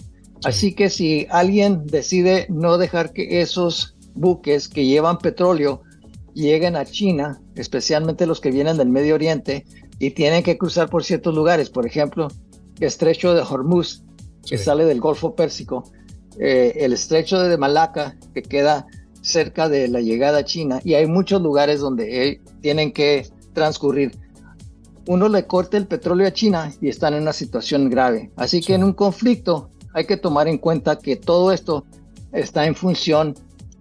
Así 0.44 0.74
que 0.74 0.90
si 0.90 1.26
alguien 1.30 1.86
decide 1.86 2.46
no 2.50 2.76
dejar 2.78 3.12
que 3.12 3.40
esos 3.40 3.96
buques 4.14 4.68
que 4.68 4.84
llevan 4.84 5.18
petróleo 5.18 5.82
lleguen 6.34 6.76
a 6.76 6.84
China, 6.84 7.40
especialmente 7.54 8.26
los 8.26 8.40
que 8.40 8.50
vienen 8.50 8.76
del 8.76 8.90
Medio 8.90 9.14
Oriente, 9.14 9.64
y 9.98 10.10
tienen 10.10 10.42
que 10.42 10.58
cruzar 10.58 10.90
por 10.90 11.02
ciertos 11.02 11.34
lugares, 11.34 11.70
por 11.70 11.86
ejemplo, 11.86 12.28
el 12.78 12.86
estrecho 12.86 13.34
de 13.34 13.40
Hormuz, 13.40 14.02
que 14.46 14.58
sale 14.58 14.84
del 14.84 15.00
Golfo 15.00 15.34
Pérsico, 15.34 15.90
eh, 16.38 16.74
el 16.76 16.92
estrecho 16.92 17.40
de 17.42 17.56
Malaca, 17.56 18.16
que 18.34 18.42
queda 18.42 18.86
cerca 19.22 19.70
de 19.70 19.88
la 19.88 20.00
llegada 20.00 20.38
a 20.38 20.44
China, 20.44 20.80
y 20.84 20.94
hay 20.94 21.06
muchos 21.06 21.40
lugares 21.40 21.80
donde 21.80 22.28
eh, 22.28 22.40
tienen 22.60 22.92
que 22.92 23.26
transcurrir. 23.56 24.12
Uno 25.08 25.28
le 25.28 25.46
corta 25.46 25.76
el 25.78 25.86
petróleo 25.86 26.28
a 26.28 26.32
China 26.32 26.72
y 26.80 26.88
están 26.88 27.14
en 27.14 27.22
una 27.22 27.32
situación 27.32 27.88
grave. 27.88 28.30
Así 28.36 28.60
que 28.60 28.74
en 28.74 28.84
un 28.84 28.92
conflicto 28.92 29.70
hay 29.94 30.04
que 30.04 30.18
tomar 30.18 30.46
en 30.46 30.58
cuenta 30.58 30.98
que 30.98 31.16
todo 31.16 31.52
esto 31.52 31.86
está 32.32 32.66
en 32.66 32.74
función 32.74 33.34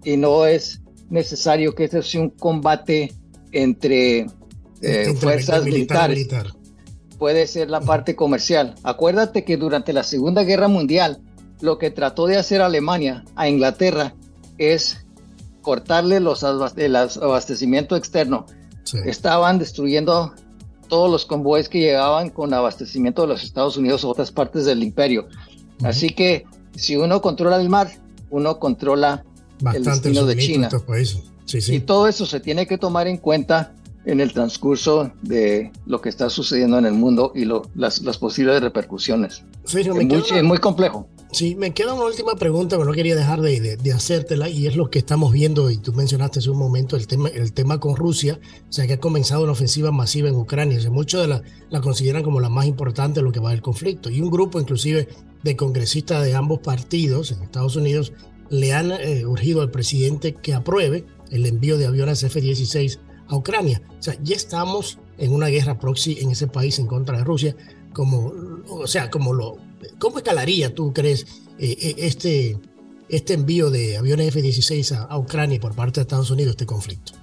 y 0.04 0.18
no 0.18 0.46
es 0.46 0.82
necesario 1.10 1.76
que 1.76 1.84
este 1.84 2.02
sea 2.02 2.22
un 2.22 2.30
combate 2.30 3.14
entre, 3.52 4.28
eh, 4.82 5.14
fuerzas 5.20 5.66
militares. 5.66 6.28
Puede 7.20 7.48
ser 7.48 7.70
la 7.70 7.82
parte 7.82 8.16
comercial. 8.16 8.76
Acuérdate 8.84 9.44
que 9.44 9.58
durante 9.58 9.94
la 9.94 10.04
Segunda 10.04 10.44
Guerra 10.44 10.68
Mundial 10.68 11.20
lo 11.60 11.78
que 11.78 11.92
trató 11.92 12.28
de 12.28 12.38
hacer 12.38 12.62
Alemania 12.62 13.26
a 13.36 13.50
Inglaterra 13.50 14.14
es 14.58 15.06
cortarle 15.62 16.20
los 16.20 16.44
el 16.78 16.96
abastecimiento 16.96 17.96
externo. 17.96 18.46
Estaban 19.06 19.60
destruyendo 19.60 20.34
todos 20.88 21.12
los 21.12 21.26
convoyes 21.26 21.70
que 21.70 21.80
llegaban 21.80 22.30
con 22.30 22.54
abastecimiento 22.54 23.24
de 23.24 23.30
los 23.30 23.44
Estados 23.44 23.78
Unidos 23.78 24.04
o 24.04 24.10
otras 24.10 24.32
partes 24.32 24.66
del 24.66 24.84
imperio. 24.84 25.28
Así 25.84 26.10
que 26.10 26.46
si 26.76 26.96
uno 26.96 27.22
controla 27.22 27.60
el 27.60 27.70
mar, 27.70 27.92
uno 28.30 28.60
controla 28.60 29.26
el 29.74 29.84
destino 29.84 30.26
de 30.26 30.38
China. 30.38 30.70
Y 31.68 31.80
todo 31.80 32.08
eso 32.08 32.26
se 32.26 32.40
tiene 32.40 32.66
que 32.68 32.78
tomar 32.78 33.08
en 33.08 33.18
cuenta 33.18 33.74
en 34.06 34.20
el 34.20 34.34
transcurso 34.34 35.12
de 35.22 35.72
lo 35.86 36.00
que 36.00 36.10
está 36.10 36.30
sucediendo 36.30 36.78
en 36.78 36.86
el 36.86 36.94
mundo 36.94 37.32
y 37.34 37.46
las, 37.76 38.00
posibles 38.20 38.62
repercusiones. 38.62 39.44
es 39.74 40.44
muy 40.44 40.60
complejo. 40.60 41.08
Sí, 41.32 41.56
me 41.56 41.74
queda 41.74 41.94
una 41.94 42.06
última 42.06 42.36
pregunta, 42.36 42.78
pero 42.78 42.88
no 42.88 42.94
quería 42.94 43.16
dejar 43.16 43.42
de, 43.42 43.94
hacértela 43.94 44.48
y 44.48 44.68
es 44.68 44.78
lo 44.78 44.90
que 44.90 45.00
estamos 45.00 45.34
viendo 45.34 45.70
y 45.70 45.78
tú 45.78 45.92
mencionaste 45.92 46.40
hace 46.40 46.50
un 46.50 46.58
momento 46.58 46.96
el 46.96 47.08
tema, 47.08 47.28
el 47.30 47.52
tema 47.52 47.80
con 47.80 47.96
Rusia, 47.96 48.40
o 48.70 48.72
sea 48.72 48.88
que 48.88 48.94
ha 48.94 49.00
comenzado 49.00 49.44
una 49.44 49.52
ofensiva 49.52 49.92
masiva 49.92 50.30
en 50.30 50.36
Ucrania, 50.36 50.80
o 50.88 50.92
muchos 50.92 51.22
de 51.22 51.28
la, 51.28 51.42
la 51.70 51.82
consideran 51.82 52.24
como 52.24 52.40
la 52.40 52.50
más 52.50 52.68
importante 52.68 53.20
de 53.20 53.24
lo 53.24 53.34
que 53.34 53.42
va 53.42 53.52
del 53.52 53.62
conflicto 53.62 54.10
y 54.10 54.22
un 54.22 54.30
grupo 54.30 54.62
inclusive 54.62 55.10
de 55.44 55.56
congresistas 55.56 56.24
de 56.24 56.36
ambos 56.36 56.60
partidos 56.60 57.32
en 57.32 57.44
Estados 57.44 57.76
Unidos 57.76 58.14
le 58.50 58.74
han 58.74 58.92
eh, 58.92 59.26
urgido 59.26 59.62
al 59.62 59.72
presidente 59.72 60.34
que 60.34 60.54
apruebe 60.54 61.06
el 61.32 61.46
envío 61.46 61.78
de 61.78 61.88
aviones 61.88 62.24
F-16 62.24 63.00
a 63.28 63.36
Ucrania. 63.36 63.82
O 64.00 64.02
sea, 64.02 64.18
ya 64.22 64.36
estamos 64.36 65.00
en 65.18 65.34
una 65.34 65.48
guerra 65.48 65.80
proxy 65.80 66.20
en 66.20 66.32
ese 66.32 66.48
país 66.48 66.80
en 66.80 66.88
contra 66.88 67.18
de 67.18 67.24
Rusia, 67.24 67.56
como, 67.94 68.34
o 68.68 68.88
sea, 68.88 69.10
como 69.10 69.34
lo 69.34 69.58
¿Cómo 70.00 70.18
escalaría, 70.18 70.74
tú 70.74 70.94
crees, 70.94 71.26
eh, 71.58 71.78
eh, 71.80 71.96
este, 71.98 72.58
este 73.10 73.34
envío 73.34 73.70
de 73.70 73.98
aviones 73.98 74.28
F-16 74.28 75.08
a, 75.10 75.18
Ucrania 75.18 75.60
por 75.60 75.76
parte 75.76 76.00
de 76.00 76.04
Estados 76.04 76.32
Unidos, 76.32 76.52
este 76.52 76.66
conflicto? 76.66 77.14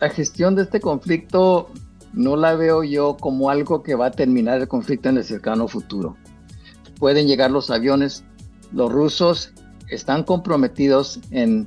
La 0.00 0.10
gestión 0.10 0.54
de 0.54 0.62
este 0.62 0.80
conflicto 0.80 1.70
no 2.12 2.36
la 2.36 2.54
veo 2.54 2.84
yo 2.84 3.16
como 3.18 3.50
algo 3.50 3.82
que 3.82 3.94
va 3.94 4.06
a 4.06 4.10
terminar 4.10 4.60
el 4.60 4.68
conflicto 4.68 5.08
en 5.08 5.18
el 5.18 5.24
cercano 5.24 5.68
futuro. 5.68 6.16
Pueden 6.98 7.26
llegar 7.26 7.50
los 7.50 7.70
aviones, 7.70 8.24
los 8.72 8.92
rusos 8.92 9.52
están 9.88 10.24
comprometidos 10.24 11.20
en 11.30 11.66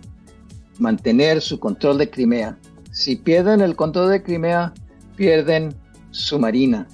mantener 0.80 1.42
su 1.42 1.60
control 1.60 1.98
de 1.98 2.10
Crimea. 2.10 2.58
Si 2.92 3.16
pierden 3.16 3.62
el 3.62 3.76
control 3.76 4.10
de 4.10 4.24
Crimea, 4.24 4.74
pierden 5.16 5.76
su 6.12 6.40
marina. 6.40 6.88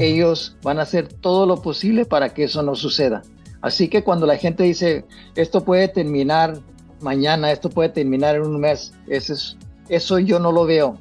Ellos 0.00 0.56
van 0.62 0.78
a 0.78 0.82
hacer 0.82 1.08
todo 1.08 1.44
lo 1.44 1.60
posible 1.60 2.06
para 2.06 2.30
que 2.30 2.44
eso 2.44 2.62
no 2.62 2.74
suceda. 2.74 3.22
Así 3.60 3.88
que 3.88 4.02
cuando 4.02 4.26
la 4.26 4.38
gente 4.38 4.62
dice, 4.62 5.04
esto 5.34 5.62
puede 5.62 5.88
terminar 5.88 6.58
mañana, 7.00 7.52
esto 7.52 7.68
puede 7.68 7.90
terminar 7.90 8.36
en 8.36 8.42
un 8.42 8.60
mes, 8.60 8.94
eso, 9.08 10.18
yo 10.18 10.38
no 10.38 10.52
lo 10.52 10.64
veo. 10.64 10.98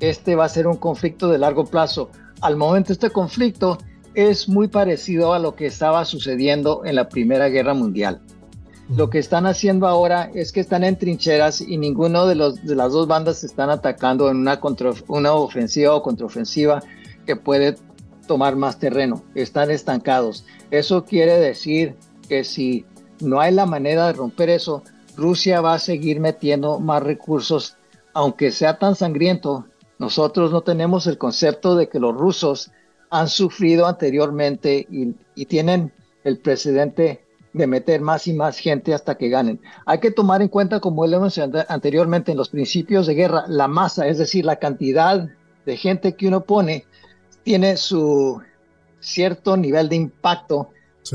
Este 0.00 0.34
va 0.34 0.46
a 0.46 0.48
ser 0.48 0.66
un 0.66 0.76
conflicto 0.76 1.28
de 1.28 1.38
largo 1.38 1.64
plazo. 1.64 2.10
Al 2.40 2.56
momento 2.56 2.92
este 2.92 3.10
conflicto 3.10 3.78
es 4.14 4.48
muy 4.48 4.66
parecido 4.66 5.32
a 5.32 5.38
lo 5.38 5.54
que 5.54 5.66
estaba 5.66 6.04
sucediendo 6.04 6.82
en 6.84 6.96
la 6.96 7.08
Primera 7.08 7.48
Guerra 7.48 7.74
Mundial. 7.74 8.20
Lo 8.88 9.08
que 9.08 9.20
están 9.20 9.46
haciendo 9.46 9.86
ahora 9.86 10.30
es 10.34 10.50
que 10.50 10.58
están 10.58 10.82
en 10.82 10.98
trincheras 10.98 11.60
y 11.60 11.76
ninguno 11.76 12.26
de, 12.26 12.34
los, 12.34 12.64
de 12.64 12.74
las 12.74 12.90
dos 12.90 13.06
bandas 13.06 13.38
se 13.38 13.46
están 13.46 13.70
atacando 13.70 14.28
en 14.28 14.38
una, 14.38 14.58
contra, 14.58 14.90
una 15.06 15.32
ofensiva 15.34 15.94
o 15.94 16.02
contraofensiva 16.02 16.82
que 17.24 17.36
puede 17.36 17.76
tomar 18.30 18.54
más 18.54 18.78
terreno. 18.78 19.24
Están 19.34 19.72
estancados. 19.72 20.44
Eso 20.70 21.04
quiere 21.04 21.36
decir 21.40 21.96
que 22.28 22.44
si 22.44 22.86
no 23.18 23.40
hay 23.40 23.52
la 23.52 23.66
manera 23.66 24.06
de 24.06 24.12
romper 24.12 24.50
eso, 24.50 24.84
Rusia 25.16 25.60
va 25.60 25.74
a 25.74 25.80
seguir 25.80 26.20
metiendo 26.20 26.78
más 26.78 27.02
recursos, 27.02 27.76
aunque 28.14 28.52
sea 28.52 28.78
tan 28.78 28.94
sangriento. 28.94 29.66
Nosotros 29.98 30.52
no 30.52 30.60
tenemos 30.60 31.08
el 31.08 31.18
concepto 31.18 31.74
de 31.74 31.88
que 31.88 31.98
los 31.98 32.14
rusos 32.14 32.70
han 33.10 33.26
sufrido 33.28 33.88
anteriormente 33.88 34.86
y, 34.88 35.16
y 35.34 35.46
tienen 35.46 35.92
el 36.22 36.38
precedente 36.38 37.24
de 37.52 37.66
meter 37.66 38.00
más 38.00 38.28
y 38.28 38.32
más 38.32 38.58
gente 38.58 38.94
hasta 38.94 39.16
que 39.16 39.28
ganen. 39.28 39.60
Hay 39.86 39.98
que 39.98 40.12
tomar 40.12 40.40
en 40.40 40.46
cuenta, 40.46 40.78
como 40.78 41.04
lo 41.04 41.20
mencionado 41.20 41.64
anteriormente, 41.68 42.30
en 42.30 42.38
los 42.38 42.50
principios 42.50 43.08
de 43.08 43.14
guerra, 43.14 43.46
la 43.48 43.66
masa, 43.66 44.06
es 44.06 44.18
decir, 44.18 44.44
la 44.44 44.60
cantidad 44.60 45.28
de 45.66 45.76
gente 45.76 46.14
que 46.14 46.28
uno 46.28 46.42
pone, 46.42 46.84
tiene 47.42 47.76
su 47.76 48.40
cierto 49.00 49.56
nivel 49.56 49.88
de 49.88 49.96
impacto 49.96 50.70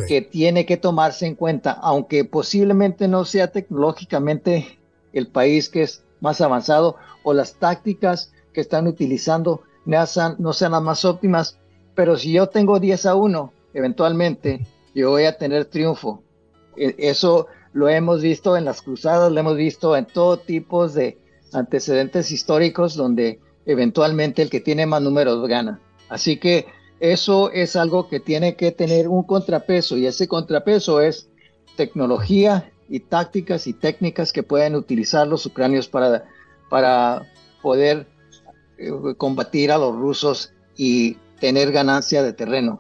que 0.08 0.22
tiene 0.22 0.66
que 0.66 0.78
tomarse 0.78 1.26
en 1.26 1.36
cuenta, 1.36 1.72
aunque 1.72 2.26
posiblemente 2.26 3.08
no 3.08 3.24
sea 3.24 3.52
tecnológicamente 3.52 4.80
el 5.14 5.28
país 5.28 5.70
que 5.70 5.84
es 5.84 6.04
más 6.20 6.42
avanzado 6.42 6.98
o 7.24 7.34
las 7.34 7.56
tácticas 7.56 8.34
que 8.52 8.62
están 8.62 8.88
utilizando 8.88 9.62
no 9.86 10.06
sean, 10.06 10.36
no 10.40 10.54
sean 10.54 10.72
las 10.74 10.82
más 10.82 11.06
óptimas, 11.06 11.60
pero 11.94 12.18
si 12.18 12.34
yo 12.34 12.48
tengo 12.48 12.80
10 12.80 13.06
a 13.06 13.16
1, 13.16 13.54
eventualmente 13.74 14.66
yo 14.94 15.12
voy 15.12 15.26
a 15.26 15.38
tener 15.38 15.66
triunfo 15.66 16.24
e, 16.76 16.96
eso 16.98 17.48
lo 17.74 17.90
hemos 17.90 18.22
visto 18.22 18.58
en 18.58 18.66
las 18.66 18.82
cruzadas, 18.82 19.32
lo 19.32 19.40
hemos 19.40 19.58
visto 19.58 19.96
en 19.96 20.06
todo 20.06 20.38
tipo 20.38 20.88
de 20.88 21.18
antecedentes 21.54 22.32
históricos 22.32 22.96
donde 22.96 23.40
eventualmente 23.66 24.42
el 24.42 24.50
que 24.50 24.62
tiene 24.62 24.86
más 24.86 25.02
números 25.02 25.48
gana. 25.48 25.80
Así 26.10 26.38
que 26.38 26.68
eso 27.00 27.52
es 27.52 27.76
algo 27.76 28.08
que 28.08 28.20
tiene 28.20 28.56
que 28.56 28.72
tener 28.72 29.08
un 29.08 29.24
contrapeso 29.24 29.98
y 29.98 30.08
ese 30.08 30.28
contrapeso 30.28 31.02
es 31.02 31.28
tecnología 31.76 32.72
y 32.88 33.00
tácticas 33.00 33.68
y 33.68 33.74
técnicas 33.74 34.32
que 34.32 34.44
pueden 34.44 34.76
utilizar 34.76 35.28
los 35.28 35.46
ucranios 35.46 35.88
para, 35.88 36.26
para 36.70 37.24
poder 37.62 38.08
eh, 38.78 38.92
combatir 39.18 39.72
a 39.72 39.78
los 39.78 39.96
rusos 39.96 40.54
y 40.78 41.18
tener 41.40 41.72
ganancia 41.72 42.24
de 42.24 42.34
terreno. 42.34 42.80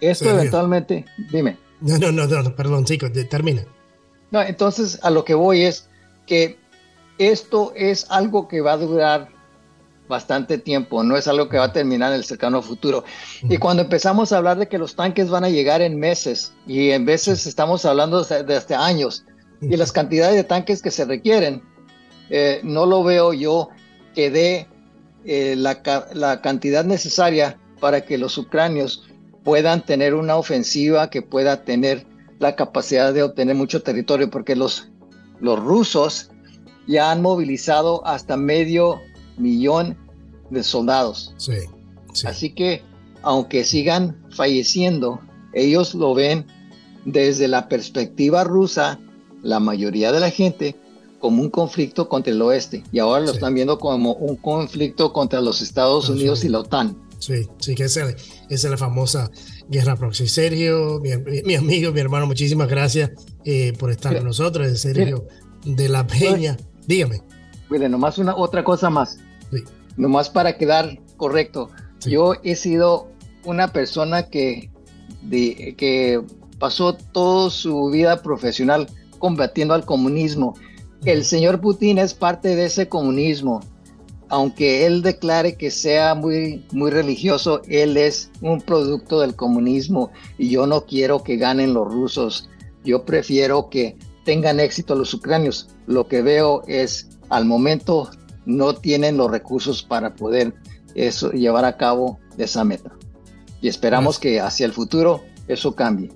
Esto 0.00 0.30
eventualmente, 0.30 1.04
dime. 1.30 1.56
No, 1.80 1.98
no, 1.98 2.12
no, 2.12 2.26
no 2.26 2.56
perdón, 2.56 2.84
chicos, 2.84 3.12
termina. 3.30 3.64
No, 4.30 4.42
entonces 4.42 4.98
a 5.02 5.10
lo 5.10 5.24
que 5.24 5.34
voy 5.34 5.62
es 5.62 5.88
que 6.26 6.58
esto 7.18 7.72
es 7.76 8.06
algo 8.10 8.48
que 8.48 8.60
va 8.60 8.72
a 8.72 8.76
durar 8.78 9.28
bastante 10.12 10.58
tiempo, 10.58 11.02
no 11.02 11.16
es 11.16 11.26
algo 11.26 11.48
que 11.48 11.56
va 11.56 11.64
a 11.64 11.72
terminar 11.72 12.12
en 12.12 12.18
el 12.18 12.24
cercano 12.24 12.60
futuro. 12.60 13.02
Y 13.42 13.56
cuando 13.56 13.82
empezamos 13.82 14.30
a 14.30 14.36
hablar 14.36 14.58
de 14.58 14.68
que 14.68 14.78
los 14.78 14.94
tanques 14.94 15.30
van 15.30 15.42
a 15.42 15.48
llegar 15.48 15.80
en 15.80 15.98
meses, 15.98 16.52
y 16.66 16.90
en 16.90 17.06
veces 17.06 17.46
estamos 17.46 17.84
hablando 17.84 18.22
de 18.22 18.54
hasta 18.54 18.84
años, 18.84 19.24
y 19.62 19.74
las 19.76 19.90
cantidades 19.90 20.36
de 20.36 20.44
tanques 20.44 20.82
que 20.82 20.90
se 20.90 21.06
requieren, 21.06 21.62
eh, 22.30 22.60
no 22.62 22.84
lo 22.86 23.02
veo 23.02 23.32
yo 23.32 23.70
que 24.14 24.30
dé 24.30 24.68
eh, 25.24 25.54
la, 25.56 25.80
la 26.12 26.40
cantidad 26.42 26.84
necesaria 26.84 27.58
para 27.80 28.02
que 28.02 28.18
los 28.18 28.36
ucranios 28.36 29.08
puedan 29.44 29.84
tener 29.84 30.14
una 30.14 30.36
ofensiva 30.36 31.08
que 31.10 31.22
pueda 31.22 31.64
tener 31.64 32.06
la 32.38 32.54
capacidad 32.54 33.14
de 33.14 33.22
obtener 33.22 33.56
mucho 33.56 33.82
territorio, 33.82 34.28
porque 34.28 34.56
los, 34.56 34.90
los 35.40 35.58
rusos 35.58 36.30
ya 36.86 37.10
han 37.10 37.22
movilizado 37.22 38.06
hasta 38.06 38.36
medio 38.36 39.00
millón 39.38 39.96
de 40.52 40.62
soldados. 40.62 41.34
Sí, 41.38 41.52
Así 42.24 42.50
que, 42.50 42.82
aunque 43.22 43.64
sigan 43.64 44.22
falleciendo, 44.30 45.20
ellos 45.54 45.94
lo 45.94 46.14
ven 46.14 46.46
desde 47.04 47.48
la 47.48 47.68
perspectiva 47.68 48.44
rusa, 48.44 49.00
la 49.42 49.60
mayoría 49.60 50.12
de 50.12 50.20
la 50.20 50.30
gente, 50.30 50.76
como 51.20 51.42
un 51.42 51.50
conflicto 51.50 52.08
contra 52.08 52.32
el 52.32 52.42
oeste. 52.42 52.82
Y 52.92 52.98
ahora 52.98 53.24
lo 53.24 53.32
están 53.32 53.54
viendo 53.54 53.78
como 53.78 54.14
un 54.14 54.36
conflicto 54.36 55.12
contra 55.12 55.40
los 55.40 55.62
Estados 55.62 56.08
Unidos 56.08 56.44
y 56.44 56.48
la 56.48 56.60
OTAN. 56.60 56.96
Sí, 57.18 57.48
sí, 57.58 57.76
que 57.76 57.84
esa, 57.84 58.12
es 58.48 58.64
la 58.64 58.76
famosa 58.76 59.30
guerra 59.68 59.96
proxy. 59.96 60.26
Sergio, 60.26 61.00
mi, 61.00 61.54
amigo, 61.54 61.92
mi 61.92 62.00
hermano, 62.00 62.26
muchísimas 62.26 62.68
gracias 62.68 63.12
eh, 63.44 63.72
por 63.78 63.92
estar 63.92 64.14
con 64.16 64.24
nosotros. 64.24 64.80
Sergio 64.80 65.26
de 65.64 65.88
la 65.88 66.06
Peña. 66.06 66.56
Dígame. 66.86 67.22
Mire, 67.70 67.88
nomás 67.88 68.18
una 68.18 68.36
otra 68.36 68.64
cosa 68.64 68.90
más. 68.90 69.18
Nomás 69.96 70.30
para 70.30 70.56
quedar 70.56 70.98
correcto. 71.16 71.70
Yo 72.00 72.34
he 72.42 72.56
sido 72.56 73.08
una 73.44 73.68
persona 73.68 74.28
que, 74.28 74.70
de, 75.22 75.74
que 75.76 76.20
pasó 76.58 76.94
toda 76.94 77.50
su 77.50 77.90
vida 77.90 78.22
profesional 78.22 78.86
combatiendo 79.18 79.74
al 79.74 79.84
comunismo. 79.84 80.54
El 81.04 81.24
señor 81.24 81.60
Putin 81.60 81.98
es 81.98 82.14
parte 82.14 82.56
de 82.56 82.66
ese 82.66 82.88
comunismo 82.88 83.60
aunque 84.32 84.86
él 84.86 85.02
declare 85.02 85.58
que 85.58 85.70
sea 85.70 86.14
muy, 86.14 86.64
muy 86.72 86.90
religioso, 86.90 87.60
él 87.68 87.98
es 87.98 88.30
un 88.40 88.62
producto 88.62 89.20
del 89.20 89.36
comunismo 89.36 90.10
y 90.38 90.48
yo 90.48 90.66
no 90.66 90.86
quiero 90.86 91.22
que 91.22 91.36
ganen 91.36 91.74
los 91.74 91.86
rusos. 91.92 92.48
Yo 92.82 93.04
prefiero 93.04 93.68
que 93.68 93.94
tengan 94.24 94.58
éxito 94.58 94.94
los 94.94 95.12
ucranios. 95.12 95.68
Lo 95.86 96.08
que 96.08 96.22
veo 96.22 96.62
es, 96.66 97.10
al 97.28 97.44
momento, 97.44 98.10
no 98.46 98.74
tienen 98.74 99.16
los 99.16 99.30
recursos 99.30 99.82
para 99.82 100.14
poder 100.14 100.54
eso, 100.94 101.30
llevar 101.32 101.64
a 101.64 101.76
cabo 101.76 102.18
esa 102.38 102.64
meta. 102.64 102.92
Y 103.60 103.68
esperamos 103.68 104.18
que 104.18 104.40
hacia 104.40 104.66
el 104.66 104.72
futuro 104.72 105.22
eso 105.48 105.74
cambie. 105.74 106.10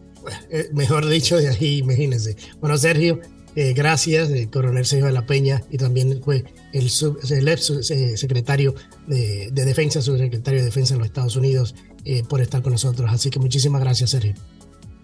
Eh, 0.51 0.69
mejor 0.73 1.07
dicho, 1.07 1.37
de 1.37 1.49
ahí, 1.49 1.79
imagínense. 1.79 2.37
Bueno, 2.61 2.77
Sergio, 2.77 3.21
eh, 3.59 3.73
gracias, 3.73 4.29
el 4.29 4.51
coronel 4.51 4.85
Sergio 4.85 5.07
de 5.07 5.13
la 5.13 5.25
Peña, 5.25 5.63
y 5.71 5.79
también 5.79 6.21
fue 6.23 6.45
el, 6.75 6.91
el 7.31 7.49
ex 7.49 7.91
eh, 7.91 8.15
secretario 8.19 8.75
de, 9.07 9.51
Defensa, 9.51 10.03
subsecretario 10.03 10.61
de 10.61 10.67
Defensa 10.67 10.93
en 10.93 10.99
los 10.99 11.09
Estados 11.09 11.37
Unidos, 11.37 11.75
eh, 12.05 12.23
por 12.29 12.43
estar 12.43 12.61
con 12.61 12.73
nosotros. 12.73 13.11
Así 13.11 13.31
que 13.31 13.39
muchísimas 13.39 13.81
gracias, 13.81 14.11
Sergio. 14.11 14.35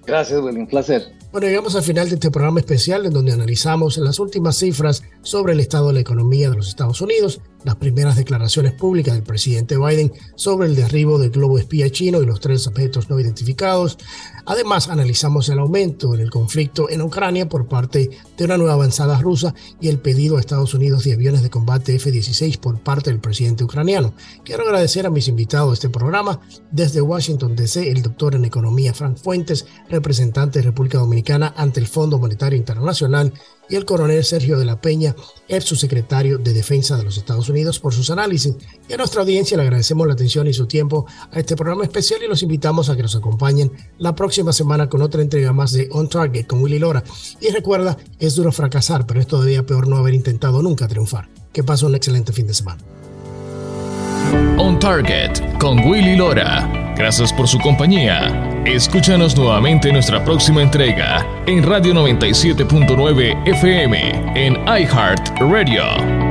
Gracias, 0.06 0.40
un 0.40 0.66
placer. 0.66 1.12
Bueno, 1.32 1.46
llegamos 1.46 1.74
al 1.76 1.82
final 1.82 2.08
de 2.08 2.16
este 2.16 2.30
programa 2.30 2.60
especial 2.60 3.06
en 3.06 3.12
donde 3.12 3.32
analizamos 3.32 3.96
las 3.96 4.18
últimas 4.18 4.56
cifras 4.56 5.02
sobre 5.22 5.54
el 5.54 5.60
estado 5.60 5.88
de 5.88 5.94
la 5.94 6.00
economía 6.00 6.50
de 6.50 6.56
los 6.56 6.68
Estados 6.68 7.00
Unidos, 7.00 7.40
las 7.64 7.76
primeras 7.76 8.16
declaraciones 8.16 8.72
públicas 8.72 9.14
del 9.14 9.22
presidente 9.22 9.76
Biden 9.76 10.12
sobre 10.34 10.68
el 10.68 10.76
derribo 10.76 11.18
del 11.18 11.30
globo 11.30 11.58
espía 11.58 11.90
chino 11.90 12.22
y 12.22 12.26
los 12.26 12.40
tres 12.40 12.66
objetos 12.66 13.08
no 13.08 13.20
identificados, 13.20 13.98
Además, 14.44 14.88
analizamos 14.88 15.48
el 15.48 15.60
aumento 15.60 16.14
en 16.14 16.20
el 16.20 16.30
conflicto 16.30 16.90
en 16.90 17.02
Ucrania 17.02 17.48
por 17.48 17.68
parte 17.68 18.10
de 18.36 18.44
una 18.44 18.56
nueva 18.56 18.72
avanzada 18.72 19.20
rusa 19.20 19.54
y 19.80 19.88
el 19.88 20.00
pedido 20.00 20.36
a 20.36 20.40
Estados 20.40 20.74
Unidos 20.74 21.04
de 21.04 21.12
aviones 21.12 21.42
de 21.42 21.50
combate 21.50 21.94
F-16 21.94 22.58
por 22.58 22.80
parte 22.80 23.10
del 23.10 23.20
presidente 23.20 23.62
ucraniano. 23.62 24.14
Quiero 24.44 24.64
agradecer 24.64 25.06
a 25.06 25.10
mis 25.10 25.28
invitados 25.28 25.70
a 25.70 25.74
este 25.74 25.90
programa. 25.90 26.40
Desde 26.72 27.00
Washington 27.00 27.54
DC, 27.54 27.88
el 27.90 28.02
doctor 28.02 28.34
en 28.34 28.44
economía 28.44 28.94
Frank 28.94 29.16
Fuentes, 29.16 29.66
representante 29.88 30.58
de 30.58 30.64
República 30.64 30.98
Dominicana 30.98 31.54
ante 31.56 31.78
el 31.78 31.86
Fondo 31.86 32.18
Monetario 32.18 32.58
Internacional, 32.58 33.32
y 33.68 33.76
el 33.76 33.84
coronel 33.84 34.24
Sergio 34.24 34.58
de 34.58 34.64
la 34.64 34.80
Peña, 34.80 35.14
ex 35.48 35.64
subsecretario 35.64 36.38
de 36.38 36.52
Defensa 36.52 36.96
de 36.96 37.04
los 37.04 37.16
Estados 37.16 37.48
Unidos, 37.48 37.78
por 37.78 37.94
sus 37.94 38.10
análisis. 38.10 38.54
Y 38.88 38.92
a 38.92 38.96
nuestra 38.96 39.22
audiencia 39.22 39.56
le 39.56 39.62
agradecemos 39.62 40.06
la 40.06 40.14
atención 40.14 40.46
y 40.46 40.52
su 40.52 40.66
tiempo 40.66 41.06
a 41.30 41.38
este 41.38 41.56
programa 41.56 41.84
especial 41.84 42.22
y 42.22 42.28
los 42.28 42.42
invitamos 42.42 42.88
a 42.88 42.96
que 42.96 43.02
nos 43.02 43.16
acompañen 43.16 43.72
la 43.98 44.14
próxima 44.14 44.52
semana 44.52 44.88
con 44.88 45.02
otra 45.02 45.22
entrega 45.22 45.52
más 45.52 45.72
de 45.72 45.88
On 45.92 46.08
Target 46.08 46.46
con 46.46 46.62
Willy 46.62 46.78
Lora. 46.78 47.02
Y 47.40 47.50
recuerda, 47.50 47.96
es 48.18 48.34
duro 48.34 48.52
fracasar, 48.52 49.06
pero 49.06 49.20
es 49.20 49.26
todavía 49.26 49.64
peor 49.64 49.88
no 49.88 49.96
haber 49.96 50.14
intentado 50.14 50.62
nunca 50.62 50.88
triunfar. 50.88 51.28
Que 51.52 51.62
pase 51.62 51.86
un 51.86 51.94
excelente 51.94 52.32
fin 52.32 52.46
de 52.46 52.54
semana. 52.54 52.82
On 54.58 54.78
Target 54.78 55.58
con 55.58 55.78
Willy 55.80 56.16
Lora. 56.16 56.81
Gracias 56.96 57.32
por 57.32 57.48
su 57.48 57.58
compañía. 57.58 58.62
Escúchanos 58.64 59.36
nuevamente 59.36 59.88
en 59.88 59.94
nuestra 59.94 60.24
próxima 60.24 60.62
entrega 60.62 61.26
en 61.46 61.62
Radio 61.62 61.94
97.9 61.94 63.48
FM 63.48 64.32
en 64.34 64.54
iHeart 64.66 65.38
Radio. 65.40 66.21